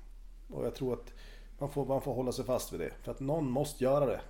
Och 0.48 0.66
jag 0.66 0.74
tror 0.74 0.92
att 0.92 1.12
man 1.58 1.70
får, 1.70 1.86
man 1.86 2.00
får 2.00 2.14
hålla 2.14 2.32
sig 2.32 2.44
fast 2.44 2.72
vid 2.72 2.80
det. 2.80 2.92
För 3.02 3.10
att 3.10 3.20
någon 3.20 3.50
måste 3.50 3.84
göra 3.84 4.06
det. 4.06 4.20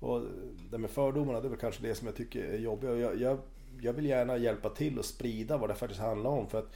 Och 0.00 0.22
det 0.70 0.78
med 0.78 0.90
fördomarna, 0.90 1.40
det 1.40 1.46
är 1.46 1.50
väl 1.50 1.58
kanske 1.58 1.82
det 1.82 1.94
som 1.94 2.06
jag 2.06 2.16
tycker 2.16 2.44
är 2.44 2.58
jobbigt. 2.58 2.90
Jag, 2.90 3.20
jag, 3.20 3.38
jag 3.82 3.92
vill 3.92 4.06
gärna 4.06 4.36
hjälpa 4.36 4.68
till 4.68 4.98
och 4.98 5.04
sprida 5.04 5.56
vad 5.56 5.70
det 5.70 5.74
faktiskt 5.74 6.00
handlar 6.00 6.30
om. 6.30 6.48
För 6.48 6.58
att 6.58 6.72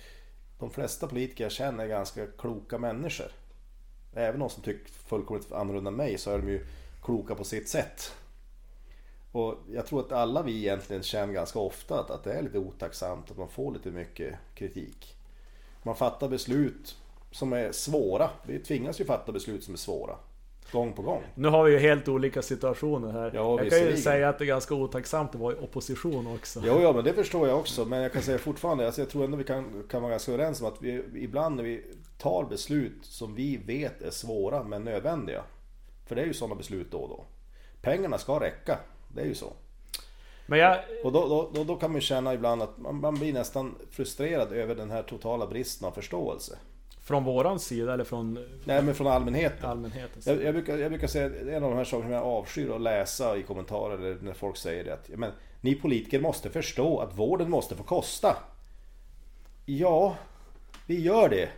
de 0.59 0.70
flesta 0.70 1.07
politiker 1.07 1.44
jag 1.44 1.52
känner 1.52 1.84
är 1.84 1.88
ganska 1.88 2.26
kloka 2.26 2.78
människor. 2.78 3.32
Även 4.14 4.40
de 4.40 4.50
som 4.50 4.62
tycker 4.62 4.92
fullkomligt 4.92 5.52
annorlunda 5.52 5.88
än 5.88 5.96
mig 5.96 6.18
så 6.18 6.30
är 6.30 6.38
de 6.38 6.48
ju 6.48 6.66
kloka 7.02 7.34
på 7.34 7.44
sitt 7.44 7.68
sätt. 7.68 8.12
Och 9.32 9.54
jag 9.72 9.86
tror 9.86 10.00
att 10.00 10.12
alla 10.12 10.42
vi 10.42 10.57
egentligen 10.57 11.02
känner 11.02 11.32
ganska 11.32 11.59
ofta 11.59 12.00
att, 12.00 12.11
att 12.11 12.24
det 12.24 12.32
är 12.32 12.42
lite 12.42 12.59
otacksamt, 12.59 13.30
att 13.30 13.36
man 13.36 13.48
får 13.48 13.72
lite 13.72 13.90
mycket 13.90 14.34
kritik. 14.54 15.16
Man 15.82 15.96
fattar 15.96 16.28
beslut 16.28 16.96
som 17.30 17.52
är 17.52 17.72
svåra. 17.72 18.30
Vi 18.46 18.59
tvingas 18.59 19.00
ju 19.00 19.04
fatta 19.04 19.32
beslut 19.32 19.64
som 19.64 19.74
är 19.74 19.78
svåra. 19.78 20.16
Gång 20.72 20.92
på 20.92 21.02
gång. 21.02 21.22
Nu 21.34 21.48
har 21.48 21.64
vi 21.64 21.72
ju 21.72 21.78
helt 21.78 22.08
olika 22.08 22.42
situationer 22.42 23.12
här. 23.12 23.30
Ja, 23.34 23.62
jag 23.62 23.70
kan 23.70 23.78
ju 23.78 23.96
säga 23.96 24.28
att 24.28 24.38
det 24.38 24.44
är 24.44 24.46
ganska 24.46 24.74
otacksamt 24.74 25.34
att 25.34 25.40
vara 25.40 25.54
i 25.54 25.56
opposition 25.58 26.26
också. 26.26 26.62
Jo, 26.64 26.80
ja, 26.80 26.92
men 26.92 27.04
det 27.04 27.12
förstår 27.12 27.48
jag 27.48 27.58
också. 27.58 27.84
Men 27.84 28.02
jag 28.02 28.12
kan 28.12 28.22
säga 28.22 28.38
fortfarande, 28.38 28.86
alltså 28.86 29.00
jag 29.00 29.10
tror 29.10 29.24
ändå 29.24 29.36
vi 29.36 29.44
kan, 29.44 29.82
kan 29.90 30.02
vara 30.02 30.10
ganska 30.10 30.32
överens 30.32 30.60
om 30.60 30.68
att 30.68 30.82
vi 30.82 31.04
ibland 31.14 31.56
när 31.56 31.62
vi 31.62 31.84
tar 32.18 32.44
beslut 32.44 32.98
som 33.02 33.34
vi 33.34 33.56
vet 33.56 34.02
är 34.02 34.10
svåra 34.10 34.62
men 34.62 34.84
nödvändiga. 34.84 35.42
För 36.06 36.14
det 36.14 36.22
är 36.22 36.26
ju 36.26 36.34
sådana 36.34 36.54
beslut 36.54 36.90
då 36.90 36.98
och 36.98 37.08
då. 37.08 37.24
Pengarna 37.80 38.18
ska 38.18 38.40
räcka. 38.40 38.78
Det 39.08 39.20
är 39.20 39.26
ju 39.26 39.34
så. 39.34 39.52
Men 40.46 40.58
jag, 40.58 40.78
Och 41.04 41.12
då, 41.12 41.28
då, 41.28 41.50
då, 41.54 41.64
då 41.64 41.76
kan 41.76 41.90
man 41.90 41.96
ju 41.96 42.00
känna 42.00 42.34
ibland 42.34 42.62
att 42.62 42.78
man, 42.78 43.00
man 43.00 43.14
blir 43.14 43.32
nästan 43.32 43.74
frustrerad 43.90 44.52
över 44.52 44.74
den 44.74 44.90
här 44.90 45.02
totala 45.02 45.46
bristen 45.46 45.88
av 45.88 45.92
förståelse. 45.92 46.58
Från 47.07 47.24
våran 47.24 47.61
sida 47.61 47.94
eller 47.94 48.04
från 48.04 48.38
Nej 48.64 48.82
men 48.82 48.94
från 48.94 49.07
allmänheten. 49.07 49.70
allmänhetens 49.70 50.24
sida? 50.24 50.36
Jag, 50.36 50.44
jag, 50.44 50.54
brukar, 50.54 50.78
jag 50.78 50.90
brukar 50.90 51.07
säga, 51.07 51.57
en 51.57 51.64
av 51.64 51.70
de 51.70 51.76
här 51.76 51.84
sakerna 51.84 52.04
som 52.04 52.12
jag 52.12 52.24
avskyr 52.24 52.70
att 52.70 52.80
läsa 52.80 53.36
i 53.36 53.42
kommentarer 53.42 53.98
eller 53.98 54.18
när 54.20 54.32
folk 54.32 54.57
säger 54.57 54.84
det 54.84 54.94
att 54.94 55.09
men, 55.09 55.32
ni 55.61 55.74
politiker 55.74 56.20
måste 56.20 56.50
förstå 56.50 57.00
att 57.00 57.18
vården 57.18 57.50
måste 57.50 57.76
få 57.76 57.82
kosta. 57.82 58.36
Ja, 59.66 60.16
vi 60.86 61.00
gör 61.00 61.28
det. 61.28 61.48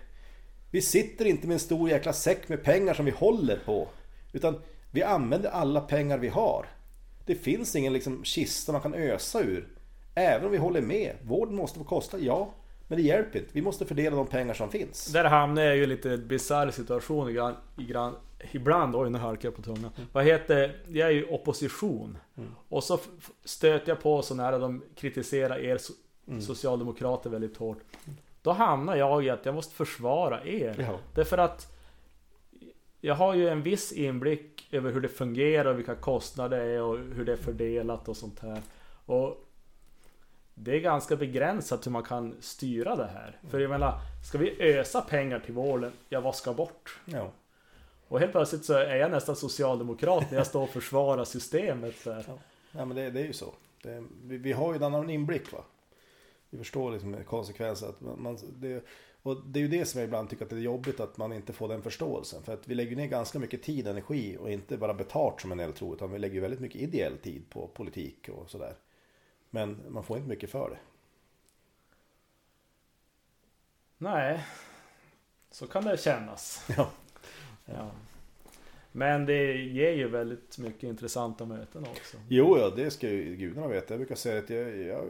Vi 0.71 0.83
sitter 0.83 1.25
inte 1.25 1.47
med 1.47 1.55
en 1.55 1.61
stor 1.61 1.91
jäkla 1.91 2.13
säck 2.13 2.49
med 2.49 2.65
pengar 2.65 2.95
som 2.95 3.05
vi 3.05 3.11
håller 3.11 3.59
på. 3.65 3.89
Utan 4.33 4.61
vi 4.91 5.03
använder 5.03 5.51
alla 5.51 5.81
pengar 5.81 6.19
vi 6.19 6.29
har. 6.29 6.67
Det 7.27 7.35
finns 7.35 7.77
ingen 7.77 7.93
liksom 7.93 8.25
kista 8.25 8.73
man 8.73 8.81
kan 8.81 8.95
ösa 8.95 9.41
ur. 9.41 9.69
Även 10.15 10.47
om 10.47 10.53
vi 10.53 10.59
håller 10.59 10.81
med. 10.81 11.17
Vården 11.23 11.57
måste 11.57 11.79
få 11.79 11.85
kosta, 11.85 12.19
ja. 12.19 12.55
Men 12.89 12.99
det 12.99 13.03
hjälper 13.03 13.39
inte. 13.39 13.51
Vi 13.53 13.63
måste 13.63 13.87
fördela 13.87 14.17
de 14.17 14.27
pengar 14.27 14.55
som 14.55 14.71
finns. 14.71 15.07
Där 15.13 15.25
hamnar 15.25 15.63
jag 15.63 15.77
ju 15.77 15.83
i 15.83 15.87
lite 15.87 16.17
bisarr 16.17 16.71
situation 16.71 17.31
i 17.31 17.33
grann, 17.33 17.55
i 17.79 17.85
grann, 17.85 18.15
ibland, 18.53 18.97
oj 18.97 19.11
nu 19.11 19.19
halkar 19.19 19.49
jag 19.49 19.57
på 19.57 19.63
tungan. 19.63 19.91
Vad 20.13 20.25
heter, 20.25 20.77
jag 20.89 21.09
är 21.09 21.13
ju 21.13 21.25
opposition. 21.25 22.19
Och 22.69 22.85
så 22.85 22.99
stöter 23.45 23.89
jag 23.89 24.01
på 24.01 24.23
så 24.23 24.35
när 24.35 24.59
de 24.59 24.83
kritiserar 24.95 25.59
er 25.59 25.77
so- 25.77 26.41
socialdemokrater 26.41 27.31
väldigt 27.31 27.57
hårt. 27.57 27.79
Då 28.43 28.53
hamnar 28.53 28.97
jag 28.97 29.25
i 29.25 29.31
att 29.31 29.47
jag 29.47 29.55
måste 29.55 29.75
försvara 29.75 30.45
er. 30.45 30.77
Ja. 30.79 30.99
Därför 31.15 31.39
att 31.39 31.75
jag 33.01 33.15
har 33.15 33.35
ju 33.35 33.49
en 33.49 33.63
viss 33.63 33.93
inblick 33.93 34.69
över 34.71 34.93
hur 34.93 35.01
det 35.01 35.09
fungerar 35.09 35.71
och 35.71 35.79
vilka 35.79 35.95
kostnader 35.95 36.59
det 36.59 36.73
är 36.73 36.83
och 36.83 36.99
hur 36.99 37.25
det 37.25 37.33
är 37.33 37.37
fördelat 37.37 38.09
och 38.09 38.17
sånt 38.17 38.41
här. 38.41 38.63
Och 39.07 39.48
det 40.63 40.77
är 40.77 40.81
ganska 40.81 41.17
begränsat 41.17 41.87
hur 41.87 41.91
man 41.91 42.03
kan 42.03 42.35
styra 42.41 42.97
det 42.97 43.07
här. 43.07 43.39
För 43.51 43.61
jag 43.61 43.71
menar, 43.71 44.01
ska 44.29 44.39
vi 44.39 44.63
ösa 44.63 45.01
pengar 45.01 45.41
till 45.41 45.55
vården? 45.55 45.93
Ja, 46.09 46.21
vad 46.21 46.37
ska 46.37 46.53
bort? 46.53 47.01
Ja. 47.05 47.33
Och 48.09 48.21
helt 48.21 48.33
plötsligt 48.33 48.65
så 48.65 48.73
är 48.75 48.97
jag 48.97 49.11
nästan 49.11 49.37
socialdemokrat 49.37 50.31
när 50.31 50.39
jag 50.39 50.47
står 50.47 50.63
och 50.63 50.71
försvarar 50.71 51.25
systemet 51.25 52.05
där. 52.05 52.25
Ja 52.73 52.85
men 52.85 52.97
det, 52.97 53.11
det 53.11 53.21
är 53.21 53.25
ju 53.25 53.33
så. 53.33 53.55
Det, 53.83 54.05
vi, 54.25 54.37
vi 54.37 54.53
har 54.53 54.73
ju 54.73 54.77
en 54.77 54.83
annan 54.83 55.11
inblick 55.11 55.53
va. 55.53 55.65
Vi 56.51 56.59
förstår 56.59 56.91
liksom 56.91 57.25
konsekvenser. 57.25 57.89
Att 57.89 58.01
man, 58.01 58.39
det, 58.57 58.85
och 59.23 59.47
det 59.47 59.59
är 59.59 59.63
ju 59.63 59.69
det 59.69 59.85
som 59.85 60.01
jag 60.01 60.07
ibland 60.07 60.31
tycker 60.31 60.45
att 60.45 60.51
det 60.51 60.57
är 60.57 60.61
jobbigt 60.61 61.01
att 61.01 61.17
man 61.17 61.33
inte 61.33 61.53
får 61.53 61.69
den 61.69 61.83
förståelsen. 61.83 62.43
För 62.43 62.55
att 62.55 62.69
vi 62.69 62.75
lägger 62.75 62.97
ner 62.97 63.07
ganska 63.07 63.39
mycket 63.39 63.63
tid 63.63 63.87
och 63.87 63.91
energi 63.91 64.37
och 64.41 64.51
inte 64.51 64.77
bara 64.77 64.95
betalt 64.95 65.41
som 65.41 65.53
en 65.53 65.59
del 65.59 65.73
tror. 65.73 65.95
Utan 65.95 66.13
vi 66.13 66.19
lägger 66.19 66.41
väldigt 66.41 66.61
mycket 66.61 66.81
ideell 66.81 67.19
tid 67.19 67.43
på 67.51 67.67
politik 67.67 68.29
och 68.29 68.51
sådär. 68.51 68.75
Men 69.51 69.83
man 69.89 70.05
får 70.05 70.17
inte 70.17 70.29
mycket 70.29 70.51
för 70.51 70.71
det. 70.71 70.79
Nej, 73.99 74.45
så 75.51 75.67
kan 75.67 75.85
det 75.85 76.01
kännas. 76.01 76.69
Ja. 76.77 76.91
Ja. 77.65 77.91
Men 78.93 79.27
det 79.27 79.53
ger 79.53 79.93
ju 79.93 80.09
väldigt 80.09 80.59
mycket 80.59 80.83
intressanta 80.83 81.45
möten 81.45 81.87
också. 81.91 82.17
Jo, 82.29 82.59
ja, 82.59 82.71
det 82.77 82.91
ska 82.91 83.09
ju 83.09 83.37
gudarna 83.37 83.69
veta. 83.69 83.95
Jag 83.95 83.99
brukar 83.99 84.15
säga 84.15 84.39
att 84.39 84.51
jag, 84.51 84.79
jag, 84.79 85.05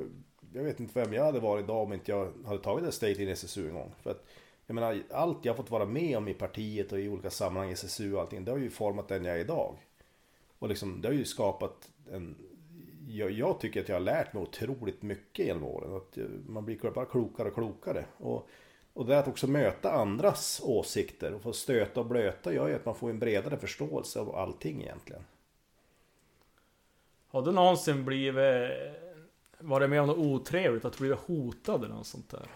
jag 0.53 0.65
vet 0.65 0.81
inte 0.81 1.01
vem 1.01 1.13
jag 1.13 1.25
hade 1.25 1.41
varit 1.41 1.65
idag 1.65 1.83
om 1.83 1.93
inte 1.93 2.11
jag 2.11 2.33
hade 2.47 2.63
tagit 2.63 2.87
ett 2.87 2.95
steg 2.95 3.21
in 3.21 3.29
i 3.29 3.31
SSU 3.31 3.69
en 3.69 3.75
gång. 3.75 3.95
För 4.03 4.11
att, 4.11 4.25
jag 4.67 4.75
menar, 4.75 5.03
allt 5.11 5.45
jag 5.45 5.57
fått 5.57 5.71
vara 5.71 5.85
med 5.85 6.17
om 6.17 6.29
i 6.29 6.35
partiet 6.35 6.93
och 6.93 7.01
i 7.01 7.09
olika 7.09 7.31
sammanhang, 7.31 7.73
SSU 7.73 8.15
och 8.15 8.21
allting, 8.21 8.45
det 8.45 8.51
har 8.51 8.59
ju 8.59 8.71
format 8.71 9.09
den 9.09 9.25
jag 9.25 9.37
är 9.37 9.41
idag. 9.41 9.77
Och 10.59 10.69
liksom, 10.69 11.01
det 11.01 11.09
har 11.09 11.15
ju 11.15 11.25
skapat 11.25 11.91
en... 12.13 12.37
Jag, 13.11 13.31
jag 13.31 13.61
tycker 13.61 13.81
att 13.81 13.89
jag 13.89 13.97
har 13.97 14.01
lärt 14.01 14.33
mig 14.33 14.43
otroligt 14.43 15.03
mycket 15.03 15.47
genom 15.47 15.65
åren. 15.65 15.97
Att 15.97 16.19
eh, 16.19 16.25
man 16.47 16.65
blir 16.65 16.91
bara 16.91 17.05
klokare 17.05 17.49
och 17.49 17.55
klokare. 17.55 18.05
Och, 18.17 18.49
och 18.93 19.07
det 19.07 19.19
att 19.19 19.29
också 19.29 19.47
möta 19.47 19.93
andras 19.93 20.61
åsikter 20.65 21.35
och 21.35 21.43
få 21.43 21.53
stöta 21.53 22.01
och 22.01 22.07
blöta 22.07 22.53
gör 22.53 22.69
ju 22.69 22.75
att 22.75 22.85
man 22.85 22.95
får 22.95 23.11
en 23.11 23.19
bredare 23.19 23.57
förståelse 23.57 24.21
av 24.21 24.37
allting 24.37 24.83
egentligen. 24.83 25.23
Har 27.29 27.43
du 27.43 27.53
någonsin 27.53 28.05
blivit... 28.05 28.71
Varit 29.61 29.91
med 29.91 30.01
om 30.01 30.07
något 30.07 30.19
otrevligt? 30.19 30.85
Att 30.85 30.99
bli 30.99 31.15
hotad 31.27 31.85
eller 31.85 31.95
något 31.95 32.07
sånt 32.07 32.31
där? 32.31 32.47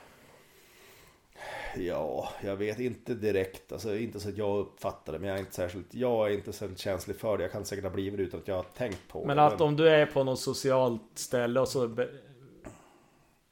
Ja, 1.77 2.29
jag 2.45 2.57
vet 2.57 2.81
inte 2.81 3.15
direkt. 3.15 3.73
Alltså 3.73 3.97
inte 3.97 4.21
så 4.21 4.29
att 4.29 4.37
jag 4.37 4.59
uppfattar 4.59 5.13
det. 5.13 5.19
Men 5.19 5.29
jag 5.29 5.37
är 5.37 5.41
inte 5.41 5.55
särskilt, 5.55 5.95
jag 5.95 6.31
är 6.31 6.35
inte 6.35 6.53
särskilt 6.53 6.79
känslig 6.81 7.17
för 7.17 7.39
det. 7.39 7.45
Jag 7.45 7.53
kan 7.53 7.65
säkert 7.65 7.85
ha 7.85 7.91
blivit 7.91 8.17
det 8.19 8.23
utan 8.23 8.41
att 8.41 8.49
jag 8.49 8.55
har 8.55 8.63
tänkt 8.63 9.09
på 9.09 9.25
Men 9.27 9.37
det. 9.37 9.43
att 9.43 9.61
om 9.61 9.77
du 9.77 9.89
är 9.89 10.07
på 10.07 10.25
något 10.25 10.41
socialt 10.41 11.03
ställe 11.15 11.61
och 11.61 11.69
så... 11.69 12.07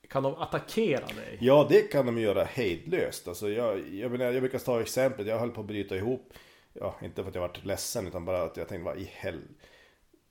Kan 0.08 0.22
de 0.22 0.34
attackera 0.34 1.06
dig? 1.06 1.38
Ja, 1.40 1.66
det 1.68 1.82
kan 1.82 2.06
de 2.06 2.18
göra 2.18 2.44
hejdlöst. 2.44 3.28
Alltså 3.28 3.48
jag, 3.50 3.88
jag, 3.88 4.10
menar, 4.10 4.24
jag 4.24 4.42
brukar 4.42 4.58
ta 4.58 4.80
exemplet. 4.80 5.26
Jag 5.26 5.38
höll 5.38 5.50
på 5.50 5.60
att 5.60 5.66
bryta 5.66 5.96
ihop. 5.96 6.32
Ja, 6.72 6.94
inte 7.02 7.22
för 7.22 7.28
att 7.28 7.34
jag 7.34 7.42
varit 7.42 7.64
ledsen 7.64 8.06
utan 8.06 8.24
bara 8.24 8.42
att 8.42 8.56
jag 8.56 8.68
tänkte, 8.68 8.84
vad 8.84 8.98
i 8.98 9.10
hel... 9.12 9.40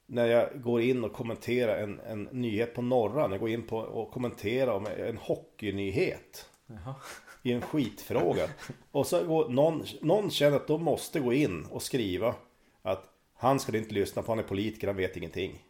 När 0.05 0.25
jag 0.25 0.61
går 0.61 0.81
in 0.81 1.03
och 1.03 1.13
kommenterar 1.13 1.77
en, 1.83 1.99
en 1.99 2.23
nyhet 2.23 2.73
på 2.73 2.81
Norran. 2.81 3.31
Jag 3.31 3.39
går 3.39 3.49
in 3.49 3.67
på 3.67 3.77
och 3.77 4.11
kommenterar 4.11 4.71
om 4.71 4.87
en 4.97 5.17
hockeynyhet. 5.17 6.49
Jaha. 6.67 6.95
I 7.43 7.51
en 7.51 7.61
skitfråga. 7.61 8.49
Och 8.91 9.07
så 9.07 9.23
går 9.23 9.49
någon, 9.49 9.85
någon 10.01 10.31
känner 10.31 10.57
att 10.57 10.67
de 10.67 10.83
måste 10.83 11.19
gå 11.19 11.33
in 11.33 11.65
och 11.65 11.81
skriva 11.81 12.35
att 12.81 13.09
han 13.33 13.59
ska 13.59 13.77
inte 13.77 13.93
lyssna 13.93 14.21
på, 14.21 14.31
han 14.31 14.39
är 14.39 14.43
politiker, 14.43 14.87
han 14.87 14.95
vet 14.95 15.17
ingenting. 15.17 15.65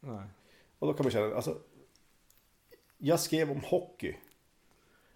Nej. 0.00 0.24
Och 0.78 0.86
då 0.86 0.92
kan 0.92 1.04
man 1.04 1.12
känna, 1.12 1.34
alltså. 1.34 1.58
Jag 2.98 3.20
skrev 3.20 3.50
om 3.50 3.60
hockey. 3.64 4.14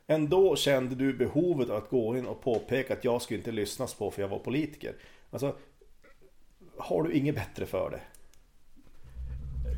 Ändå 0.06 0.56
kände 0.56 0.94
du 0.94 1.12
behovet 1.12 1.70
att 1.70 1.88
gå 1.88 2.16
in 2.16 2.26
och 2.26 2.40
påpeka 2.40 2.92
att 2.92 3.04
jag 3.04 3.22
skulle 3.22 3.38
inte 3.38 3.52
lyssnas 3.52 3.94
på 3.94 4.10
för 4.10 4.22
jag 4.22 4.28
var 4.28 4.38
politiker. 4.38 4.94
Alltså, 5.30 5.56
har 6.76 7.02
du 7.02 7.12
inget 7.12 7.34
bättre 7.34 7.66
för 7.66 7.90
det? 7.90 8.00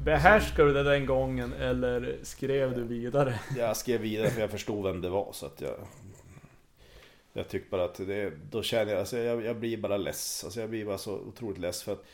Behärskade 0.07 0.69
du 0.69 0.75
det 0.75 0.83
den 0.83 1.07
gången 1.07 1.53
eller 1.53 2.19
skrev 2.23 2.75
du 2.75 2.85
vidare? 2.85 3.41
Jag 3.57 3.77
skrev 3.77 4.01
vidare 4.01 4.31
för 4.31 4.41
jag 4.41 4.51
förstod 4.51 4.85
vem 4.85 5.01
det 5.01 5.09
var 5.09 5.33
så 5.33 5.47
att 5.47 5.61
jag 5.61 5.75
Jag 7.33 7.49
tyckte 7.49 7.71
bara 7.71 7.85
att 7.85 7.95
det, 7.95 8.33
då 8.51 8.63
känner 8.63 8.93
jag, 8.93 9.01
alltså 9.01 9.19
jag, 9.19 9.45
jag 9.45 9.57
blir 9.57 9.77
bara 9.77 9.97
less. 9.97 10.45
Alltså 10.45 10.61
jag 10.61 10.71
blir 10.71 10.85
bara 10.85 10.99
så 10.99 11.15
otroligt 11.15 11.59
less 11.59 11.83
för 11.83 11.93
att 11.93 12.05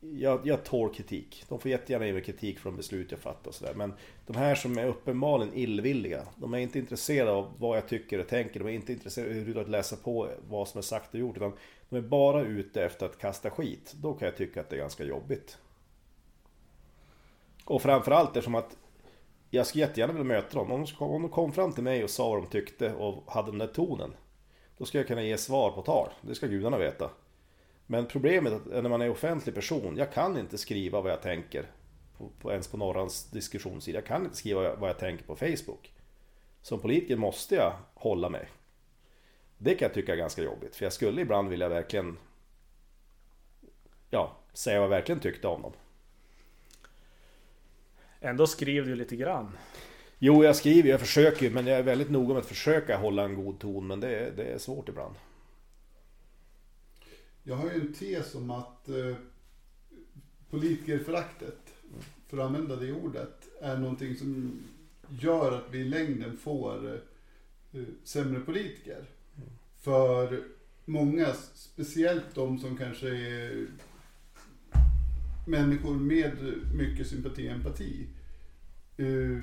jag, 0.00 0.40
jag 0.46 0.64
tål 0.64 0.94
kritik. 0.94 1.44
De 1.48 1.60
får 1.60 1.70
jättegärna 1.70 2.06
ge 2.06 2.12
mig 2.12 2.22
kritik 2.22 2.58
för 2.58 2.70
de 2.70 2.76
beslut 2.76 3.10
jag 3.10 3.20
fattar 3.20 3.48
och 3.48 3.54
sådär. 3.54 3.74
Men 3.74 3.92
de 4.26 4.36
här 4.36 4.54
som 4.54 4.78
är 4.78 4.86
uppenbarligen 4.86 5.54
illvilliga. 5.54 6.22
De 6.36 6.54
är 6.54 6.58
inte 6.58 6.78
intresserade 6.78 7.30
av 7.30 7.52
vad 7.58 7.76
jag 7.76 7.88
tycker 7.88 8.18
och 8.18 8.28
tänker. 8.28 8.60
De 8.60 8.68
är 8.68 8.72
inte 8.72 8.92
intresserade 8.92 9.30
av 9.30 9.36
överhuvudtaget 9.36 9.66
att 9.66 9.72
läsa 9.72 9.96
på 9.96 10.28
vad 10.48 10.68
som 10.68 10.78
är 10.78 10.82
sagt 10.82 11.14
och 11.14 11.20
gjort. 11.20 11.36
Utan 11.36 11.52
de 11.88 11.96
är 11.96 12.00
bara 12.00 12.42
ute 12.42 12.84
efter 12.84 13.06
att 13.06 13.18
kasta 13.18 13.50
skit. 13.50 13.94
Då 13.96 14.14
kan 14.14 14.26
jag 14.26 14.36
tycka 14.36 14.60
att 14.60 14.70
det 14.70 14.76
är 14.76 14.80
ganska 14.80 15.04
jobbigt. 15.04 15.58
Och 17.64 17.82
framförallt 17.82 18.28
eftersom 18.28 18.54
att 18.54 18.76
jag 19.50 19.66
skulle 19.66 19.84
jättegärna 19.84 20.12
vilja 20.12 20.24
möta 20.24 20.58
dem. 20.58 20.72
Om 20.72 20.84
de, 20.84 20.92
kom, 20.92 21.10
om 21.10 21.22
de 21.22 21.30
kom 21.30 21.52
fram 21.52 21.72
till 21.72 21.82
mig 21.82 22.04
och 22.04 22.10
sa 22.10 22.28
vad 22.28 22.42
de 22.42 22.46
tyckte 22.46 22.92
och 22.94 23.32
hade 23.32 23.50
den 23.50 23.58
där 23.58 23.66
tonen. 23.66 24.14
Då 24.78 24.84
ska 24.84 24.98
jag 24.98 25.06
kunna 25.06 25.22
ge 25.22 25.38
svar 25.38 25.70
på 25.70 25.82
tal. 25.82 26.08
Det 26.20 26.34
ska 26.34 26.46
gudarna 26.46 26.78
veta. 26.78 27.10
Men 27.86 28.06
problemet 28.06 28.66
är 28.66 28.82
när 28.82 28.90
man 28.90 29.02
är 29.02 29.10
offentlig 29.10 29.54
person. 29.54 29.96
Jag 29.96 30.12
kan 30.12 30.38
inte 30.38 30.58
skriva 30.58 31.00
vad 31.00 31.12
jag 31.12 31.22
tänker. 31.22 31.70
På, 32.18 32.28
på, 32.40 32.52
ens 32.52 32.68
på 32.68 32.76
Norrans 32.76 33.30
diskussionssida. 33.30 33.98
Jag 33.98 34.06
kan 34.06 34.24
inte 34.24 34.36
skriva 34.36 34.76
vad 34.76 34.90
jag 34.90 34.98
tänker 34.98 35.24
på 35.24 35.36
Facebook. 35.36 35.92
Som 36.62 36.80
politiker 36.80 37.16
måste 37.16 37.54
jag 37.54 37.72
hålla 37.94 38.28
mig. 38.28 38.48
Det 39.58 39.74
kan 39.74 39.86
jag 39.86 39.94
tycka 39.94 40.12
är 40.12 40.16
ganska 40.16 40.42
jobbigt. 40.42 40.76
För 40.76 40.84
jag 40.84 40.92
skulle 40.92 41.22
ibland 41.22 41.48
vilja 41.48 41.68
verkligen 41.68 42.18
Ja, 44.14 44.36
säga 44.52 44.78
vad 44.78 44.84
jag 44.84 44.90
verkligen 44.90 45.20
tyckte 45.20 45.48
om 45.48 45.62
dem. 45.62 45.72
Ändå 48.22 48.46
skriver 48.46 48.88
du 48.88 48.94
lite 48.94 49.16
grann. 49.16 49.50
Jo, 50.18 50.44
jag 50.44 50.56
skriver, 50.56 50.90
jag 50.90 51.00
försöker 51.00 51.50
men 51.50 51.66
jag 51.66 51.78
är 51.78 51.82
väldigt 51.82 52.10
noga 52.10 52.28
med 52.34 52.40
att 52.40 52.46
försöka 52.46 52.96
hålla 52.96 53.24
en 53.24 53.34
god 53.34 53.58
ton. 53.60 53.86
Men 53.86 54.00
det, 54.00 54.08
är- 54.18 54.30
det 54.36 54.44
är 54.44 54.58
svårt 54.58 54.88
ibland. 54.88 55.14
Jag 57.42 57.56
har 57.56 57.70
ju 57.70 57.80
en 57.80 57.92
tes 57.94 58.34
om 58.34 58.50
att 58.50 58.88
eh, 58.88 59.16
politikerföraktet, 60.50 61.58
för 62.28 62.38
att 62.38 62.44
använda 62.46 62.76
det 62.76 62.92
ordet, 62.92 63.48
är 63.60 63.76
någonting 63.76 64.16
som 64.16 64.60
gör 65.20 65.52
att 65.52 65.64
vi 65.70 65.78
i 65.78 65.84
längden 65.84 66.36
får 66.38 66.94
eh, 67.72 67.80
sämre 68.04 68.40
politiker. 68.40 69.04
För 69.80 70.42
många, 70.84 71.26
speciellt 71.54 72.34
de 72.34 72.58
som 72.58 72.76
kanske 72.76 73.08
är 73.08 73.66
människor 75.46 75.94
med 75.94 76.32
mycket 76.74 77.06
sympati 77.06 77.48
och 77.48 77.52
empati, 77.52 78.06
eh, 78.96 79.38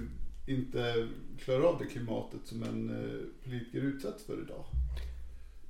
inte 0.47 1.07
klarar 1.39 1.63
av 1.63 1.79
det 1.79 1.85
klimatet 1.85 2.39
som 2.43 2.63
en 2.63 2.89
eh, 2.89 3.43
politiker 3.43 3.79
utsätts 3.79 4.23
för 4.23 4.41
idag. 4.41 4.65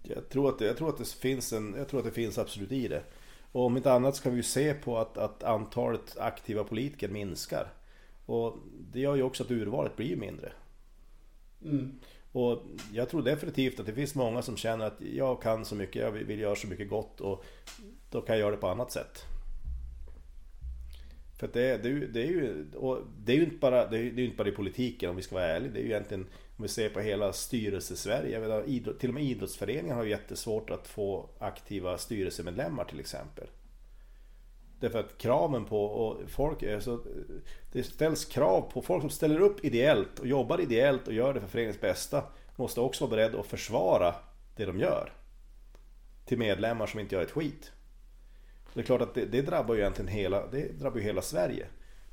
Jag 0.03 0.29
tror, 0.29 0.49
att 0.49 0.59
det, 0.59 0.65
jag, 0.65 0.77
tror 0.77 0.89
att 0.89 0.97
det 0.97 1.07
finns 1.07 1.53
en, 1.53 1.73
jag 1.77 1.87
tror 1.87 1.99
att 1.99 2.05
det 2.05 2.11
finns 2.11 2.37
absolut 2.37 2.71
i 2.71 2.87
det. 2.87 3.03
Och 3.51 3.65
om 3.65 3.77
inte 3.77 3.91
annat 3.93 4.15
så 4.15 4.23
kan 4.23 4.31
vi 4.31 4.37
ju 4.37 4.43
se 4.43 4.73
på 4.73 4.97
att, 4.97 5.17
att 5.17 5.43
antalet 5.43 6.17
aktiva 6.17 6.63
politiker 6.63 7.09
minskar. 7.09 7.73
Och 8.25 8.57
det 8.91 8.99
gör 8.99 9.15
ju 9.15 9.23
också 9.23 9.43
att 9.43 9.51
urvalet 9.51 9.95
blir 9.95 10.15
mindre. 10.15 10.51
Mm. 11.65 11.99
Och 12.31 12.61
jag 12.93 13.09
tror 13.09 13.23
definitivt 13.23 13.79
att 13.79 13.85
det 13.85 13.93
finns 13.93 14.15
många 14.15 14.41
som 14.41 14.57
känner 14.57 14.85
att 14.85 15.01
jag 15.13 15.41
kan 15.41 15.65
så 15.65 15.75
mycket, 15.75 16.01
jag 16.01 16.11
vill 16.11 16.39
göra 16.39 16.55
så 16.55 16.67
mycket 16.67 16.89
gott 16.89 17.21
och 17.21 17.45
då 18.09 18.21
kan 18.21 18.35
jag 18.35 18.39
göra 18.39 18.51
det 18.51 18.61
på 18.61 18.67
annat 18.67 18.91
sätt. 18.91 19.25
För 21.39 21.47
att 21.47 21.53
det, 21.53 21.77
det, 21.77 22.07
det 22.07 22.21
är 22.21 22.27
ju, 22.27 22.65
och 22.75 22.99
det 23.23 23.31
är 23.31 23.35
ju 23.35 23.43
inte 23.43 23.57
bara, 23.57 23.87
det 23.87 23.97
är, 23.97 24.11
det 24.11 24.21
är 24.21 24.25
inte 24.25 24.37
bara 24.37 24.47
i 24.47 24.51
politiken 24.51 25.09
om 25.09 25.15
vi 25.15 25.21
ska 25.21 25.35
vara 25.35 25.45
ärliga. 25.45 25.71
Det 25.71 25.79
är 25.79 25.83
ju 25.83 25.89
egentligen, 25.89 26.27
om 26.57 26.63
vi 26.63 26.67
ser 26.67 26.89
på 26.89 26.99
hela 26.99 27.33
styrelsesverige, 27.33 28.63
idrott, 28.65 28.99
till 28.99 29.09
och 29.09 29.13
med 29.13 29.23
idrottsföreningar 29.23 29.95
har 29.95 30.03
ju 30.03 30.09
jättesvårt 30.09 30.69
att 30.69 30.87
få 30.87 31.29
aktiva 31.39 31.97
styrelsemedlemmar 31.97 32.85
till 32.85 32.99
exempel. 32.99 33.47
Därför 34.79 34.99
att 34.99 35.17
kraven 35.17 35.65
på 35.65 35.83
och 35.83 36.29
folk, 36.29 36.63
alltså, 36.63 37.03
det 37.71 37.83
ställs 37.83 38.25
krav 38.25 38.71
på 38.73 38.81
folk 38.81 39.01
som 39.01 39.09
ställer 39.09 39.39
upp 39.39 39.65
ideellt 39.65 40.19
och 40.19 40.27
jobbar 40.27 40.61
ideellt 40.61 41.07
och 41.07 41.13
gör 41.13 41.33
det 41.33 41.39
för 41.39 41.47
föreningens 41.47 41.81
bästa. 41.81 42.23
Måste 42.55 42.81
också 42.81 43.05
vara 43.05 43.15
beredda 43.15 43.39
att 43.39 43.47
försvara 43.47 44.15
det 44.55 44.65
de 44.65 44.79
gör. 44.79 45.13
Till 46.25 46.37
medlemmar 46.37 46.87
som 46.87 46.99
inte 46.99 47.15
gör 47.15 47.23
ett 47.23 47.31
skit. 47.31 47.71
Det 48.73 48.79
är 48.79 48.83
klart 48.83 49.01
att 49.01 49.13
det, 49.13 49.25
det 49.25 49.41
drabbar 49.41 49.75
ju 49.75 49.81
egentligen 49.81 50.11
hela, 50.11 50.47
det 50.47 50.79
drabbar 50.79 50.97
ju 50.97 51.03
hela 51.03 51.21
Sverige. 51.21 51.65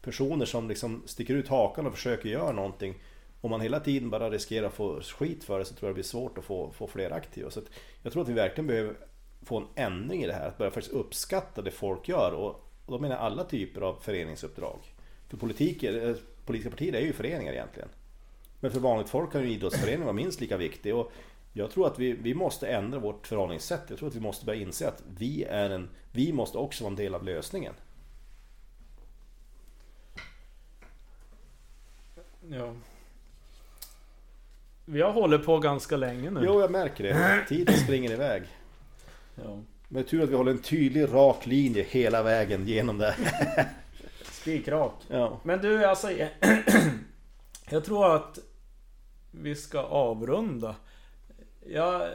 Personer 0.02 0.44
som 0.44 0.68
liksom 0.68 1.02
sticker 1.06 1.34
ut 1.34 1.48
hakan 1.48 1.86
och 1.86 1.94
försöker 1.94 2.28
göra 2.28 2.52
någonting. 2.52 2.94
Om 3.40 3.50
man 3.50 3.60
hela 3.60 3.80
tiden 3.80 4.10
bara 4.10 4.30
riskerar 4.30 4.66
att 4.66 4.74
få 4.74 5.00
skit 5.00 5.44
för 5.44 5.58
det 5.58 5.64
så 5.64 5.74
tror 5.74 5.88
jag 5.88 5.90
det 5.90 5.94
blir 5.94 6.04
svårt 6.04 6.38
att 6.38 6.44
få, 6.44 6.70
få 6.70 6.86
fler 6.86 7.10
aktiva. 7.10 7.50
Så 7.50 7.60
jag 8.02 8.12
tror 8.12 8.22
att 8.22 8.28
vi 8.28 8.32
verkligen 8.32 8.66
behöver 8.66 8.94
få 9.42 9.58
en 9.58 9.66
ändring 9.74 10.22
i 10.22 10.26
det 10.26 10.32
här. 10.32 10.48
Att 10.48 10.58
börja 10.58 10.70
faktiskt 10.70 10.94
uppskatta 10.94 11.62
det 11.62 11.70
folk 11.70 12.08
gör. 12.08 12.32
Och, 12.32 12.50
och 12.86 12.92
då 12.92 12.98
menar 12.98 13.16
jag 13.16 13.24
alla 13.24 13.44
typer 13.44 13.80
av 13.80 13.98
föreningsuppdrag. 14.00 14.78
För 15.28 15.36
politiker, 15.36 16.08
eh, 16.08 16.16
politiska 16.44 16.70
partier 16.70 16.92
är 16.92 17.00
ju 17.00 17.12
föreningar 17.12 17.52
egentligen. 17.52 17.88
Men 18.60 18.70
för 18.70 18.80
vanligt 18.80 19.08
folk 19.08 19.32
kan 19.32 19.42
ju 19.42 19.50
idrottsföreningen 19.50 20.04
vara 20.04 20.12
minst 20.12 20.40
lika 20.40 20.56
viktig. 20.56 20.94
Och 20.94 21.12
jag 21.56 21.70
tror 21.70 21.86
att 21.86 21.98
vi, 21.98 22.12
vi 22.12 22.34
måste 22.34 22.68
ändra 22.68 22.98
vårt 22.98 23.26
förhållningssätt. 23.26 23.82
Jag 23.88 23.98
tror 23.98 24.08
att 24.08 24.14
vi 24.14 24.20
måste 24.20 24.46
börja 24.46 24.60
inse 24.60 24.88
att 24.88 25.02
vi 25.18 25.44
är 25.44 25.70
en... 25.70 25.88
Vi 26.12 26.32
måste 26.32 26.58
också 26.58 26.84
vara 26.84 26.90
en 26.90 26.96
del 26.96 27.14
av 27.14 27.24
lösningen. 27.24 27.74
Ja. 32.48 32.72
Vi 34.84 35.02
har 35.02 35.12
hållit 35.12 35.44
på 35.44 35.58
ganska 35.58 35.96
länge 35.96 36.30
nu. 36.30 36.40
Jo, 36.44 36.60
jag 36.60 36.70
märker 36.70 37.04
det. 37.04 37.44
Tiden 37.48 37.76
springer 37.76 38.10
iväg. 38.10 38.42
Ja. 39.34 39.58
Men 39.88 40.04
tur 40.04 40.22
att 40.22 40.28
vi 40.28 40.34
håller 40.34 40.52
en 40.52 40.62
tydlig, 40.62 41.14
rak 41.14 41.46
linje 41.46 41.82
hela 41.82 42.22
vägen 42.22 42.66
genom 42.66 42.98
det. 42.98 43.14
Spikrak. 44.22 44.94
Ja. 45.08 45.40
Men 45.42 45.60
du, 45.60 45.84
alltså... 45.84 46.10
Jag 47.70 47.84
tror 47.84 48.16
att 48.16 48.38
vi 49.30 49.54
ska 49.54 49.80
avrunda. 49.80 50.74
Jag, 51.68 52.10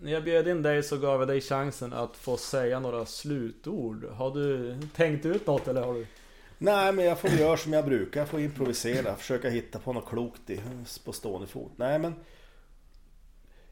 när 0.00 0.12
jag 0.12 0.24
bjöd 0.24 0.48
in 0.48 0.62
dig 0.62 0.82
så 0.82 0.98
gav 0.98 1.20
jag 1.20 1.28
dig 1.28 1.40
chansen 1.40 1.92
att 1.92 2.16
få 2.16 2.36
säga 2.36 2.80
några 2.80 3.06
slutord. 3.06 4.04
Har 4.04 4.30
du 4.30 4.78
tänkt 4.94 5.26
ut 5.26 5.46
något 5.46 5.68
eller 5.68 5.82
har 5.82 5.94
du? 5.94 6.06
Nej, 6.58 6.92
men 6.92 7.04
jag 7.04 7.18
får 7.18 7.30
göra 7.30 7.56
som 7.56 7.72
jag 7.72 7.84
brukar. 7.84 8.20
Jag 8.20 8.28
får 8.28 8.40
improvisera. 8.40 9.14
Försöka 9.14 9.48
hitta 9.48 9.78
på 9.78 9.92
något 9.92 10.08
klokt 10.08 10.50
i, 10.50 10.60
på 11.04 11.12
stående 11.12 11.46
fot. 11.46 11.72
Nej, 11.76 11.98
men... 11.98 12.14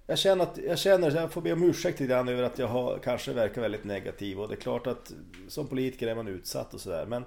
Jag 0.07 0.19
känner 0.19 0.45
att, 0.45 0.59
jag 0.59 0.79
känner, 0.79 1.11
jag 1.11 1.33
får 1.33 1.41
be 1.41 1.53
om 1.53 1.62
ursäkt 1.62 2.01
lite 2.01 2.11
grann 2.11 2.29
över 2.29 2.43
att 2.43 2.59
jag 2.59 2.67
har, 2.67 2.99
kanske 2.99 3.33
verkar 3.33 3.62
väldigt 3.62 3.85
negativ. 3.85 4.41
Och 4.41 4.49
det 4.49 4.55
är 4.55 4.61
klart 4.61 4.87
att 4.87 5.12
som 5.49 5.67
politiker 5.67 6.07
är 6.07 6.15
man 6.15 6.29
utsatt 6.29 6.75
och 6.75 6.81
sådär. 6.81 7.07
Men 7.07 7.25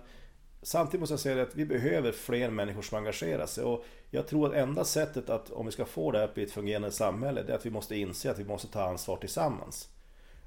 samtidigt 0.61 0.99
måste 0.99 1.13
jag 1.13 1.19
säga 1.19 1.43
att 1.43 1.55
vi 1.55 1.65
behöver 1.65 2.11
fler 2.11 2.49
människor 2.49 2.81
som 2.81 2.97
engagerar 2.97 3.45
sig. 3.45 3.63
Och 3.63 3.85
jag 4.11 4.27
tror 4.27 4.47
att 4.47 4.53
enda 4.53 4.83
sättet 4.83 5.29
att, 5.29 5.49
om 5.51 5.65
vi 5.65 5.71
ska 5.71 5.85
få 5.85 6.11
det 6.11 6.17
här 6.17 6.25
att 6.25 6.37
ett 6.37 6.51
fungerande 6.51 6.91
samhälle, 6.91 7.43
det 7.43 7.51
är 7.51 7.55
att 7.55 7.65
vi 7.65 7.69
måste 7.69 7.95
inse 7.95 8.31
att 8.31 8.39
vi 8.39 8.45
måste 8.45 8.67
ta 8.67 8.81
ansvar 8.81 9.17
tillsammans. 9.17 9.89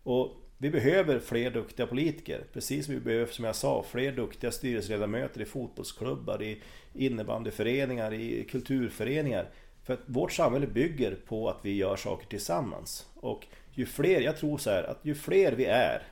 Och 0.03 0.37
vi 0.59 0.71
behöver 0.71 1.19
fler 1.19 1.51
duktiga 1.51 1.87
politiker. 1.87 2.45
Precis 2.53 2.85
som 2.85 2.95
vi 2.95 3.01
behöver, 3.01 3.33
som 3.33 3.45
jag 3.45 3.57
sa, 3.57 3.83
fler 3.83 4.13
duktiga 4.13 4.51
styrelseledamöter 4.51 5.41
i 5.41 5.45
fotbollsklubbar, 5.45 6.43
i 6.43 6.63
innebandyföreningar, 6.95 8.13
i 8.13 8.45
kulturföreningar. 8.51 9.49
För 9.85 9.95
att 9.95 10.01
vårt 10.07 10.33
samhälle 10.33 10.67
bygger 10.67 11.15
på 11.27 11.49
att 11.49 11.59
vi 11.63 11.77
gör 11.77 11.97
saker 11.97 12.27
tillsammans. 12.27 13.07
Och 13.15 13.47
ju 13.73 13.87
fler, 13.87 14.21
jag 14.21 14.37
tror 14.37 14.59
så 14.59 14.71
här, 14.71 14.83
att 14.83 14.99
ju 15.03 15.15
fler 15.15 15.53
vi 15.53 15.65
är, 15.65 16.03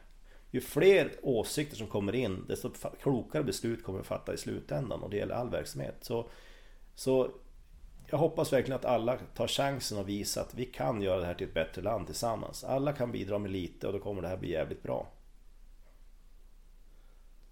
ju 0.51 0.61
fler 0.61 1.11
åsikter 1.23 1.77
som 1.77 1.87
kommer 1.87 2.15
in, 2.15 2.45
desto 2.49 2.71
klokare 3.03 3.45
beslut 3.45 3.83
kommer 3.83 3.99
vi 3.99 4.05
fatta 4.05 4.35
i 4.35 4.37
slutändan. 4.37 5.03
Och 5.03 5.11
det 5.11 5.17
gäller 5.17 5.35
all 5.35 5.51
verksamhet. 5.51 5.97
Så, 6.01 6.29
så 6.99 7.31
jag 8.07 8.19
hoppas 8.19 8.53
verkligen 8.53 8.79
att 8.79 8.85
alla 8.85 9.19
tar 9.35 9.47
chansen 9.49 9.99
och 9.99 10.09
visar 10.09 10.41
att 10.41 10.55
vi 10.55 10.65
kan 10.65 11.03
göra 11.03 11.21
det 11.21 11.27
här 11.27 11.35
till 11.35 11.47
ett 11.47 11.55
bättre 11.55 11.83
land 11.83 12.07
tillsammans. 12.07 12.65
Alla 12.65 12.93
kan 12.93 13.13
bidra 13.13 13.39
med 13.39 13.51
lite 13.51 13.87
och 13.87 13.93
då 13.93 13.99
kommer 13.99 14.23
det 14.23 14.29
här 14.29 14.37
bli 14.37 14.51
jävligt 14.51 14.83
bra. 14.83 15.07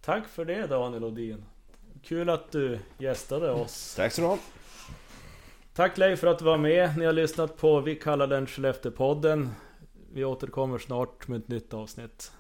Tack 0.01 0.29
för 0.29 0.45
det 0.45 0.67
Daniel 0.67 1.05
Odin. 1.05 1.45
Kul 2.03 2.31
att 2.31 2.53
du 2.53 2.79
gästade 2.99 3.51
oss. 3.53 3.95
Tack 3.97 4.13
så 4.13 4.21
du 4.21 4.27
ha. 4.27 4.39
Tack 5.75 5.99
Leif 5.99 6.21
för 6.21 6.27
att 6.27 6.39
du 6.39 6.45
var 6.45 6.59
med. 6.59 6.99
Ni 6.99 7.05
har 7.05 7.13
lyssnat 7.13 7.57
på 7.57 7.81
Vi 7.81 7.95
kallar 7.95 8.27
den 8.27 8.47
Skellefteå-podden. 8.47 9.49
Vi 10.13 10.25
återkommer 10.25 10.79
snart 10.79 11.29
med 11.29 11.41
ett 11.41 11.49
nytt 11.49 11.75
avsnitt. 11.75 12.33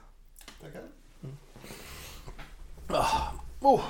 Tackar. 0.61 0.83
Oh. 3.61 3.85